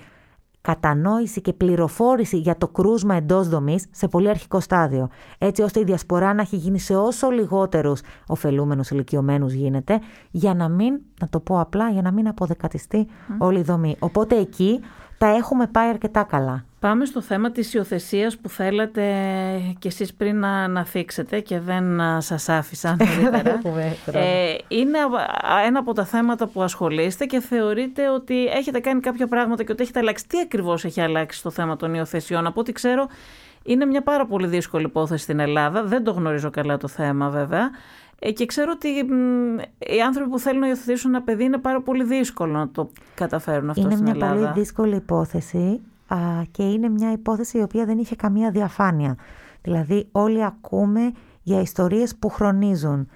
κατανόηση 0.61 1.41
και 1.41 1.53
πληροφόρηση 1.53 2.37
για 2.37 2.57
το 2.57 2.67
κρούσμα 2.67 3.15
εντός 3.15 3.49
δομής 3.49 3.85
σε 3.91 4.07
πολύ 4.07 4.29
αρχικό 4.29 4.59
στάδιο. 4.59 5.09
Έτσι 5.37 5.61
ώστε 5.61 5.79
η 5.79 5.83
διασπορά 5.83 6.33
να 6.33 6.41
έχει 6.41 6.55
γίνει 6.55 6.79
σε 6.79 6.95
όσο 6.95 7.29
λιγότερους 7.29 8.01
ωφελούμενους 8.27 8.89
ηλικιωμένους 8.89 9.53
γίνεται, 9.53 9.99
για 10.31 10.53
να 10.53 10.69
μην, 10.69 10.99
να 11.21 11.29
το 11.29 11.39
πω 11.39 11.59
απλά, 11.59 11.89
για 11.89 12.01
να 12.01 12.11
μην 12.11 12.27
αποδεκατιστεί 12.27 13.07
όλη 13.37 13.59
η 13.59 13.63
δομή. 13.63 13.95
Οπότε 13.99 14.37
εκεί 14.37 14.79
τα 15.17 15.27
έχουμε 15.27 15.67
πάει 15.67 15.89
αρκετά 15.89 16.23
καλά. 16.23 16.63
Πάμε 16.79 17.05
στο 17.05 17.21
θέμα 17.21 17.51
της 17.51 17.73
υιοθεσίας 17.73 18.37
που 18.37 18.49
θέλατε 18.49 19.03
κι 19.79 19.87
εσείς 19.87 20.13
πριν 20.13 20.39
να, 20.39 20.67
να 20.67 20.85
θίξετε 20.85 21.39
και 21.39 21.59
δεν 21.59 22.01
σας 22.17 22.49
άφησα 22.49 22.97
ε, 24.11 24.55
είναι 24.67 24.97
ένα 25.65 25.79
από 25.79 25.93
τα 25.93 26.05
θέματα 26.05 26.47
που 26.47 26.61
ασχολείστε 26.61 27.25
και 27.25 27.39
θεωρείτε 27.39 28.09
ότι 28.09 28.45
έχετε 28.45 28.79
κάνει 28.79 28.99
κάποια 28.99 29.27
πράγματα 29.27 29.63
και 29.63 29.71
ότι 29.71 29.83
έχετε 29.83 29.99
αλλάξει. 29.99 30.27
Τι 30.27 30.39
ακριβώς 30.39 30.85
έχει 30.85 31.01
αλλάξει 31.01 31.39
στο 31.39 31.49
θέμα 31.49 31.75
των 31.75 31.93
υιοθεσιών; 31.93 32.45
Από 32.45 32.59
ό,τι 32.59 32.71
ξέρω 32.71 33.07
είναι 33.63 33.85
μια 33.85 34.01
πάρα 34.01 34.25
πολύ 34.25 34.47
δύσκολη 34.47 34.85
υπόθεση 34.85 35.23
στην 35.23 35.39
Ελλάδα. 35.39 35.83
Δεν 35.83 36.03
το 36.03 36.11
γνωρίζω 36.11 36.49
καλά 36.49 36.77
το 36.77 36.87
θέμα 36.87 37.29
βέβαια. 37.29 37.69
Ε, 38.19 38.31
και 38.31 38.45
ξέρω 38.45 38.71
ότι 38.75 38.87
οι 39.95 40.01
άνθρωποι 40.01 40.29
που 40.29 40.39
θέλουν 40.39 40.59
να 40.59 40.67
υιοθετήσουν 40.67 41.13
ένα 41.13 41.23
παιδί 41.23 41.43
είναι 41.43 41.57
πάρα 41.57 41.81
πολύ 41.81 42.03
δύσκολο 42.03 42.51
να 42.51 42.69
το 42.69 42.89
καταφέρουν 43.15 43.69
αυτό 43.69 43.81
είναι 43.81 43.95
στην 43.95 44.07
Ελλάδα. 44.07 44.25
Είναι 44.25 44.39
μια 44.39 44.47
πολύ 44.49 44.59
δύσκολη 44.59 44.95
υπόθεση 44.95 45.81
και 46.51 46.63
είναι 46.63 46.89
μια 46.89 47.11
υπόθεση 47.11 47.57
η 47.57 47.61
οποία 47.61 47.85
δεν 47.85 47.97
είχε 47.97 48.15
καμία 48.15 48.51
διαφάνεια. 48.51 49.17
Δηλαδή 49.61 50.07
όλοι 50.11 50.45
ακούμε 50.45 51.11
για 51.41 51.61
ιστορίες 51.61 52.15
που 52.15 52.29
χρονίζουν. 52.29 53.07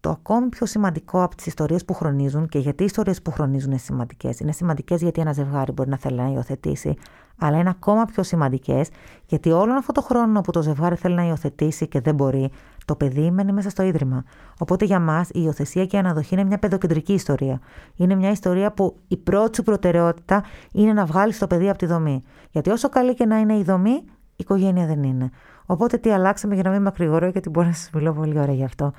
Το 0.00 0.10
ακόμη 0.10 0.48
πιο 0.48 0.66
σημαντικό 0.66 1.22
από 1.22 1.36
τις 1.36 1.46
ιστορίες 1.46 1.84
που 1.84 1.94
χρονίζουν 1.94 2.48
και 2.48 2.58
γιατί 2.58 2.82
οι 2.82 2.86
ιστορίες 2.86 3.22
που 3.22 3.30
χρονίζουν 3.30 3.70
είναι 3.70 3.78
σημαντικές. 3.78 4.40
Είναι 4.40 4.52
σημαντικές 4.52 5.02
γιατί 5.02 5.20
ένα 5.20 5.32
ζευγάρι 5.32 5.72
μπορεί 5.72 5.88
να 5.88 5.96
θέλει 5.96 6.16
να 6.16 6.28
υιοθετήσει, 6.28 6.94
αλλά 7.38 7.58
είναι 7.58 7.68
ακόμα 7.68 8.04
πιο 8.04 8.22
σημαντικές 8.22 8.88
γιατί 9.26 9.50
όλον 9.50 9.76
αυτό 9.76 9.92
το 9.92 10.00
χρόνο 10.00 10.40
που 10.40 10.50
το 10.50 10.62
ζευγάρι 10.62 10.96
θέλει 10.96 11.14
να 11.14 11.26
υιοθετήσει 11.26 11.88
και 11.88 12.00
δεν 12.00 12.14
μπορεί, 12.14 12.50
το 12.84 12.96
παιδί 12.96 13.30
μένει 13.30 13.52
μέσα 13.52 13.70
στο 13.70 13.82
ίδρυμα. 13.82 14.24
Οπότε 14.58 14.84
για 14.84 15.00
μας 15.00 15.28
η 15.28 15.40
υιοθεσία 15.44 15.86
και 15.86 15.96
η 15.96 15.98
αναδοχή 15.98 16.34
είναι 16.34 16.44
μια 16.44 16.58
παιδοκεντρική 16.58 17.12
ιστορία. 17.12 17.60
Είναι 17.96 18.14
μια 18.14 18.30
ιστορία 18.30 18.72
που 18.72 18.96
η 19.08 19.16
πρώτη 19.16 19.56
σου 19.56 19.62
προτεραιότητα 19.62 20.44
είναι 20.72 20.92
να 20.92 21.04
βγάλεις 21.04 21.38
το 21.38 21.46
παιδί 21.46 21.68
από 21.68 21.78
τη 21.78 21.86
δομή. 21.86 22.22
Γιατί 22.50 22.70
όσο 22.70 22.88
καλή 22.88 23.14
και 23.14 23.26
να 23.26 23.38
είναι 23.38 23.56
η 23.56 23.62
δομή, 23.62 23.90
η 23.90 24.04
οικογένεια 24.36 24.86
δεν 24.86 25.02
είναι. 25.02 25.30
Οπότε 25.66 25.96
τι 25.96 26.12
αλλάξαμε 26.12 26.54
για 26.54 26.62
να 26.62 26.70
μην 26.70 26.82
μακρηγορώ, 26.82 27.28
γιατί 27.28 27.48
μπορώ 27.48 27.66
να 27.66 27.72
σας 27.72 27.90
μιλώ 27.94 28.12
πολύ 28.12 28.38
ωραία 28.38 28.54
γι' 28.54 28.64
αυτό. 28.64 28.92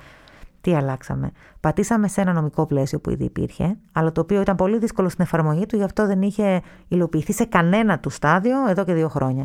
Τι 0.60 0.74
αλλάξαμε. 0.74 1.30
Πατήσαμε 1.60 2.08
σε 2.08 2.20
ένα 2.20 2.32
νομικό 2.32 2.66
πλαίσιο 2.66 3.00
που 3.00 3.10
ήδη 3.10 3.24
υπήρχε, 3.24 3.76
αλλά 3.92 4.12
το 4.12 4.20
οποίο 4.20 4.40
ήταν 4.40 4.56
πολύ 4.56 4.78
δύσκολο 4.78 5.08
στην 5.08 5.24
εφαρμογή 5.24 5.66
του, 5.66 5.76
γι' 5.76 5.82
αυτό 5.82 6.06
δεν 6.06 6.22
είχε 6.22 6.62
υλοποιηθεί 6.88 7.32
σε 7.32 7.44
κανένα 7.44 7.98
του 7.98 8.10
στάδιο 8.10 8.68
εδώ 8.68 8.84
και 8.84 8.94
δύο 8.94 9.08
χρόνια. 9.08 9.44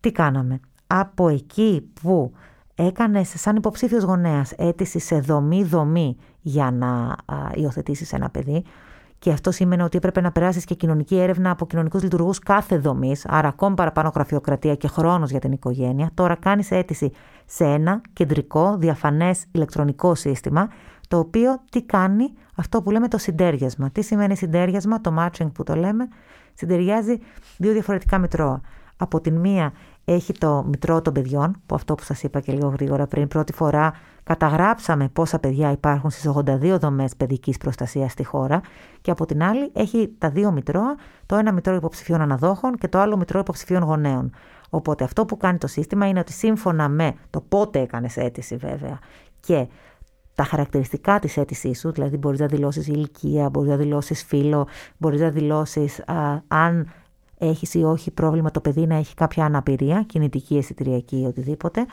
Τι 0.00 0.12
κάναμε. 0.12 0.60
Από 0.86 1.28
εκεί 1.28 1.90
που 2.02 2.32
έκανες 2.74 3.32
σαν 3.36 3.56
υποψήφιος 3.56 4.02
γονέας 4.02 4.52
αίτηση 4.56 4.98
σε 4.98 5.18
δομή-δομή 5.18 6.16
για 6.40 6.70
να 6.70 7.16
υιοθετήσεις 7.54 8.12
ένα 8.12 8.30
παιδί. 8.30 8.64
Και 9.18 9.32
αυτό 9.32 9.50
σημαίνει 9.50 9.82
ότι 9.82 9.96
έπρεπε 9.96 10.20
να 10.20 10.32
περάσεις 10.32 10.64
και 10.64 10.74
κοινωνική 10.74 11.16
έρευνα 11.16 11.50
από 11.50 11.66
κοινωνικούς 11.66 12.02
λειτουργούς 12.02 12.38
κάθε 12.38 12.78
δομής, 12.78 13.26
άρα 13.26 13.48
ακόμη 13.48 13.74
παραπάνω 13.74 14.10
γραφειοκρατία 14.14 14.74
και 14.74 14.88
χρόνος 14.88 15.30
για 15.30 15.40
την 15.40 15.52
οικογένεια. 15.52 16.10
Τώρα 16.14 16.34
κάνεις 16.34 16.70
αίτηση 16.70 17.12
σε 17.46 17.64
ένα 17.64 18.00
κεντρικό, 18.12 18.76
διαφανές 18.76 19.44
ηλεκτρονικό 19.52 20.14
σύστημα, 20.14 20.68
το 21.08 21.18
οποίο 21.18 21.60
τι 21.70 21.82
κάνει, 21.82 22.32
αυτό 22.54 22.82
που 22.82 22.90
λέμε 22.90 23.08
το 23.08 23.18
συντέριασμα. 23.18 23.90
Τι 23.90 24.02
σημαίνει 24.02 24.36
συντέριασμα, 24.36 25.00
το 25.00 25.14
matching 25.18 25.52
που 25.54 25.62
το 25.62 25.74
λέμε, 25.74 26.08
συντεριάζει 26.54 27.18
δύο 27.56 27.72
διαφορετικά 27.72 28.18
μητρώα. 28.18 28.60
Από 28.96 29.20
την 29.20 29.36
μία 29.36 29.72
έχει 30.04 30.32
το 30.32 30.64
Μητρό 30.68 31.02
των 31.02 31.12
Παιδιών, 31.12 31.56
που 31.66 31.74
αυτό 31.74 31.94
που 31.94 32.02
σας 32.02 32.22
είπα 32.22 32.40
και 32.40 32.52
λίγο 32.52 32.68
γρήγορα 32.68 33.06
πριν, 33.06 33.28
πρώτη 33.28 33.52
φορά 33.52 33.92
καταγράψαμε 34.22 35.08
πόσα 35.08 35.38
παιδιά 35.38 35.70
υπάρχουν 35.70 36.10
στις 36.10 36.30
82 36.34 36.76
δομές 36.80 37.16
παιδικής 37.16 37.56
προστασίας 37.56 38.12
στη 38.12 38.24
χώρα 38.24 38.60
και 39.00 39.10
από 39.10 39.26
την 39.26 39.42
άλλη 39.42 39.70
έχει 39.72 40.14
τα 40.18 40.30
δύο 40.30 40.52
Μητρώα, 40.52 40.96
το 41.26 41.36
ένα 41.36 41.52
Μητρό 41.52 41.74
υποψηφίων 41.74 42.20
αναδόχων 42.20 42.76
και 42.78 42.88
το 42.88 42.98
άλλο 42.98 43.16
Μητρό 43.16 43.38
υποψηφίων 43.38 43.82
γονέων. 43.82 44.32
Οπότε 44.70 45.04
αυτό 45.04 45.24
που 45.24 45.36
κάνει 45.36 45.58
το 45.58 45.66
σύστημα 45.66 46.08
είναι 46.08 46.18
ότι 46.18 46.32
σύμφωνα 46.32 46.88
με 46.88 47.14
το 47.30 47.40
πότε 47.40 47.80
έκανες 47.80 48.16
αίτηση 48.16 48.56
βέβαια 48.56 48.98
και 49.40 49.66
τα 50.34 50.44
χαρακτηριστικά 50.44 51.18
της 51.18 51.36
αίτησής 51.36 51.78
σου, 51.78 51.92
δηλαδή 51.92 52.16
μπορείς 52.16 52.40
να 52.40 52.46
δηλώσεις 52.46 52.86
ηλικία, 52.86 53.48
μπορείς 53.50 53.70
να 53.70 53.76
δηλώσεις 53.76 54.22
φίλο, 54.22 54.66
μπορείς 54.96 55.20
να 55.20 55.30
δηλώσεις 55.30 56.02
αν 56.48 56.92
έχεις 57.48 57.74
ή 57.74 57.82
όχι 57.82 58.10
πρόβλημα 58.10 58.50
το 58.50 58.60
παιδί 58.60 58.86
να 58.86 58.94
έχει 58.94 59.14
κάποια 59.14 59.44
αναπηρία, 59.44 60.02
κινητική, 60.02 60.56
αισθητηριακή 60.56 61.20
ή 61.20 61.24
οτιδήποτε, 61.24 61.86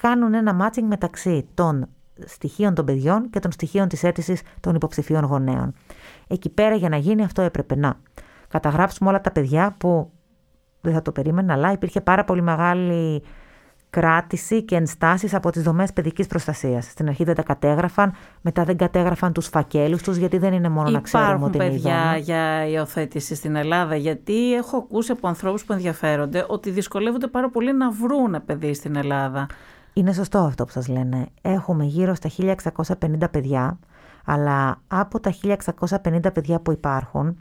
κάνουν 0.00 0.34
ένα 0.34 0.56
matching 0.60 0.84
μεταξύ 0.86 1.48
των 1.54 1.86
στοιχείων 2.26 2.74
των 2.74 2.84
παιδιών 2.84 3.30
και 3.30 3.38
των 3.38 3.52
στοιχείων 3.52 3.88
της 3.88 4.02
αίτησης 4.02 4.42
των 4.60 4.74
υποψηφίων 4.74 5.24
γονέων. 5.24 5.74
Εκεί 6.26 6.48
πέρα 6.48 6.74
για 6.74 6.88
να 6.88 6.96
γίνει 6.96 7.22
αυτό 7.22 7.42
έπρεπε 7.42 7.76
να 7.76 8.00
καταγράψουμε 8.48 9.08
όλα 9.08 9.20
τα 9.20 9.30
παιδιά 9.30 9.74
που 9.78 10.10
δεν 10.80 10.92
θα 10.92 11.02
το 11.02 11.12
περίμενα, 11.12 11.52
αλλά 11.52 11.72
υπήρχε 11.72 12.00
πάρα 12.00 12.24
πολύ 12.24 12.42
μεγάλη 12.42 13.22
κράτηση 13.90 14.62
και 14.62 14.76
ενστάσεις 14.76 15.34
από 15.34 15.50
τις 15.50 15.62
δομές 15.62 15.92
παιδικής 15.92 16.26
προστασίας. 16.26 16.84
Στην 16.84 17.08
αρχή 17.08 17.24
δεν 17.24 17.34
τα 17.34 17.42
κατέγραφαν, 17.42 18.12
μετά 18.40 18.64
δεν 18.64 18.76
κατέγραφαν 18.76 19.32
τους 19.32 19.46
φακέλους 19.46 20.02
τους, 20.02 20.16
γιατί 20.16 20.38
δεν 20.38 20.52
είναι 20.52 20.68
μόνο 20.68 20.90
να 20.90 21.00
ξέρουμε 21.00 21.44
ότι 21.44 21.56
είναι 21.56 21.68
παιδιά 21.68 22.16
για 22.16 22.66
υιοθέτηση 22.66 23.34
στην 23.34 23.56
Ελλάδα, 23.56 23.96
γιατί 23.96 24.54
έχω 24.54 24.76
ακούσει 24.76 25.12
από 25.12 25.28
ανθρώπους 25.28 25.64
που 25.64 25.72
ενδιαφέρονται 25.72 26.44
ότι 26.48 26.70
δυσκολεύονται 26.70 27.26
πάρα 27.26 27.50
πολύ 27.50 27.76
να 27.76 27.90
βρουν 27.90 28.44
παιδί 28.46 28.74
στην 28.74 28.96
Ελλάδα. 28.96 29.46
Είναι 29.92 30.12
σωστό 30.12 30.38
αυτό 30.38 30.64
που 30.64 30.70
σας 30.70 30.88
λένε. 30.88 31.26
Έχουμε 31.42 31.84
γύρω 31.84 32.14
στα 32.14 32.28
1650 32.28 33.30
παιδιά, 33.30 33.78
αλλά 34.24 34.80
από 34.88 35.20
τα 35.20 35.32
1650 35.32 36.32
παιδιά 36.32 36.60
που 36.60 36.72
υπάρχουν, 36.72 37.36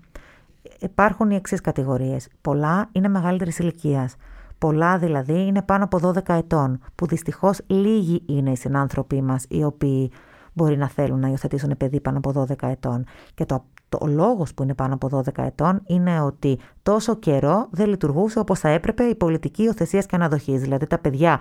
υπάρχουν 0.80 1.30
οι 1.30 1.36
εξής 1.36 1.62
κατηγορίες. 1.62 2.28
Πολλά 2.42 2.90
είναι 2.92 3.08
μεγαλύτερης 3.08 3.60
ηλικίας. 3.60 4.16
Πολλά 4.60 4.98
δηλαδή 4.98 5.46
είναι 5.46 5.62
πάνω 5.62 5.84
από 5.84 6.00
12 6.04 6.36
ετών, 6.36 6.80
που 6.96 7.08
δυστυχώς 7.08 7.60
λίγοι 7.68 8.24
είναι 8.26 8.52
οι 8.52 8.56
συνάνθρωποι 8.56 9.22
μας 9.22 9.46
οι 9.50 9.64
οποίοι 9.64 10.12
μπορεί 10.54 10.78
να 10.78 10.90
θέλουν 10.90 11.20
να 11.20 11.28
υιοθετήσουν 11.28 11.78
παιδί 11.78 12.00
πάνω 12.00 12.18
από 12.18 12.46
12 12.50 12.70
ετών. 12.70 13.06
Και 13.34 13.46
το, 13.46 13.66
το 13.90 14.06
λόγος 14.08 14.54
που 14.54 14.64
είναι 14.64 14.74
πάνω 14.74 14.94
από 14.94 15.24
12 15.36 15.44
ετών 15.44 15.82
είναι 15.86 16.22
ότι 16.22 16.60
τόσο 16.84 17.16
καιρό 17.16 17.68
δεν 17.72 17.90
λειτουργούσε 17.90 18.40
όπως 18.40 18.60
θα 18.60 18.70
έπρεπε 18.70 19.04
η 19.04 19.16
πολιτική 19.16 19.64
υιοθεσίας 19.64 20.06
και 20.06 20.16
αναδοχής. 20.16 20.62
Δηλαδή 20.62 20.88
τα 20.88 20.98
παιδιά 20.98 21.40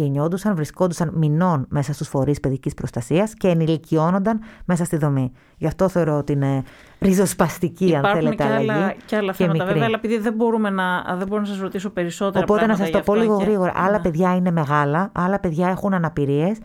γεννιόντουσαν, 0.00 0.54
βρισκόντουσαν 0.54 1.12
μηνών 1.14 1.66
μέσα 1.68 1.92
στους 1.92 2.08
φορείς 2.08 2.40
παιδικής 2.40 2.74
προστασίας 2.74 3.34
και 3.34 3.48
ενηλικιώνονταν 3.48 4.40
μέσα 4.64 4.84
στη 4.84 4.96
δομή. 4.96 5.32
Γι' 5.56 5.66
αυτό 5.66 5.88
θεωρώ 5.88 6.16
ότι 6.16 6.32
είναι 6.32 6.62
ριζοσπαστική, 7.00 7.86
Υπάρχουν 7.86 8.10
αν 8.10 8.16
θέλετε, 8.16 8.34
και 8.34 8.42
αλλαγή. 8.42 8.70
Άλλα, 8.70 8.94
και 9.06 9.16
άλλα 9.16 9.32
θέματα, 9.32 9.52
μικρή. 9.52 9.68
βέβαια, 9.68 9.86
αλλά 9.86 9.96
επειδή 9.96 10.18
δεν, 10.18 10.34
μπορούμε 10.34 10.70
να, 10.70 11.16
δεν 11.18 11.26
μπορώ 11.26 11.40
να 11.40 11.46
σας 11.46 11.58
ρωτήσω 11.58 11.90
περισσότερα. 11.90 12.44
Οπότε 12.44 12.66
να 12.66 12.76
σας 12.76 12.90
το 12.90 13.00
πω 13.00 13.14
λίγο 13.14 13.38
και... 13.38 13.44
γρήγορα. 13.44 13.72
Άλλα 13.76 13.96
ναι. 13.96 13.98
παιδιά 14.02 14.34
είναι 14.34 14.50
μεγάλα, 14.50 15.10
άλλα 15.14 15.40
παιδιά 15.40 15.68
έχουν 15.68 15.94
αναπηρίες. 15.94 16.58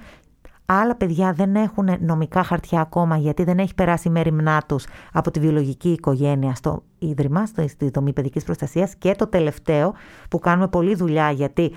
Άλλα 0.65 0.95
παιδιά 0.95 1.33
δεν 1.33 1.55
έχουν 1.55 1.89
νομικά 1.99 2.43
χαρτιά 2.43 2.81
ακόμα 2.81 3.17
γιατί 3.17 3.43
δεν 3.43 3.57
έχει 3.57 3.75
περάσει 3.75 4.07
η 4.07 4.11
μέρημνά 4.11 4.61
τους 4.67 4.85
από 5.13 5.31
τη 5.31 5.39
βιολογική 5.39 5.89
οικογένεια 5.89 6.55
στο 6.55 6.83
ίδρυμα, 6.99 7.45
στη 7.45 7.89
δομή 7.93 8.13
παιδικής 8.13 8.43
προστασίας. 8.43 8.95
Και 8.95 9.15
το 9.17 9.27
τελευταίο 9.27 9.93
που 10.29 10.39
κάνουμε 10.39 10.67
πολλή 10.67 10.95
δουλειά 10.95 11.31
γιατί 11.31 11.71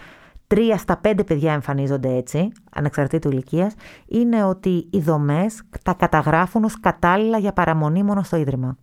τρία 0.55 0.78
στα 0.78 0.96
πέντε 0.96 1.24
παιδιά 1.24 1.52
εμφανίζονται 1.52 2.16
έτσι, 2.16 2.52
ανεξαρτήτου 2.70 3.30
ηλικίας, 3.30 3.74
είναι 4.07 4.44
ότι 4.44 4.88
οι 4.90 5.00
δομές 5.00 5.62
τα 5.82 5.92
καταγράφουν 5.92 6.64
ως 6.64 6.80
κατάλληλα 6.80 7.38
για 7.38 7.52
παραμονή 7.52 8.02
μόνο 8.02 8.22
στο 8.22 8.36
ίδρυμα. 8.36 8.76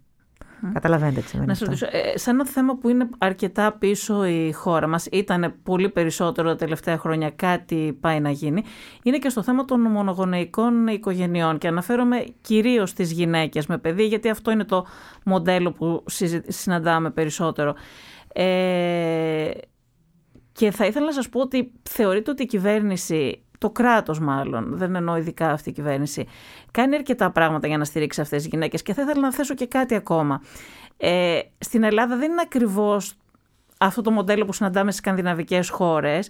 Καταλαβαίνετε 0.74 1.22
τι 1.22 1.28
σημαίνει. 1.28 1.48
Να 1.48 1.54
σε 1.54 1.66
ρωτήσω, 1.66 1.86
ε, 1.92 2.18
σε 2.18 2.30
ένα 2.30 2.46
θέμα 2.46 2.78
που 2.78 2.90
είναι 2.90 3.10
αρκετά 3.18 3.72
πίσω 3.72 4.26
η 4.26 4.52
χώρα 4.52 4.88
μας, 4.88 5.06
ήταν 5.12 5.54
πολύ 5.64 5.90
περισσότερο 5.90 6.48
τα 6.48 6.56
τελευταία 6.56 6.98
χρόνια 6.98 7.30
κάτι 7.30 7.98
πάει 8.00 8.20
να 8.20 8.30
γίνει, 8.30 8.64
είναι 9.04 9.18
και 9.18 9.30
στο 9.30 9.44
θέμα 9.44 9.66
των 9.66 9.82
μονογονεϊκών 9.82 10.88
οικογενειών 10.88 11.58
και 11.58 11.68
αναφέρομαι 11.68 12.26
κυρίως 12.42 12.90
στις 12.90 13.12
γυναίκες 13.12 13.66
με 13.66 13.78
παιδί, 13.78 14.06
γιατί 14.06 14.30
αυτό 14.30 14.52
είναι 14.52 14.66
το 14.66 14.86
μοντέλο 15.26 15.72
που 15.72 16.04
συναντάμε 16.48 17.10
περισσότερο. 17.10 17.76
Ε, 18.34 19.52
και 20.62 20.72
θα 20.72 20.86
ήθελα 20.86 21.06
να 21.06 21.12
σας 21.12 21.30
πω 21.30 21.40
ότι 21.40 21.72
θεωρείτε 21.90 22.32
ότι 22.32 22.44
η 22.44 22.46
κυβέρνηση 22.46 23.44
το 23.58 23.70
κράτος 23.70 24.20
μάλλον, 24.20 24.78
δεν 24.78 24.96
εννοώ 24.96 25.16
ειδικά 25.18 25.52
αυτή 25.52 25.70
η 25.70 25.72
κυβέρνηση, 25.72 26.28
κάνει 26.72 26.96
αρκετά 26.96 27.32
πράγματα 27.32 27.68
για 27.68 27.78
να 27.78 27.86
στηρίξει 27.86 28.22
αυτές 28.22 28.42
τις 28.42 28.52
γυναίκες 28.52 28.82
και 28.82 28.94
θα 28.94 29.02
ήθελα 29.02 29.20
να 29.20 29.34
θέσω 29.34 29.54
και 29.54 29.66
κάτι 29.66 29.96
ακόμα. 29.96 30.42
Ε, 30.98 31.40
στην 31.58 31.84
Ελλάδα 31.84 32.18
δεν 32.18 32.32
είναι 32.32 32.42
ακριβώς 32.44 33.14
αυτό 33.78 34.02
το 34.02 34.12
μοντέλο 34.12 34.46
που 34.46 34.54
συναντάμε 34.54 34.92
στις 34.92 35.04
σκανδιναβικές 35.04 35.70
χώρες 35.70 36.30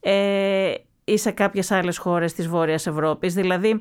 ε, 0.00 0.74
ή 1.04 1.16
σε 1.16 1.30
κάποιες 1.30 1.70
άλλες 1.70 1.98
χώρες 1.98 2.32
της 2.32 2.48
Βόρειας 2.48 2.86
Ευρώπης. 2.86 3.34
Δηλαδή, 3.34 3.80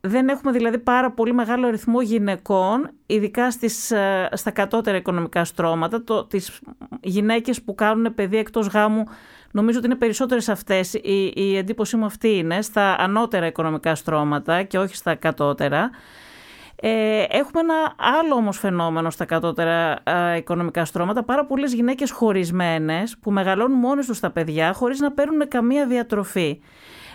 δεν 0.00 0.28
έχουμε 0.28 0.52
δηλαδή 0.52 0.78
πάρα 0.78 1.10
πολύ 1.10 1.32
μεγάλο 1.32 1.66
αριθμό 1.66 2.00
γυναικών, 2.00 2.90
ειδικά 3.06 3.50
στις, 3.50 3.90
ε, 3.90 4.28
στα 4.32 4.50
κατώτερα 4.50 4.96
οικονομικά 4.96 5.44
στρώματα, 5.44 6.04
το, 6.04 6.24
τις 6.24 6.60
γυναίκες 7.00 7.62
που 7.62 7.74
κάνουν 7.74 8.14
παιδί 8.14 8.36
εκτός 8.36 8.66
γάμου 8.66 9.04
Νομίζω 9.52 9.78
ότι 9.78 9.86
είναι 9.86 9.96
περισσότερες 9.96 10.48
αυτές, 10.48 10.94
η, 10.94 11.32
η 11.34 11.56
εντύπωσή 11.56 11.96
μου 11.96 12.04
αυτή 12.04 12.36
είναι, 12.36 12.62
στα 12.62 12.96
ανώτερα 12.98 13.46
οικονομικά 13.46 13.94
στρώματα 13.94 14.62
και 14.62 14.78
όχι 14.78 14.96
στα 14.96 15.14
κατώτερα. 15.14 15.90
Ε, 16.76 17.24
έχουμε 17.28 17.60
ένα 17.60 17.94
άλλο 17.96 18.34
όμως 18.34 18.58
φαινόμενο 18.58 19.10
στα 19.10 19.24
κατώτερα 19.24 20.02
οικονομικά 20.36 20.84
στρώματα, 20.84 21.22
πάρα 21.24 21.46
πολλές 21.46 21.72
γυναίκες 21.72 22.10
χωρισμένες 22.10 23.18
που 23.18 23.30
μεγαλώνουν 23.30 23.78
μόνες 23.78 24.06
τους 24.06 24.20
τα 24.20 24.30
παιδιά 24.30 24.72
χωρίς 24.72 25.00
να 25.00 25.12
παίρνουν 25.12 25.48
καμία 25.48 25.86
διατροφή. 25.86 26.60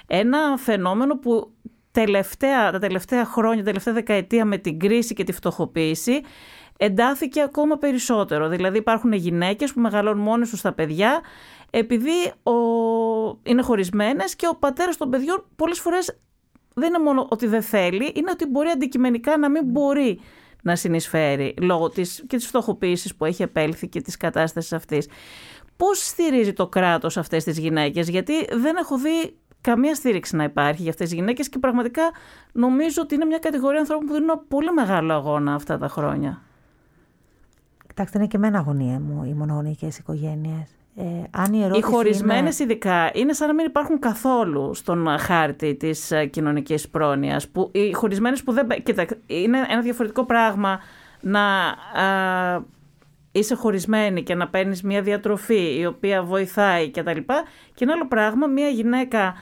Ένα 0.07 0.57
φαινόμενο 0.57 1.17
που 1.17 1.51
τελευταία, 1.95 2.71
τα 2.71 2.79
τελευταία 2.79 3.25
χρόνια, 3.25 3.57
τα 3.57 3.63
τελευταία 3.63 3.93
δεκαετία 3.93 4.45
με 4.45 4.57
την 4.57 4.79
κρίση 4.79 5.13
και 5.13 5.23
τη 5.23 5.31
φτωχοποίηση 5.31 6.21
εντάθηκε 6.77 7.41
ακόμα 7.41 7.77
περισσότερο. 7.77 8.47
Δηλαδή 8.47 8.77
υπάρχουν 8.77 9.13
γυναίκες 9.13 9.73
που 9.73 9.79
μεγαλώνουν 9.79 10.23
μόνες 10.23 10.49
τους 10.49 10.61
τα 10.61 10.73
παιδιά 10.73 11.21
επειδή 11.69 12.33
ο... 12.43 12.51
είναι 13.43 13.61
χωρισμένες 13.61 14.35
και 14.35 14.47
ο 14.47 14.55
πατέρας 14.55 14.97
των 14.97 15.09
παιδιών 15.09 15.45
πολλές 15.55 15.79
φορές 15.79 16.19
δεν 16.73 16.87
είναι 16.87 17.03
μόνο 17.03 17.27
ότι 17.29 17.47
δεν 17.47 17.61
θέλει, 17.61 18.11
είναι 18.15 18.31
ότι 18.31 18.45
μπορεί 18.45 18.69
αντικειμενικά 18.69 19.37
να 19.37 19.49
μην 19.49 19.65
μπορεί 19.65 20.19
να 20.63 20.75
συνεισφέρει 20.75 21.53
λόγω 21.61 21.89
της, 21.89 22.23
και 22.27 22.37
της 22.37 22.47
φτωχοποίησης 22.47 23.15
που 23.15 23.25
έχει 23.25 23.41
επέλθει 23.41 23.87
και 23.87 24.01
της 24.01 24.17
κατάστασης 24.17 24.73
αυτής. 24.73 25.07
Πώς 25.77 26.07
στηρίζει 26.07 26.53
το 26.53 26.67
κράτος 26.67 27.17
αυτές 27.17 27.43
τις 27.43 27.57
γυναίκες, 27.57 28.09
γιατί 28.09 28.33
δεν 28.51 28.75
έχω 28.75 28.97
δει 28.97 29.37
καμία 29.65 29.95
στήριξη 29.95 30.35
να 30.35 30.43
υπάρχει 30.43 30.81
για 30.81 30.91
αυτές 30.91 31.09
τις 31.09 31.17
γυναίκες 31.17 31.49
και 31.49 31.59
πραγματικά 31.59 32.01
νομίζω 32.51 33.01
ότι 33.01 33.15
είναι 33.15 33.25
μια 33.25 33.37
κατηγορία 33.37 33.79
ανθρώπων 33.79 34.07
που 34.07 34.13
δίνουν 34.13 34.41
πολύ 34.47 34.71
μεγάλο 34.71 35.13
αγώνα 35.13 35.53
αυτά 35.53 35.77
τα 35.77 35.87
χρόνια. 35.87 36.41
Κοιτάξτε, 37.87 38.17
είναι 38.17 38.27
και 38.27 38.37
εμένα 38.37 38.57
αγωνία 38.57 38.99
μου 38.99 39.23
οι 39.23 39.33
μονογονικές 39.33 39.97
οικογένειες. 39.97 40.69
Ε, 40.95 41.03
αν 41.31 41.53
οι, 41.53 41.69
οι 41.77 41.81
χωρισμένες 41.81 42.59
είναι... 42.59 42.71
ειδικά 42.71 43.11
είναι 43.13 43.33
σαν 43.33 43.47
να 43.47 43.53
μην 43.53 43.65
υπάρχουν 43.65 43.99
καθόλου 43.99 44.73
στον 44.73 45.07
χάρτη 45.19 45.75
της 45.75 46.11
ε, 46.11 46.25
κοινωνικής 46.25 46.89
πρόνοιας. 46.89 47.47
Οι 47.71 47.93
χωρισμένες 47.93 48.43
που 48.43 48.51
δεν. 48.51 48.67
Κοίτα, 48.83 49.05
είναι 49.25 49.57
ένα 49.69 49.81
διαφορετικό 49.81 50.25
πράγμα 50.25 50.79
να 51.21 51.41
α, 52.01 52.63
είσαι 53.31 53.55
χωρισμένη 53.55 54.23
και 54.23 54.35
να 54.35 54.47
παίρνεις 54.47 54.81
μια 54.81 55.01
διατροφή 55.01 55.77
η 55.79 55.85
οποία 55.85 56.23
βοηθάει 56.23 56.91
κτλ. 56.91 57.11
Και, 57.11 57.43
και 57.73 57.83
ένα 57.83 57.93
άλλο 57.93 58.07
πράγμα, 58.07 58.47
μια 58.47 58.67
γυναίκα 58.67 59.33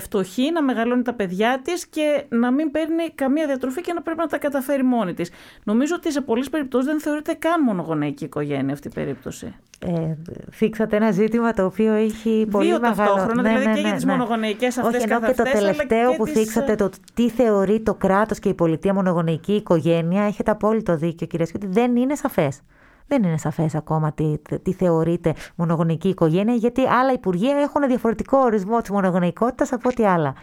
φτωχή, 0.00 0.50
να 0.52 0.62
μεγαλώνει 0.62 1.02
τα 1.02 1.14
παιδιά 1.14 1.60
της 1.64 1.86
και 1.86 2.24
να 2.28 2.50
μην 2.50 2.70
παίρνει 2.70 3.10
καμία 3.14 3.46
διατροφή 3.46 3.80
και 3.80 3.92
να 3.92 4.02
πρέπει 4.02 4.18
να 4.18 4.26
τα 4.26 4.38
καταφέρει 4.38 4.82
μόνη 4.82 5.14
της. 5.14 5.30
Νομίζω 5.64 5.94
ότι 5.96 6.12
σε 6.12 6.20
πολλές 6.20 6.50
περιπτώσεις 6.50 6.86
δεν 6.86 7.00
θεωρείται 7.00 7.32
καν 7.32 7.62
μονογονεϊκή 7.62 8.24
οικογένεια 8.24 8.72
αυτή 8.72 8.88
η 8.88 8.90
περίπτωση. 8.94 9.54
Ε, 9.86 10.16
θίξατε 10.52 10.96
ένα 10.96 11.10
ζήτημα 11.10 11.52
το 11.52 11.64
οποίο 11.64 11.92
έχει 11.92 12.46
πολύ 12.50 12.66
Δύο 12.66 12.80
μεγάλο... 12.80 12.96
ταυτόχρονα, 12.96 13.42
ναι, 13.42 13.48
δηλαδή 13.48 13.66
ναι, 13.66 13.74
και 13.74 13.80
για 13.80 13.88
ναι, 13.88 13.96
τις 13.96 14.04
ναι. 14.04 14.12
μονογονεϊκές 14.12 14.78
αυτές 14.78 15.02
Όχι, 15.02 15.12
ενώ 15.12 15.26
και 15.26 15.34
το 15.34 15.42
τελευταίο 15.42 16.12
που 16.12 16.26
θίξατε, 16.26 16.74
το 16.74 16.90
τι 17.14 17.30
θεωρεί 17.30 17.80
το 17.80 17.94
κράτος 17.94 18.38
και 18.38 18.48
η 18.48 18.54
πολιτεία 18.54 18.94
μονογονεϊκή 18.94 19.52
οικογένεια, 19.52 20.24
έχετε 20.24 20.50
απόλυτο 20.50 20.96
δίκιο 20.96 21.26
κυρία 21.26 21.46
ότι 21.54 21.66
δεν 21.66 21.96
είναι 21.96 22.14
σαφές. 22.14 22.60
Δεν 23.08 23.22
είναι 23.22 23.38
σαφές 23.38 23.74
ακόμα 23.74 24.12
τι, 24.12 24.34
τι 24.62 24.72
θεωρείται 24.72 25.34
μονογονική 25.54 26.08
οικογένεια, 26.08 26.54
γιατί 26.54 26.86
άλλα 26.86 27.12
υπουργεία 27.12 27.56
έχουν 27.56 27.86
διαφορετικό 27.86 28.38
ορισμό 28.38 28.80
της 28.80 28.90
μονογονεϊκότητας 28.90 29.72
από 29.72 29.88
ό,τι 29.88 30.06
άλλα. 30.06 30.34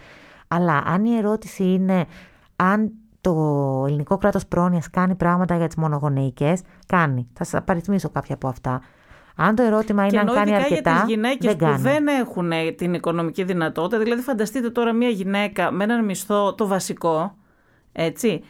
Αλλά 0.47 0.83
αν 0.85 1.05
η 1.05 1.17
ερώτηση 1.17 1.63
είναι 1.63 2.05
αν 2.55 2.91
το 3.21 3.33
ελληνικό 3.87 4.17
κράτος 4.17 4.45
πρόνοιας 4.45 4.89
κάνει 4.89 5.15
πράγματα 5.15 5.57
για 5.57 5.67
τις 5.67 5.75
μονογονεϊκές, 5.75 6.61
κάνει. 6.87 7.27
Θα 7.33 7.43
σας 7.43 7.63
παριθμίσω 7.63 8.09
κάποια 8.09 8.35
από 8.35 8.47
αυτά. 8.47 8.81
Αν 9.35 9.55
το 9.55 9.63
ερώτημα 9.63 10.05
είναι 10.05 10.19
αν 10.19 10.25
κάνει 10.33 10.55
αρκετά. 10.55 10.91
Για 10.91 10.99
τις 11.01 11.09
γυναίκες 11.09 11.55
που 11.55 11.77
δεν 11.77 12.07
έχουν 12.07 12.51
την 12.75 12.93
οικονομική 12.93 13.43
δυνατότητα, 13.43 13.97
δηλαδή 14.03 14.21
φανταστείτε 14.21 14.69
τώρα 14.69 14.93
μια 14.93 15.09
γυναίκα 15.09 15.71
με 15.71 15.83
έναν 15.83 16.05
μισθό 16.05 16.55
το 16.55 16.67
βασικό, 16.67 17.35
έτσι, 17.91 18.43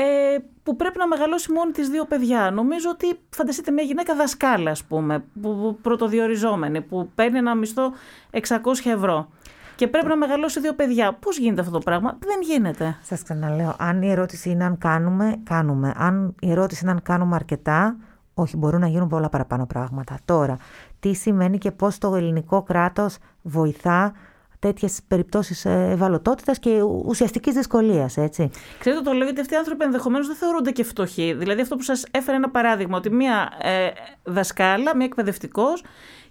ε, 0.00 0.38
που 0.62 0.76
πρέπει 0.76 0.98
να 0.98 1.06
μεγαλώσει 1.06 1.52
μόνη 1.52 1.72
τις 1.72 1.88
δύο 1.88 2.04
παιδιά. 2.04 2.50
Νομίζω 2.50 2.90
ότι 2.90 3.18
φανταστείτε 3.30 3.70
μια 3.70 3.82
γυναίκα 3.82 4.14
δασκάλα, 4.14 4.70
ας 4.70 4.84
πούμε, 4.84 5.24
που, 5.42 5.78
πρωτοδιοριζόμενη, 5.82 6.80
που 6.80 7.10
παίρνει 7.14 7.38
ένα 7.38 7.54
μισθό 7.54 7.92
600 8.30 8.40
ευρώ 8.84 9.28
και 9.74 9.88
πρέπει 9.88 10.06
να 10.06 10.16
μεγαλώσει 10.16 10.60
δύο 10.60 10.74
παιδιά. 10.74 11.14
Πώς 11.14 11.38
γίνεται 11.38 11.60
αυτό 11.60 11.72
το 11.72 11.78
πράγμα, 11.78 12.18
δεν 12.20 12.40
γίνεται. 12.42 12.96
Σας 13.02 13.22
ξαναλέω, 13.22 13.74
αν 13.78 14.02
η 14.02 14.10
ερώτηση 14.10 14.50
είναι 14.50 14.64
αν 14.64 14.78
κάνουμε, 14.78 15.40
κάνουμε. 15.44 15.92
Αν 15.96 16.34
η 16.40 16.50
ερώτηση 16.50 16.80
είναι 16.82 16.90
αν 16.92 17.02
κάνουμε 17.02 17.34
αρκετά, 17.34 17.96
όχι, 18.34 18.56
μπορούν 18.56 18.80
να 18.80 18.88
γίνουν 18.88 19.08
πολλά 19.08 19.28
παραπάνω 19.28 19.66
πράγματα. 19.66 20.18
Τώρα, 20.24 20.56
τι 21.00 21.12
σημαίνει 21.14 21.58
και 21.58 21.70
πώς 21.70 21.98
το 21.98 22.14
ελληνικό 22.14 22.62
κράτος 22.62 23.18
βοηθά 23.42 24.12
τέτοιες 24.58 25.00
περιπτώσεις 25.08 25.64
ε, 25.64 25.88
ευαλωτότητας 25.90 26.58
και 26.58 26.82
ουσιαστικής 26.82 27.54
δυσκολίας, 27.54 28.16
έτσι. 28.16 28.50
Ξέρετε, 28.78 29.02
το 29.02 29.12
λέω 29.12 29.24
γιατί 29.24 29.40
αυτοί 29.40 29.54
οι 29.54 29.56
άνθρωποι 29.56 29.84
ενδεχομένως 29.84 30.26
δεν 30.26 30.36
θεωρούνται 30.36 30.70
και 30.70 30.84
φτωχοί. 30.84 31.32
Δηλαδή, 31.32 31.60
αυτό 31.60 31.76
που 31.76 31.82
σας 31.82 32.04
έφερε 32.10 32.36
ένα 32.36 32.50
παράδειγμα, 32.50 32.96
ότι 32.96 33.10
μία 33.10 33.52
ε, 33.62 33.88
δασκάλα, 34.22 34.96
μία 34.96 35.06
εκπαιδευτικός, 35.06 35.82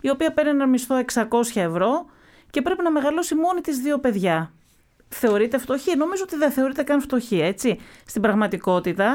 η 0.01 0.09
οποία 0.09 0.33
παίρνει 0.33 0.49
ένα 0.49 0.67
μισθό 0.67 0.95
600 1.13 1.23
ευρώ 1.53 2.05
και 2.49 2.61
πρέπει 2.61 2.83
να 2.83 2.91
μεγαλώσει 2.91 3.35
μόνη 3.35 3.61
της 3.61 3.77
δύο 3.77 3.99
παιδιά. 3.99 4.51
Θεωρείται 5.07 5.57
φτωχή; 5.57 5.97
Νομίζω 5.97 6.23
ότι 6.23 6.35
δεν 6.35 6.51
θεωρείται 6.51 6.83
καν 6.83 7.01
φτωχή, 7.01 7.41
έτσι. 7.41 7.79
Στην 8.05 8.21
πραγματικότητα, 8.21 9.05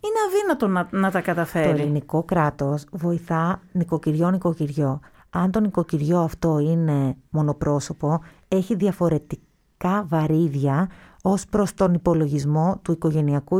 είναι 0.00 0.18
αδύνατο 0.28 0.66
να, 0.66 0.88
να 0.90 1.10
τα 1.10 1.20
καταφέρει. 1.20 1.76
Το 1.76 1.82
ελληνικό 1.82 2.22
κράτος 2.22 2.84
βοηθά 2.90 3.60
νοικοκυριό-νοικοκυριό 3.72 5.00
αν 5.36 5.50
το 5.50 5.60
νοικοκυριό 5.60 6.18
αυτό 6.20 6.58
είναι 6.58 7.16
μονοπρόσωπο, 7.30 8.22
έχει 8.48 8.74
διαφορετικά 8.74 10.06
βαρύδια 10.08 10.88
ως 11.22 11.44
προς 11.46 11.74
τον 11.74 11.94
υπολογισμό 11.94 12.78
του 12.82 12.92
οικογενειακού, 12.92 13.58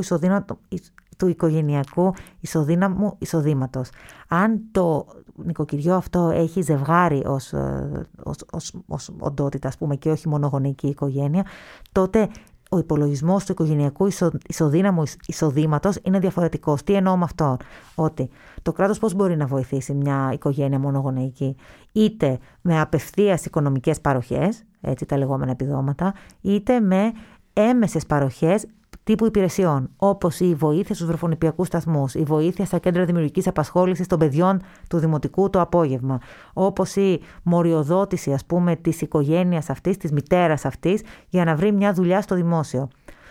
του 1.16 1.28
οικογενειακού 1.28 2.12
ισοδύναμου 2.40 3.14
εισοδήματος. 3.18 3.90
Αν 4.28 4.60
το 4.72 5.06
νοικοκυριό 5.34 5.94
αυτό 5.94 6.30
έχει 6.34 6.60
ζευγάρι 6.60 7.22
ως, 7.26 7.52
ε, 7.52 8.06
ως, 8.22 8.36
ως, 8.52 8.72
ως 8.86 9.10
οντότητα, 9.18 9.68
ας 9.68 9.76
πούμε, 9.76 9.96
και 9.96 10.10
όχι 10.10 10.28
μονογονική 10.28 10.86
οικογένεια, 10.86 11.46
τότε 11.92 12.28
ο 12.70 12.78
υπολογισμός 12.78 13.44
του 13.44 13.52
οικογενειακού 13.52 14.08
ισοδύναμου 14.46 15.02
εισοδήματος 15.26 15.98
είναι 16.02 16.18
διαφορετικός. 16.18 16.82
Τι 16.82 16.94
εννοώ 16.94 17.16
με 17.16 17.24
αυτό, 17.24 17.56
Ότι 17.94 18.30
το 18.62 18.72
κράτος 18.72 18.98
πώς 18.98 19.14
μπορεί 19.14 19.36
να 19.36 19.46
βοηθήσει 19.46 19.94
μια 19.94 20.30
οικογένεια 20.32 20.78
μονογονεϊκή, 20.78 21.56
είτε 21.92 22.38
με 22.60 22.80
απευθείας 22.80 23.44
οικονομικές 23.44 24.00
παροχές, 24.00 24.64
έτσι 24.86 25.06
τα 25.06 25.18
λεγόμενα 25.18 25.50
επιδόματα, 25.50 26.14
είτε 26.40 26.80
με 26.80 27.12
έμεσες 27.52 28.06
παροχές 28.06 28.66
τύπου 29.04 29.26
υπηρεσιών, 29.26 29.90
όπως 29.96 30.40
η 30.40 30.54
βοήθεια 30.54 30.94
στους 30.94 31.06
βρεφονιπιακούς 31.06 31.66
σταθμούς, 31.66 32.14
η 32.14 32.22
βοήθεια 32.22 32.64
στα 32.64 32.78
κέντρα 32.78 33.04
δημιουργικής 33.04 33.46
απασχόλησης 33.46 34.06
των 34.06 34.18
παιδιών 34.18 34.60
του 34.88 34.98
δημοτικού 34.98 35.50
το 35.50 35.60
απόγευμα, 35.60 36.20
όπως 36.52 36.96
η 36.96 37.20
μοριοδότηση, 37.42 38.32
ας 38.32 38.44
πούμε, 38.44 38.76
της 38.76 39.00
οικογένειας 39.00 39.70
αυτής, 39.70 39.96
της 39.96 40.12
μητέρας 40.12 40.64
αυτής, 40.64 41.02
για 41.28 41.44
να 41.44 41.54
βρει 41.56 41.72
μια 41.72 41.92
δουλειά 41.92 42.20
στο 42.20 42.34
δημόσιο. 42.34 42.88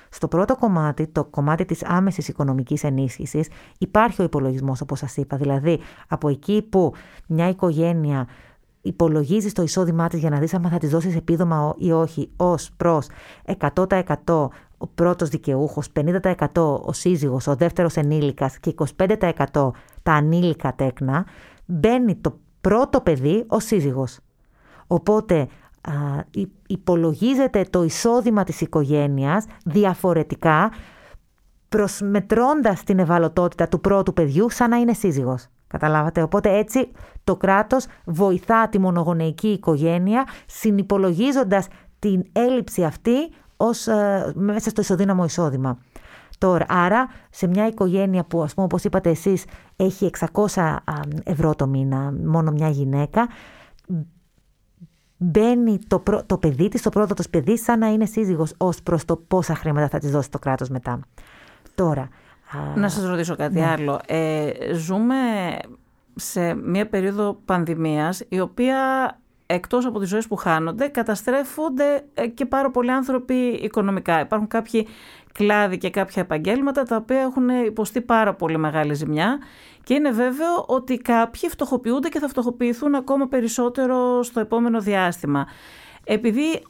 Στο 0.09 0.27
πρώτο 0.27 0.55
κομμάτι, 0.55 1.07
το 1.07 1.23
κομμάτι 1.25 1.65
της 1.65 1.83
άμεσης 1.83 2.27
οικονομικής 2.27 2.83
ενίσχυσης, 2.83 3.47
υπάρχει 3.77 4.21
ο 4.21 4.23
υπολογισμός 4.23 4.81
όπως 4.81 4.99
σας 4.99 5.17
είπα. 5.17 5.37
Δηλαδή, 5.37 5.79
από 6.07 6.29
εκεί 6.29 6.61
που 6.69 6.93
μια 7.27 7.49
οικογένεια 7.49 8.27
υπολογίζεις 8.85 9.53
το 9.53 9.61
εισόδημά 9.61 10.07
της 10.07 10.19
για 10.19 10.29
να 10.29 10.39
δεις 10.39 10.53
αν 10.53 10.61
θα 10.69 10.77
της 10.77 10.89
δώσεις 10.89 11.15
επίδομα 11.15 11.73
ή 11.77 11.91
όχι 11.91 12.29
ως 12.37 12.71
προς 12.77 13.07
100% 13.73 14.47
ο 14.77 14.87
πρώτος 14.87 15.29
δικαιούχος, 15.29 15.87
50% 15.91 16.79
ο 16.85 16.93
σύζυγος, 16.93 17.47
ο 17.47 17.55
δεύτερος 17.55 17.95
ενήλικας 17.95 18.59
και 18.59 18.69
25% 18.69 19.71
τα 20.03 20.13
ανήλικα 20.13 20.73
τέκνα, 20.75 21.25
μπαίνει 21.65 22.15
το 22.15 22.39
πρώτο 22.61 23.01
παιδί 23.01 23.43
ο 23.47 23.59
σύζυγος. 23.59 24.19
Οπότε 24.87 25.47
υπολογίζεται 26.67 27.65
το 27.69 27.83
εισόδημα 27.83 28.43
της 28.43 28.61
οικογένειας 28.61 29.45
διαφορετικά 29.65 30.71
προσμετρώντας 31.69 32.83
την 32.83 32.99
ευαλωτότητα 32.99 33.67
του 33.67 33.81
πρώτου 33.81 34.13
παιδιού 34.13 34.49
σαν 34.49 34.69
να 34.69 34.77
είναι 34.77 34.93
σύζυγος. 34.93 35.47
Καταλάβατε; 35.67 36.21
Οπότε 36.21 36.57
έτσι 36.57 36.91
το 37.23 37.35
κράτος 37.35 37.85
βοηθά 38.05 38.69
τη 38.69 38.79
μονογονεϊκή 38.79 39.47
οικογένεια 39.47 40.27
συνυπολογίζοντας 40.45 41.67
την 41.99 42.23
έλλειψη 42.31 42.83
αυτή 42.83 43.31
ως, 43.57 43.87
ε, 43.87 44.31
μέσα 44.35 44.69
στο 44.69 44.81
ισοδύναμο 44.81 45.23
εισόδημα. 45.23 45.77
Τώρα, 46.37 46.65
άρα 46.69 47.07
σε 47.29 47.47
μια 47.47 47.67
οικογένεια 47.67 48.23
που 48.23 48.43
ας 48.43 48.53
πούμε 48.53 48.65
όπως 48.65 48.83
είπατε 48.83 49.09
εσείς 49.09 49.45
έχει 49.75 50.05
600 50.05 50.83
ευρώ 51.23 51.55
το 51.55 51.67
μήνα 51.67 52.13
μόνο 52.25 52.51
μια 52.51 52.69
γυναίκα 52.69 53.27
μπαίνει 55.17 55.79
το, 55.87 56.03
το 56.25 56.37
παιδί 56.37 56.67
της, 56.67 56.81
το 56.81 56.89
πρώτο 56.89 57.13
της 57.13 57.29
παιδί 57.29 57.57
σαν 57.57 57.79
να 57.79 57.87
είναι 57.87 58.05
σύζυγος 58.05 58.53
ως 58.57 58.81
προς 58.81 59.05
το 59.05 59.15
πόσα 59.15 59.55
χρήματα 59.55 59.87
θα 59.87 59.97
της 59.97 60.11
δώσει 60.11 60.29
το 60.29 60.39
κράτος 60.39 60.69
μετά. 60.69 60.99
Τώρα, 61.75 62.09
να 62.75 62.89
σας 62.89 63.05
ρωτήσω 63.05 63.35
κάτι 63.35 63.59
ναι. 63.59 63.65
άλλο. 63.65 63.99
Ε, 64.07 64.51
ζούμε 64.73 65.15
σε 66.15 66.53
μια 66.53 66.87
περίοδο 66.87 67.37
πανδημίας 67.45 68.23
η 68.29 68.39
οποία 68.39 68.77
εκτός 69.45 69.85
από 69.85 69.99
τις 69.99 70.09
ζωές 70.09 70.27
που 70.27 70.35
χάνονται 70.35 70.87
καταστρέφονται 70.87 72.03
ε, 72.13 72.27
και 72.27 72.45
πάρα 72.45 72.71
πολλοί 72.71 72.91
άνθρωποι 72.91 73.33
οικονομικά. 73.33 74.19
Υπάρχουν 74.19 74.47
κάποιοι 74.47 74.87
κλάδοι 75.31 75.77
και 75.77 75.89
κάποια 75.89 76.21
επαγγέλματα 76.21 76.83
τα 76.83 76.95
οποία 76.95 77.19
έχουν 77.21 77.49
υποστεί 77.49 78.01
πάρα 78.01 78.33
πολύ 78.33 78.57
μεγάλη 78.57 78.93
ζημιά 78.93 79.39
και 79.83 79.93
είναι 79.93 80.11
βέβαιο 80.11 80.65
ότι 80.67 80.97
κάποιοι 80.97 81.49
φτωχοποιούνται 81.49 82.09
και 82.09 82.19
θα 82.19 82.27
φτωχοποιηθούν 82.27 82.95
ακόμα 82.95 83.27
περισσότερο 83.27 84.23
στο 84.23 84.39
επόμενο 84.39 84.79
διάστημα. 84.79 85.47
Επειδή 86.03 86.61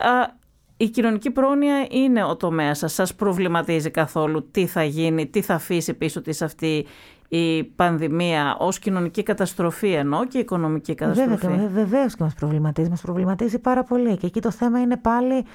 η 0.77 0.89
κοινωνική 0.89 1.31
πρόνοια 1.31 1.87
είναι 1.89 2.23
ο 2.23 2.35
τομέας 2.35 2.77
σας. 2.77 2.93
Σας 2.93 3.15
προβληματίζει 3.15 3.91
καθόλου 3.91 4.47
τι 4.51 4.65
θα 4.65 4.83
γίνει, 4.83 5.27
τι 5.27 5.41
θα 5.41 5.53
αφήσει 5.53 5.93
πίσω 5.93 6.21
της 6.21 6.41
αυτή 6.41 6.85
η 7.27 7.63
πανδημία 7.63 8.55
ως 8.59 8.79
κοινωνική 8.79 9.23
καταστροφή 9.23 9.91
ενώ 9.91 10.25
και 10.27 10.37
οικονομική 10.37 10.95
καταστροφή; 10.95 11.47
Βέβαια, 11.47 11.67
βεβαίως 11.67 12.15
και 12.15 12.23
μας 12.23 12.33
προβληματίζει. 12.33 12.89
Μας 12.89 13.01
προβληματίζει 13.01 13.59
πάρα 13.59 13.83
πολύ. 13.83 14.17
Και 14.17 14.25
εκεί 14.25 14.41
το 14.41 14.51
θέμα 14.51 14.81
είναι 14.81 14.97
πάλι 14.97 15.45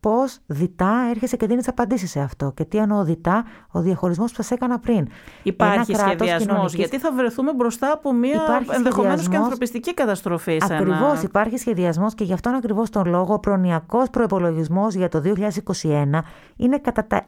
πώς 0.00 0.38
διτά 0.46 1.06
έρχεσαι 1.10 1.36
και 1.36 1.46
δίνεις 1.46 1.68
απαντήσεις 1.68 2.10
σε 2.10 2.20
αυτό. 2.20 2.52
Και 2.56 2.64
τι 2.64 2.78
εννοώ 2.78 3.04
διτά, 3.04 3.44
ο 3.70 3.80
διαχωρισμός 3.80 4.30
που 4.30 4.36
σας 4.36 4.50
έκανα 4.50 4.78
πριν. 4.78 5.08
Υπάρχει 5.42 5.94
σχεδιασμός, 5.94 6.46
κοινωνικής... 6.46 6.74
γιατί 6.74 6.98
θα 6.98 7.12
βρεθούμε 7.12 7.54
μπροστά 7.54 7.92
από 7.92 8.12
μια 8.12 8.64
ενδεχομένως 8.70 9.28
και 9.28 9.36
ανθρωπιστική 9.36 9.94
καταστροφή. 9.94 10.58
Ακριβώ, 10.62 11.10
ένα... 11.10 11.20
υπάρχει 11.22 11.56
σχεδιασμός 11.56 12.14
και 12.14 12.24
γι' 12.24 12.32
αυτόν 12.32 12.54
ακριβώς 12.54 12.90
τον 12.90 13.06
λόγο 13.06 13.34
ο 13.34 13.38
προνοιακός 13.38 14.10
προπολογισμό 14.10 14.86
για 14.90 15.08
το 15.08 15.22
2021 15.24 16.20
είναι 16.56 16.78
κατά 16.78 17.06
τα 17.06 17.24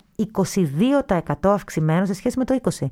22% 1.28 1.34
αυξημένος 1.42 2.08
σε 2.08 2.14
σχέση 2.14 2.38
με 2.38 2.44
το 2.44 2.58
20%. 2.62 2.86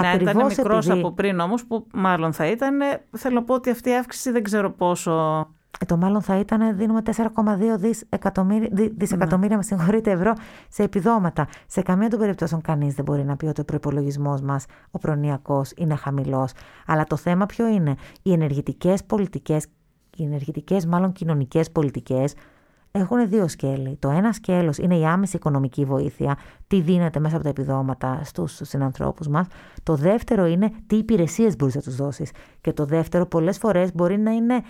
Να 0.00 0.12
ήταν 0.12 0.46
μικρός 0.46 0.86
επειδή... 0.86 1.00
από 1.00 1.12
πριν 1.12 1.40
όμως, 1.40 1.64
που 1.64 1.86
μάλλον 1.94 2.32
θα 2.32 2.46
ήταν. 2.46 2.78
Θέλω 3.16 3.34
να 3.34 3.42
πω 3.42 3.54
ότι 3.54 3.70
αυτή 3.70 3.90
η 3.90 3.96
αύξηση 3.96 4.30
δεν 4.30 4.42
ξέρω 4.42 4.70
πόσο 4.70 5.46
ε, 5.80 5.84
το 5.84 5.96
μάλλον 5.96 6.22
θα 6.22 6.38
ήταν 6.38 6.76
δίνουμε 6.76 7.00
4,2 7.04 7.22
δις 7.78 8.04
δισεκατομμύρια 8.96 9.56
ναι. 9.56 9.78
με 9.86 10.00
ευρώ 10.04 10.32
σε 10.68 10.82
επιδόματα. 10.82 11.48
Σε 11.66 11.82
καμία 11.82 12.08
των 12.08 12.18
περιπτώσεων 12.18 12.60
κανείς 12.60 12.94
δεν 12.94 13.04
μπορεί 13.04 13.24
να 13.24 13.36
πει 13.36 13.46
ότι 13.46 13.60
ο 13.60 13.64
προπολογισμό 13.64 14.38
μας, 14.42 14.64
ο 14.90 14.98
προνοιακός, 14.98 15.72
είναι 15.76 15.94
χαμηλός. 15.94 16.52
Αλλά 16.86 17.04
το 17.04 17.16
θέμα 17.16 17.46
ποιο 17.46 17.66
είναι; 17.66 17.94
Οι 18.22 18.32
ενεργητικές 18.32 19.04
πολιτικές, 19.04 19.66
οι 20.16 20.24
ενεργητικές 20.24 20.86
μάλλον 20.86 21.12
κοινωνικές 21.12 21.70
πολιτικές, 21.70 22.34
έχουν 22.90 23.28
δύο 23.28 23.48
σκέλη. 23.48 23.96
Το 23.98 24.08
ένα 24.08 24.32
σκέλος 24.32 24.78
είναι 24.78 24.96
η 24.96 25.06
άμεση 25.06 25.36
οικονομική 25.36 25.84
βοήθεια, 25.84 26.36
τι 26.66 26.80
δίνεται 26.80 27.18
μέσα 27.18 27.34
από 27.34 27.44
τα 27.44 27.50
επιδόματα 27.50 28.20
στους 28.24 28.60
συνανθρώπους 28.62 29.28
μας. 29.28 29.46
Το 29.82 29.94
δεύτερο 29.94 30.46
είναι 30.46 30.70
τι 30.86 30.96
υπηρεσίες 30.96 31.56
μπορείς 31.56 31.74
να 31.74 31.80
τους 31.80 31.96
δώσεις. 31.96 32.30
Και 32.60 32.72
το 32.72 32.84
δεύτερο 32.84 33.26
πολλές 33.26 33.58
φορές 33.58 33.94
μπορεί 33.94 34.18
να 34.18 34.30
είναι 34.30 34.62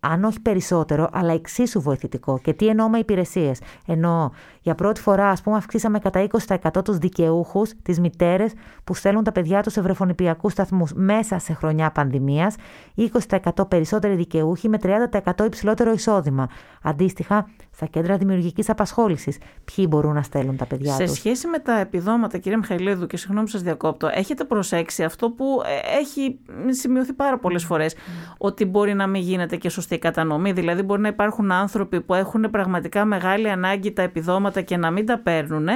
αν 0.00 0.24
όχι 0.24 0.40
περισσότερο, 0.40 1.08
αλλά 1.12 1.32
εξίσου 1.32 1.80
βοηθητικό. 1.80 2.38
Και 2.38 2.52
τι 2.52 2.66
εννοώ 2.66 2.88
με 2.88 2.98
υπηρεσίες; 2.98 3.60
Εννοώ 3.86 4.30
για 4.68 4.76
πρώτη 4.76 5.00
φορά, 5.00 5.28
ας 5.28 5.42
πούμε, 5.42 5.56
αυξήσαμε 5.56 5.98
κατά 5.98 6.20
20% 6.20 6.84
τους 6.84 6.98
δικαιούχους, 6.98 7.72
τις 7.82 8.00
μητέρες 8.00 8.52
που 8.84 8.94
στέλνουν 8.94 9.24
τα 9.24 9.32
παιδιά 9.32 9.62
τους 9.62 9.72
σε 9.72 9.80
βρεφονιπιακούς 9.80 10.52
σταθμούς 10.52 10.92
μέσα 10.94 11.38
σε 11.38 11.52
χρονιά 11.52 11.90
πανδημίας, 11.90 12.54
20% 12.94 13.68
περισσότεροι 13.68 14.14
δικαιούχοι 14.14 14.68
με 14.68 14.78
30% 14.78 15.44
υψηλότερο 15.44 15.92
εισόδημα. 15.92 16.48
Αντίστοιχα, 16.82 17.48
στα 17.70 17.86
κέντρα 17.86 18.16
δημιουργικής 18.16 18.68
απασχόλησης, 18.68 19.38
ποιοι 19.64 19.86
μπορούν 19.88 20.14
να 20.14 20.22
στέλνουν 20.22 20.56
τα 20.56 20.66
παιδιά 20.66 20.96
τους; 20.96 21.08
Σε 21.10 21.14
σχέση 21.14 21.46
με 21.46 21.58
τα 21.58 21.78
επιδόματα, 21.78 22.38
κύριε 22.38 22.58
Μιχαηλίδου, 22.58 23.06
και 23.06 23.16
συγγνώμη 23.16 23.48
σας 23.48 23.62
διακόπτω, 23.62 24.08
έχετε 24.12 24.44
προσέξει 24.44 25.04
αυτό 25.04 25.30
που 25.30 25.44
ε, 25.64 25.98
έχει 25.98 26.38
σημειωθεί 26.68 27.12
πάρα 27.12 27.38
πολλές 27.38 27.64
φορές, 27.64 27.94
ότι 28.38 28.64
μπορεί 28.64 28.94
να 28.94 29.06
μην 29.06 29.22
γίνεται 29.22 29.56
και 29.56 29.68
σωστή 29.88 29.98
κατανομή. 29.98 30.52
Δηλαδή, 30.52 30.82
μπορεί 30.82 31.00
να 31.00 31.08
υπάρχουν 31.08 31.52
άνθρωποι 31.52 32.00
που 32.00 32.14
έχουν 32.14 32.50
πραγματικά 32.50 33.04
μεγάλη 33.04 33.50
ανάγκη 33.50 33.92
τα 33.92 34.02
επιδόματα 34.02 34.60
και 34.60 34.76
να 34.76 34.90
μην 34.90 35.06
τα 35.06 35.18
παίρνουν 35.18 35.68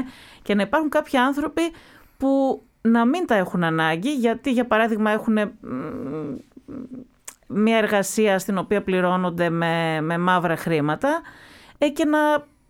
και 0.42 0.54
να 0.54 0.62
υπάρχουν 0.62 0.90
κάποιοι 0.90 1.18
άνθρωποι 1.18 1.62
που 2.16 2.62
να 2.82 3.04
μην 3.06 3.26
τα 3.26 3.34
έχουν 3.34 3.64
ανάγκη 3.64 4.14
γιατί 4.14 4.52
για 4.52 4.66
παράδειγμα 4.66 5.10
έχουν 5.10 5.38
μια 7.46 7.76
εργασία 7.76 8.38
στην 8.38 8.58
οποία 8.58 8.82
πληρώνονται 8.82 9.50
με, 9.50 10.00
με 10.00 10.18
μαύρα 10.18 10.56
χρήματα 10.56 11.20
ε, 11.78 11.88
και 11.88 12.04
να 12.04 12.18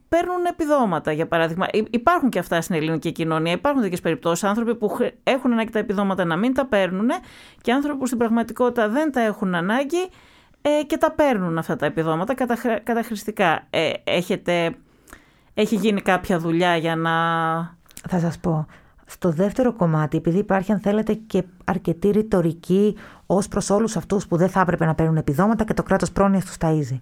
παίρνουν 0.09 0.45
επιδόματα, 0.51 1.13
για 1.13 1.27
παράδειγμα. 1.27 1.67
Υπάρχουν 1.91 2.31
και 2.31 2.39
αυτά 2.39 2.61
στην 2.61 2.75
ελληνική 2.75 3.13
κοινωνία. 3.13 3.53
Υπάρχουν 3.53 3.83
τέτοιες 3.83 4.01
περιπτώσεις. 4.01 4.45
Άνθρωποι 4.45 4.75
που 4.75 4.97
έχουν 5.23 5.53
ανάγκη 5.53 5.71
τα 5.71 5.79
επιδόματα 5.79 6.25
να 6.25 6.37
μην 6.37 6.55
τα 6.55 6.67
παίρνουν 6.67 7.09
και 7.61 7.73
άνθρωποι 7.73 7.99
που 7.99 8.07
στην 8.07 8.19
πραγματικότητα 8.19 8.89
δεν 8.89 9.13
τα 9.13 9.21
έχουν 9.21 9.55
ανάγκη 9.55 10.09
ε, 10.63 10.83
και 10.87 10.97
τα 10.97 11.13
παίρνουν 11.13 11.59
αυτά 11.59 11.77
τα 11.77 11.87
επιδόματα 11.87 12.35
καταχρηστικά. 12.83 13.67
Ε, 13.71 13.91
έχετε 14.05 14.75
έχει 15.55 15.77
γίνει 15.77 16.01
κάποια 16.01 16.39
δουλειά 16.39 16.77
για 16.77 16.97
να... 16.97 17.11
Θα 18.09 18.19
σας 18.19 18.39
πω. 18.39 18.67
Στο 19.07 19.31
δεύτερο 19.31 19.73
κομμάτι, 19.73 20.17
επειδή 20.17 20.39
υπάρχει 20.39 20.73
αν 20.73 20.81
θέλετε 20.81 21.13
και 21.13 21.45
αρκετή 21.65 22.11
ρητορική 22.11 22.97
ως 23.27 23.49
προς 23.49 23.71
όλους 23.71 23.97
αυτούς 23.97 24.27
που 24.27 24.37
δεν 24.37 24.49
θα 24.49 24.61
έπρεπε 24.61 24.85
να 24.85 24.95
παίρνουν 24.95 25.17
επιδόματα 25.17 25.65
και 25.65 25.75
το 25.75 25.83
κράτος 25.83 26.13
πρόνοιας 26.13 26.45
τους 26.45 26.57
ταΐζει. 26.61 27.01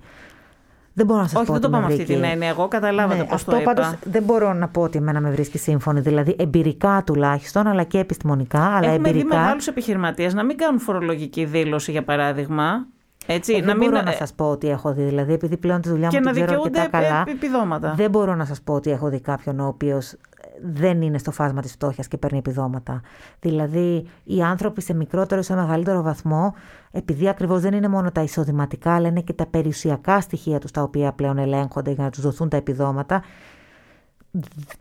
Δεν 0.93 1.07
μπορώ 1.07 1.21
να 1.21 1.27
σας 1.27 1.33
πω. 1.33 1.41
Όχι, 1.41 1.53
δεν 1.53 1.61
το 1.61 1.71
πάμε 1.71 1.87
αυτή 1.87 2.05
την 2.05 2.25
έννοια. 2.25 2.49
Εγώ 2.49 2.69
καταλάβατε 2.69 3.21
ναι, 3.21 3.27
πώς 3.27 3.45
το 3.45 3.57
είπα. 3.57 3.73
Πάντως, 3.73 3.95
δεν 4.05 4.23
μπορώ 4.23 4.53
να 4.53 4.69
πω 4.69 4.83
ότι 4.83 4.99
εμένα 4.99 5.21
με 5.21 5.31
βρίσκει 5.31 5.59
σύμφωνη. 5.59 6.01
Δηλαδή, 6.01 6.37
εμπειρικά 6.39 7.03
τουλάχιστον, 7.07 7.67
αλλά 7.67 7.83
και 7.83 7.99
επιστημονικά. 7.99 8.65
Αλλά 8.65 8.77
Έχουμε 8.77 9.09
εμπειρικά... 9.09 9.29
δει 9.29 9.41
μεγάλους 9.41 9.67
επιχειρηματίες 9.67 10.35
να 10.35 10.45
μην 10.45 10.57
κάνουν 10.57 10.81
φορολογική 10.81 11.45
δήλωση, 11.45 11.91
για 11.91 12.03
παράδειγμα. 12.03 12.87
Έτσι, 13.27 13.53
ε, 13.53 13.61
να 13.61 13.67
δεν 13.67 13.77
μην... 13.77 13.91
μπορώ 13.91 14.03
να 14.03 14.13
σας 14.13 14.33
πω 14.33 14.51
ότι 14.51 14.69
έχω 14.69 14.93
δει. 14.93 15.03
Δηλαδή, 15.03 15.33
επειδή 15.33 15.57
πλέον 15.57 15.81
τη 15.81 15.89
δουλειά 15.89 16.09
μου 16.13 16.21
την 16.21 16.45
ξέρω 16.45 16.63
αρκετά 16.63 16.89
καλά. 16.89 17.25
Επιδόματα. 17.27 17.95
Δεν 17.97 18.11
μπορώ 18.11 18.35
να 18.35 18.45
σας 18.45 18.61
πω 18.61 18.75
ότι 18.75 18.91
έχω 18.91 19.09
δει 19.09 19.21
κάποιον 19.21 19.61
ο 19.61 19.67
οποίος 19.67 20.15
δεν 20.63 21.03
είναι 21.03 21.19
στο 21.19 21.31
φάσμα 21.31 21.61
της 21.61 21.73
φτώχειας 21.73 22.09
και 22.09 22.17
παίρνει 22.17 22.39
επιδόματα. 22.39 23.01
Δηλαδή, 23.41 24.07
οι 24.25 24.43
άνθρωποι 24.43 24.83
σε 24.83 24.95
μικρότερο 24.95 25.41
ή 25.41 25.45
σε 25.45 25.55
μεγαλύτερο 25.55 26.03
βαθμό, 26.03 26.55
επειδή 26.91 27.29
ακριβώς 27.29 27.61
δεν 27.61 27.73
είναι 27.73 27.89
μόνο 27.89 28.11
τα 28.11 28.23
εισοδηματικά, 28.23 28.95
αλλά 28.95 29.09
είναι 29.09 29.21
και 29.21 29.33
τα 29.33 29.47
περιουσιακά 29.47 30.21
στοιχεία 30.21 30.59
τους 30.59 30.71
τα 30.71 30.83
οποία 30.83 31.13
πλέον 31.13 31.39
ελέγχονται 31.39 31.91
για 31.91 32.05
να 32.05 32.11
τους 32.11 32.21
δοθούν 32.21 32.49
τα 32.49 32.57
επιδόματα, 32.57 33.23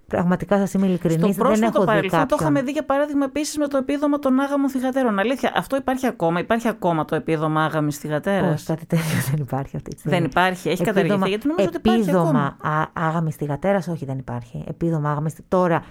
Πραγματικά 0.07 0.57
σας 0.57 0.73
είμαι 0.73 0.87
ειλικρινής. 0.87 1.35
δεν 1.35 1.61
έχω 1.61 1.83
παρελθόν 1.83 2.27
το 2.27 2.37
είχαμε 2.39 2.61
δει 2.61 2.71
για 2.71 2.85
παράδειγμα 2.85 3.25
επίσης 3.25 3.57
με 3.57 3.67
το 3.67 3.77
επίδομα 3.77 4.19
των 4.19 4.39
άγαμων 4.39 4.69
θηγατέρων. 4.69 5.19
Αλήθεια, 5.19 5.51
αυτό 5.55 5.75
υπάρχει 5.75 6.07
ακόμα. 6.07 6.39
Υπάρχει 6.39 6.67
ακόμα 6.67 7.05
το 7.05 7.15
επίδομα 7.15 7.63
άγαμης 7.63 7.97
θηγατέρα. 7.97 8.51
Όχι, 8.51 8.65
κάτι 8.65 8.85
τέτοιο 8.85 9.19
δεν 9.31 9.39
υπάρχει 9.39 9.75
αυτή 9.75 9.89
τη 9.89 9.99
στιγμή. 9.99 10.17
Δεν 10.17 10.27
υπάρχει, 10.27 10.69
έχει 10.69 10.81
επίδομα, 10.81 11.03
καταργηθεί. 11.03 11.29
Γιατί 11.29 11.47
νομίζω 11.47 11.67
ότι 11.67 11.77
υπάρχει. 11.77 12.01
Επίδομα 12.01 12.57
άγαμης 12.93 13.35
θηγατέρα, 13.35 13.81
όχι, 13.89 14.05
δεν 14.05 14.17
υπάρχει. 14.17 14.63
Επίδομα 14.67 15.11
άγαμης. 15.11 15.35
Τώρα, 15.47 15.83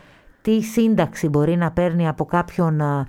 τι 0.42 0.62
σύνταξη 0.62 1.28
μπορεί 1.28 1.56
να 1.56 1.70
παίρνει 1.70 2.08
από 2.08 2.24
κάποιον 2.24 2.80
α, 2.80 3.06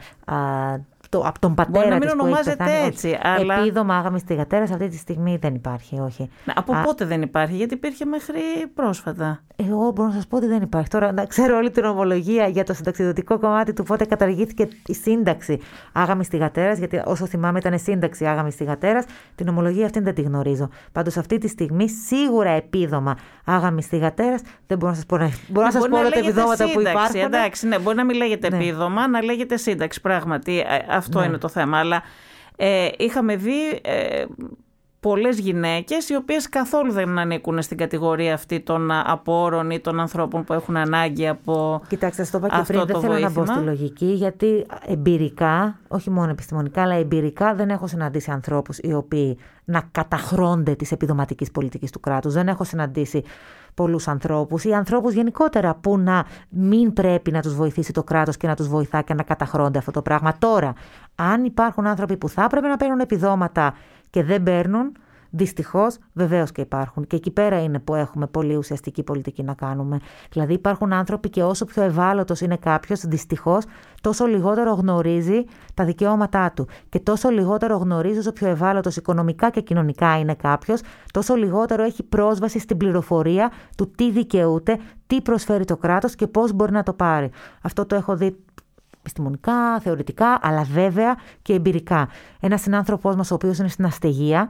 το, 1.10 1.20
από 1.26 1.39
τον 1.39 1.53
πατέρα 1.53 1.78
Μπορεί 1.80 1.89
να 1.89 1.93
μην 1.93 2.01
της 2.03 2.12
που 2.14 2.18
ονομάζεται 2.22 2.64
έχει 2.64 2.72
πεθάνει. 2.72 2.88
έτσι, 2.88 3.18
αλλά- 3.22 3.60
Επίδομα 3.60 3.95
άγαμης 3.97 4.22
θυγατέρας 4.22 4.72
αυτή 4.72 4.88
τη 4.88 4.97
στιγμή 4.97 5.38
δεν 5.41 5.55
υπάρχει, 5.55 5.99
όχι. 5.99 6.30
Να, 6.45 6.53
Από 6.57 6.74
πότε 6.84 7.05
δεν 7.05 7.22
υπάρχει, 7.22 7.55
γιατί 7.55 7.74
υπήρχε 7.74 8.05
μέχρι 8.05 8.39
πρόσφατα. 8.74 9.39
Εγώ 9.55 9.91
μπορώ 9.91 10.07
να 10.07 10.14
σας 10.14 10.28
πω 10.28 10.38
ότι 10.38 10.45
δεν 10.47 10.62
υπάρχει. 10.62 10.89
Τώρα 10.89 11.12
να 11.12 11.26
ξέρω 11.26 11.55
όλη 11.57 11.72
την 11.72 11.84
ομολογία 11.86 12.47
για 12.47 12.64
το 12.64 12.74
συνταξιδοτικό 12.74 13.39
κομμάτι 13.39 13.74
του 13.74 13.84
πότε 13.84 14.05
καταργήθηκε 14.05 14.68
η 14.86 14.93
σύνταξη 14.93 15.60
άγαμης 15.93 16.28
θυγατέρα, 16.28 16.74
γιατί 16.74 17.01
όσο 17.05 17.26
θυμάμαι 17.26 17.60
ήταν 17.60 17.80
σύνταξη 17.80 18.26
άγαμης 18.26 18.55
θυγατέρα. 18.55 19.03
Την 19.36 19.47
ομολογία 19.47 19.86
αυτή 19.86 19.99
δεν 19.99 20.14
τη 20.14 20.22
γνωρίζω. 20.22 20.70
Πάντως 20.91 21.18
αυτή 21.18 21.38
τη 21.38 21.47
στιγμή 21.47 21.89
σίγουρα 21.89 22.49
επίδομα 22.49 23.18
άγαμης 23.45 23.86
θυγατέρα 23.88 24.36
δεν 24.68 24.78
μπορώ 24.78 24.89
να 24.91 24.95
σας 24.97 25.05
πω, 25.05 25.18
να... 25.18 25.30
μπορώ 25.47 25.66
να 25.66 25.72
σας 25.72 25.80
Μπορεί 25.82 25.91
πω 25.91 25.97
όλα 25.99 26.10
τα 26.10 26.16
λέγεται 26.16 26.32
επιδόματα 26.32 26.64
που 26.64 26.70
σύνταξη, 26.70 26.91
υπάρχουν. 26.91 27.20
Εντάξει, 27.34 27.68
ναι, 27.68 27.80
μπορεί 27.80 27.95
να 27.95 28.05
μην 28.05 28.16
λέγεται 28.16 28.49
Ναι. 28.49 28.55
επίδομα, 28.57 29.07
να 29.07 29.24
λέγεται 29.24 29.57
σύνταξη. 29.57 30.01
Πράγματι, 30.01 30.60
ε, 30.60 30.95
αυτό 31.00 31.20
Ναι. 31.20 31.26
είναι 31.26 31.38
το 31.38 31.47
θέμα. 31.47 31.78
Αλλά 31.80 32.02
ε, 32.56 32.88
είχαμε 32.97 33.36
δει 33.36 33.80
ε, 33.82 34.26
πολλές 35.00 35.39
γυναίκες 35.39 36.10
οι 36.10 36.16
οποίες 36.16 36.50
καθόλου 36.50 36.91
δεν 36.91 37.20
ανήκουν 37.20 37.62
στην 37.62 37.78
κατηγορία 37.78 38.34
αυτή 38.34 38.60
των 38.60 38.91
α, 38.91 39.04
απόρων 39.08 39.70
ή 39.70 39.80
των 39.80 40.00
ανθρώπων 40.00 40.43
που 40.43 40.54
έχουν 40.54 40.78
ανάγκη 40.78 41.28
από 41.28 41.82
Κοιτάξτε, 41.88 42.24
σα 42.24 42.32
το 42.32 42.38
είπα 42.38 42.56
και 42.56 42.62
αυτό 42.62 42.74
πριν, 42.74 42.86
δεν 42.86 42.95
το 42.95 43.02
θέλω 43.02 43.14
να 43.14 43.20
μπω 43.30 43.34
βοήθημα. 43.34 43.56
στη 43.56 43.66
λογική, 43.66 44.06
γιατί 44.06 44.66
εμπειρικά, 44.86 45.80
όχι 45.88 46.10
μόνο 46.10 46.30
επιστημονικά, 46.30 46.82
αλλά 46.82 46.95
εμπειρικά 46.95 47.56
δεν 47.56 47.70
έχω 47.70 47.88
συναντήσει 47.88 48.32
ανθρώπους 48.32 48.78
οι 48.78 48.93
οποίοι 48.93 49.38
να 49.66 49.89
καταχρώνται 49.91 50.76
της 50.76 50.91
επιδοματικής 50.91 51.52
πολιτικής 51.52 51.91
του 51.91 52.00
κράτους. 52.00 52.34
Δεν 52.34 52.47
έχω 52.47 52.64
συναντήσει 52.64 53.24
πολλούς 53.74 54.07
ανθρώπους 54.07 54.63
ή 54.63 54.74
ανθρώπους 54.74 55.13
γενικότερα 55.13 55.76
που 55.76 55.97
να 55.97 56.26
μην 56.49 56.93
πρέπει 56.93 57.32
να 57.32 57.41
τους 57.41 57.55
βοηθήσει 57.55 57.93
το 57.93 58.03
κράτος 58.03 58.38
και 58.38 58.47
να 58.47 58.55
τους 58.55 58.67
βοηθά 58.67 59.01
και 59.01 59.13
να 59.13 59.24
καταχρώνται 59.24 59.78
αυτό 59.78 59.91
το 59.91 60.01
πράγμα. 60.01 60.38
Τώρα, 60.38 60.74
αν 61.15 61.43
υπάρχουν 61.43 61.88
άνθρωποι 61.88 62.17
που 62.17 62.30
θα 62.30 62.43
έπρεπε 62.43 62.67
να 62.67 62.78
παίρνουν 62.78 62.99
επιδόματα 62.99 63.74
και 64.09 64.24
δεν 64.24 64.43
παίρνουν, 64.43 64.91
Δυστυχώς, 65.32 65.98
βεβαίως 66.14 66.52
και 66.52 66.62
υπάρχουν. 66.62 67.08
Και 67.08 67.16
εκεί 67.16 67.32
πέρα 67.32 67.64
είναι 67.64 67.80
που 67.80 67.96
έχουμε 67.96 68.28
πολύ 68.28 68.56
ουσιαστική 68.56 69.04
πολιτική 69.04 69.44
να 69.44 69.54
κάνουμε. 69.54 70.00
Δηλαδή, 70.32 70.54
υπάρχουν 70.54 70.94
άνθρωποι 70.94 71.30
και 71.30 71.44
όσο 71.44 71.66
πιο 71.66 71.84
ευάλωτος 71.84 72.42
είναι 72.42 72.58
κάποιος, 72.58 73.00
δυστυχώς, 73.00 73.64
τόσο 74.02 74.26
λιγότερο 74.26 74.74
γνωρίζει 74.74 75.44
τα 75.74 75.86
δικαιώματά 75.86 76.52
του. 76.52 76.68
Και 76.90 77.00
τόσο 77.00 77.30
λιγότερο 77.30 77.78
γνωρίζει, 77.78 78.20
όσο 78.20 78.32
πιο 78.32 78.48
ευάλωτος 78.48 78.96
οικονομικά 78.96 79.50
και 79.50 79.62
κοινωνικά 79.62 80.20
είναι 80.20 80.34
κάποιος, 80.34 80.82
τόσο 81.14 81.36
λιγότερο 81.36 81.84
έχει 81.84 82.04
πρόσβαση 82.04 82.60
στην 82.60 82.78
πληροφορία 82.78 83.52
του 83.78 83.92
τι 83.92 84.12
δικαιούται, 84.12 84.80
τι 85.08 85.22
προσφέρει 85.22 85.66
το 85.66 85.78
κράτος 85.78 86.16
και 86.16 86.28
πώς 86.28 86.54
μπορεί 86.54 86.72
να 86.72 86.84
το 86.84 86.94
πάρει. 86.94 87.30
Αυτό 87.62 87.86
το 87.86 87.96
έχω 87.96 88.16
δει 88.16 88.36
επιστημονικά, 89.00 89.80
θεωρητικά, 89.80 90.40
αλλά 90.42 90.64
βέβαια 90.64 91.16
και 91.42 91.54
εμπειρικά. 91.54 92.08
Ένας 92.40 92.62
συνάνθρωπός 92.62 93.16
μας, 93.16 93.32
ο 93.32 93.34
οποίος 93.34 93.58
είναι 93.58 93.68
στην 93.68 93.86
αστεγία, 93.86 94.50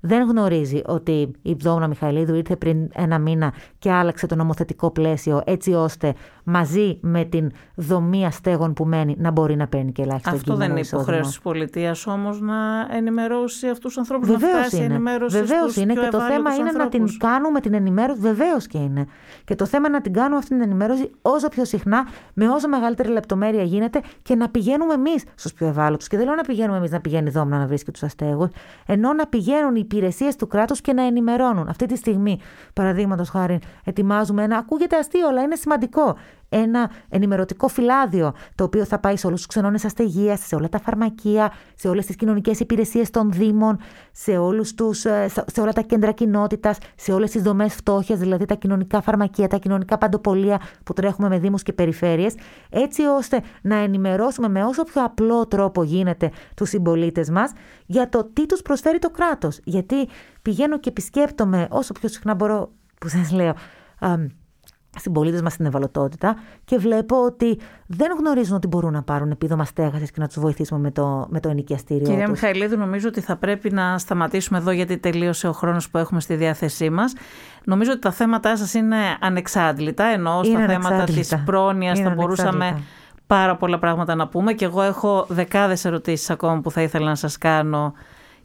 δεν 0.00 0.28
γνωρίζει 0.28 0.82
ότι 0.86 1.30
η 1.42 1.54
Βδόμνα 1.54 1.86
Μιχαηλίδου 1.88 2.34
ήρθε 2.34 2.56
πριν 2.56 2.88
ένα 2.94 3.18
μήνα 3.18 3.52
και 3.78 3.92
άλλαξε 3.92 4.26
το 4.26 4.34
νομοθετικό 4.34 4.90
πλαίσιο 4.90 5.42
έτσι 5.46 5.72
ώστε 5.72 6.14
μαζί 6.44 6.98
με 7.00 7.24
την 7.24 7.50
δομή 7.74 8.26
αστέγων 8.26 8.72
που 8.72 8.84
μένει 8.84 9.14
να 9.18 9.30
μπορεί 9.30 9.56
να 9.56 9.66
παίρνει 9.68 9.92
και 9.92 10.02
ελάχιστο 10.02 10.30
Αυτό 10.30 10.54
δεν 10.54 10.70
είναι 10.70 10.80
εισόδημα. 10.80 11.02
υποχρέωση 11.02 11.30
της 11.30 11.40
πολιτείας 11.42 12.06
όμως 12.06 12.40
να 12.40 12.54
ενημερώσει 12.90 13.66
αυτούς 13.68 13.82
τους 13.82 13.98
ανθρώπους, 13.98 14.28
να 14.28 14.36
Βεβαίως 14.38 14.56
φτάσει 14.58 14.76
η 14.76 14.80
είναι. 14.84 14.94
ενημέρωση 14.94 15.38
Βεβαίως 15.38 15.70
στους 15.70 15.82
είναι 15.82 15.92
πιο 15.92 16.02
και 16.02 16.08
το 16.08 16.18
θέμα 16.18 16.32
ευάλωτους 16.32 16.58
είναι 16.58 16.64
να 16.64 16.88
την 16.88 17.00
ανθρώπους. 17.02 17.16
κάνουμε 17.16 17.60
την 17.60 17.74
ενημέρωση. 17.74 18.20
Βεβαίως 18.20 18.66
και 18.66 18.78
είναι. 18.78 19.06
Και 19.44 19.54
το 19.54 19.66
θέμα 19.66 19.86
είναι 19.88 19.96
να 19.96 20.02
την 20.02 20.12
κάνουμε 20.12 20.36
αυτή 20.36 20.48
την 20.50 20.60
ενημέρωση 20.62 21.10
όσο 21.22 21.48
πιο 21.48 21.64
συχνά, 21.64 22.06
με 22.34 22.48
όσο 22.48 22.68
μεγαλύτερη 22.68 23.08
λεπτομέρεια 23.08 23.62
γίνεται 23.62 24.00
και 24.22 24.34
να 24.34 24.48
πηγαίνουμε 24.48 24.94
εμείς 24.94 25.24
στους 25.34 25.52
πιο 25.52 25.66
ευάλωτους. 25.66 26.06
Και 26.08 26.16
δεν 26.16 26.26
λέω 26.26 26.34
να 26.34 26.42
πηγαίνουμε 26.42 26.76
εμείς 26.78 26.90
να 26.90 27.00
πηγαίνει 27.00 27.28
η 27.28 27.30
Δόμνα 27.30 27.58
να 27.58 27.66
βρίσκει 27.66 27.90
τους 27.90 28.02
αστέγους, 28.02 28.48
ενώ 28.86 29.12
να 29.12 29.26
πηγαίνουν 29.26 29.74
οι 29.76 29.84
υπηρεσίες 29.92 30.36
του 30.36 30.46
κράτους 30.46 30.80
και 30.80 30.92
να 30.92 31.02
ενημερώνουν. 31.02 31.68
Αυτή 31.68 31.86
τη 31.86 31.96
στιγμή, 31.96 32.40
παραδείγματος 32.72 33.28
χάρη, 33.28 33.58
ετοιμάζουμε 33.84 34.42
ένα. 34.42 34.56
Ακούγεται 34.56 34.96
αστείο, 34.96 35.28
αλλά 35.28 35.42
είναι 35.42 35.56
σημαντικό. 35.56 36.16
Ένα 36.48 36.90
ενημερωτικό 37.08 37.68
φυλάδιο, 37.68 38.32
το 38.54 38.64
οποίο 38.64 38.84
θα 38.84 38.98
πάει 38.98 39.16
σε 39.16 39.26
όλους 39.26 39.38
τους 39.38 39.46
ξενώνες 39.46 39.84
αστεγίας, 39.84 40.40
σε 40.40 40.54
όλα 40.54 40.68
τα 40.68 40.78
φαρμακεία, 40.78 41.52
σε 41.74 41.88
όλες 41.88 42.06
τις 42.06 42.16
κοινωνικές 42.16 42.60
υπηρεσίες 42.60 43.10
των 43.10 43.32
Δήμων, 43.32 43.78
σε, 44.12 44.36
όλους 44.36 44.74
τους, 44.74 45.04
ε, 45.04 45.28
σε 45.46 45.60
όλα 45.60 45.72
τα 45.72 45.80
κέντρα 45.80 46.12
κοινότητας, 46.12 46.78
σε 46.96 47.12
όλες 47.12 47.30
τις 47.30 47.42
δομές 47.42 47.74
φτώχειας, 47.74 48.18
δηλαδή 48.18 48.44
τα 48.44 48.54
κοινωνικά 48.54 49.00
φαρμακεία, 49.00 49.48
τα 49.48 49.56
κοινωνικά 49.56 49.98
παντοπολία 49.98 50.60
που 50.84 50.92
τρέχουμε 50.92 51.28
με 51.28 51.38
Δήμους 51.38 51.62
και 51.62 51.72
περιφέρειες, 51.72 52.34
έτσι 52.70 53.02
ώστε 53.02 53.42
να 53.62 53.76
ενημερώσουμε 53.76 54.48
με 54.48 54.64
όσο 54.64 54.82
πιο 54.84 55.04
απλό 55.04 55.46
τρόπο 55.46 55.82
γίνεται 55.82 56.30
τους 56.54 56.68
συμπολίτες 56.68 57.30
μας 57.30 57.52
για 57.86 58.08
το 58.08 58.24
τι 58.32 58.46
τους 58.46 58.62
προσφέρει 58.62 58.98
το 58.98 59.10
κράτος. 59.10 59.60
Γιατί 59.64 60.08
πηγαίνω 60.42 60.78
και 60.78 60.88
επισκέπτομαι 60.88 61.66
όσο 61.70 61.92
πιο 61.92 62.08
συχνά 62.08 62.34
μπορώ, 62.34 62.72
που 63.00 63.08
σας 63.08 63.30
λέω, 63.30 63.54
αμ, 63.98 64.26
συμπολίτες 65.00 65.42
μας 65.42 65.52
στην 65.52 65.66
ευαλωτότητα 65.66 66.36
και 66.64 66.78
βλέπω 66.78 67.24
ότι 67.24 67.58
δεν 67.86 68.10
γνωρίζουν 68.18 68.56
ότι 68.56 68.66
μπορούν 68.66 68.92
να 68.92 69.02
πάρουν 69.02 69.30
επίδομα 69.30 69.64
στέγασης 69.64 70.10
και 70.10 70.20
να 70.20 70.26
τους 70.26 70.38
βοηθήσουμε 70.40 70.80
με 70.80 70.90
το, 70.90 71.26
με 71.30 71.40
το 71.40 71.48
ενοικιαστήριο. 71.48 72.06
Κυρία 72.08 72.22
τους. 72.28 72.40
Μιχαηλίδου, 72.40 72.76
νομίζω 72.78 73.08
ότι 73.08 73.20
θα 73.20 73.36
πρέπει 73.36 73.70
να 73.70 73.98
σταματήσουμε 73.98 74.58
εδώ 74.58 74.70
γιατί 74.70 74.98
τελείωσε 74.98 75.48
ο 75.48 75.52
χρόνος 75.52 75.90
που 75.90 75.98
έχουμε 75.98 76.20
στη 76.20 76.34
διάθεσή 76.34 76.90
μας. 76.90 77.12
Νομίζω 77.64 77.90
ότι 77.90 78.00
τα 78.00 78.10
θέματά 78.10 78.56
σας 78.56 78.74
είναι 78.74 78.96
ανεξάντλητα, 79.20 80.04
ενώ 80.04 80.42
στα 80.42 80.52
Είναι 80.52 80.66
θέματα 80.66 80.88
ανεξάντλητα. 80.94 81.36
της 81.36 81.44
πρόνοιας 81.44 81.98
Είναι 81.98 82.08
θα 82.08 82.14
μπορούσαμε 82.14 82.50
ανεξάντλητα. 82.64 82.86
πάρα 83.26 83.56
πολλά 83.56 83.78
πράγματα 83.78 84.14
να 84.14 84.28
πούμε 84.28 84.52
και 84.52 84.64
εγώ 84.64 84.82
έχω 84.82 85.26
δεκάδες 85.28 85.84
ερωτήσεις 85.84 86.30
ακόμα 86.30 86.60
που 86.60 86.70
θα 86.70 86.82
ήθελα 86.82 87.06
να 87.06 87.14
σας 87.14 87.38
κάνω 87.38 87.92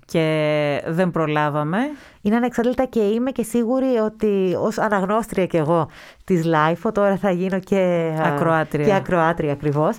και 0.06 0.84
δεν 0.88 1.12
προλάβαμε. 1.12 1.78
Είναι 2.22 2.36
ανεξάρτητα 2.36 2.86
και 2.86 2.99
είμαι 2.99 3.32
και 3.32 3.43
σίγουρη 3.43 3.97
ότι 4.06 4.56
ως 4.60 4.78
αναγνώστρια 4.78 5.45
κι 5.45 5.58
εγώ 5.58 5.89
της 6.24 6.43
LIFO, 6.45 6.91
τώρα 6.93 7.18
θα 7.18 7.32
γίνω 7.32 7.60
και 7.60 8.12
α, 8.24 8.28
Ακροάτρια. 8.28 8.86
Και 8.86 8.93
ακροάτρια 8.93 9.51
ακριβώς. 9.51 9.97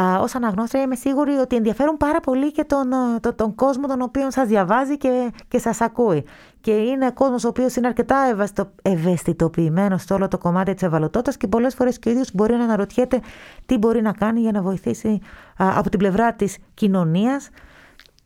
Α, 0.00 0.18
ως 0.20 0.34
αναγνώστρια 0.34 0.82
είμαι 0.82 0.94
σίγουρη 0.94 1.32
ότι 1.32 1.56
ενδιαφέρουν 1.56 1.96
πάρα 1.96 2.20
πολύ 2.20 2.52
και 2.52 2.64
τον, 2.64 2.92
α, 2.92 3.20
το- 3.20 3.34
τον 3.34 3.54
κόσμο 3.54 3.86
τον 3.86 4.00
οποίο 4.02 4.30
σας 4.30 4.48
διαβάζει 4.48 4.96
και, 4.96 5.32
και 5.48 5.58
σας 5.58 5.80
ακούει. 5.80 6.24
Και 6.60 6.70
είναι 6.70 7.10
κόσμος 7.10 7.44
ο 7.44 7.48
οποίος 7.48 7.76
είναι 7.76 7.86
αρκετά 7.86 8.16
ευαισθητο, 8.30 8.70
ευαισθητοποιημένος 8.82 10.02
στο 10.02 10.14
όλο 10.14 10.28
το 10.28 10.38
κομμάτι 10.38 10.74
της 10.74 10.82
ευαλωτότητας 10.82 11.36
και 11.36 11.46
πολλές 11.46 11.74
φορές 11.74 11.98
και 11.98 12.08
ο 12.08 12.12
ίδιος 12.12 12.30
μπορεί 12.34 12.54
να 12.54 12.64
αναρωτιέται 12.64 13.20
τι 13.66 13.78
μπορεί 13.78 14.02
να 14.02 14.12
κάνει 14.12 14.40
για 14.40 14.52
να 14.52 14.62
βοηθήσει 14.62 15.20
α, 15.56 15.72
από 15.78 15.90
την 15.90 15.98
πλευρά 15.98 16.32
της 16.32 16.56
κοινωνίας 16.74 17.48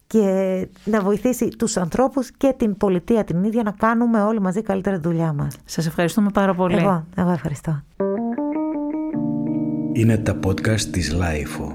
και 0.07 0.69
να 0.85 1.01
βοηθήσει 1.01 1.49
τους 1.49 1.77
ανθρώπους 1.77 2.31
και 2.37 2.55
την 2.57 2.77
πολιτεία 2.77 3.25
την 3.25 3.45
ίδια 3.45 3.63
να 3.63 3.71
κάνουμε 3.71 4.23
όλοι 4.23 4.41
μαζί 4.41 4.63
καλύτερα 4.63 4.97
τη 4.97 5.03
δουλειά 5.09 5.33
μας. 5.33 5.57
Σας 5.65 5.87
ευχαριστούμε 5.87 6.31
πάρα 6.31 6.55
πολύ. 6.55 6.77
Εγώ, 6.77 7.07
εγώ 7.17 7.31
ευχαριστώ. 7.31 7.83
Είναι 9.93 10.17
τα 10.17 10.39
podcast 10.47 10.81
της 10.81 11.13
LiFO. 11.13 11.74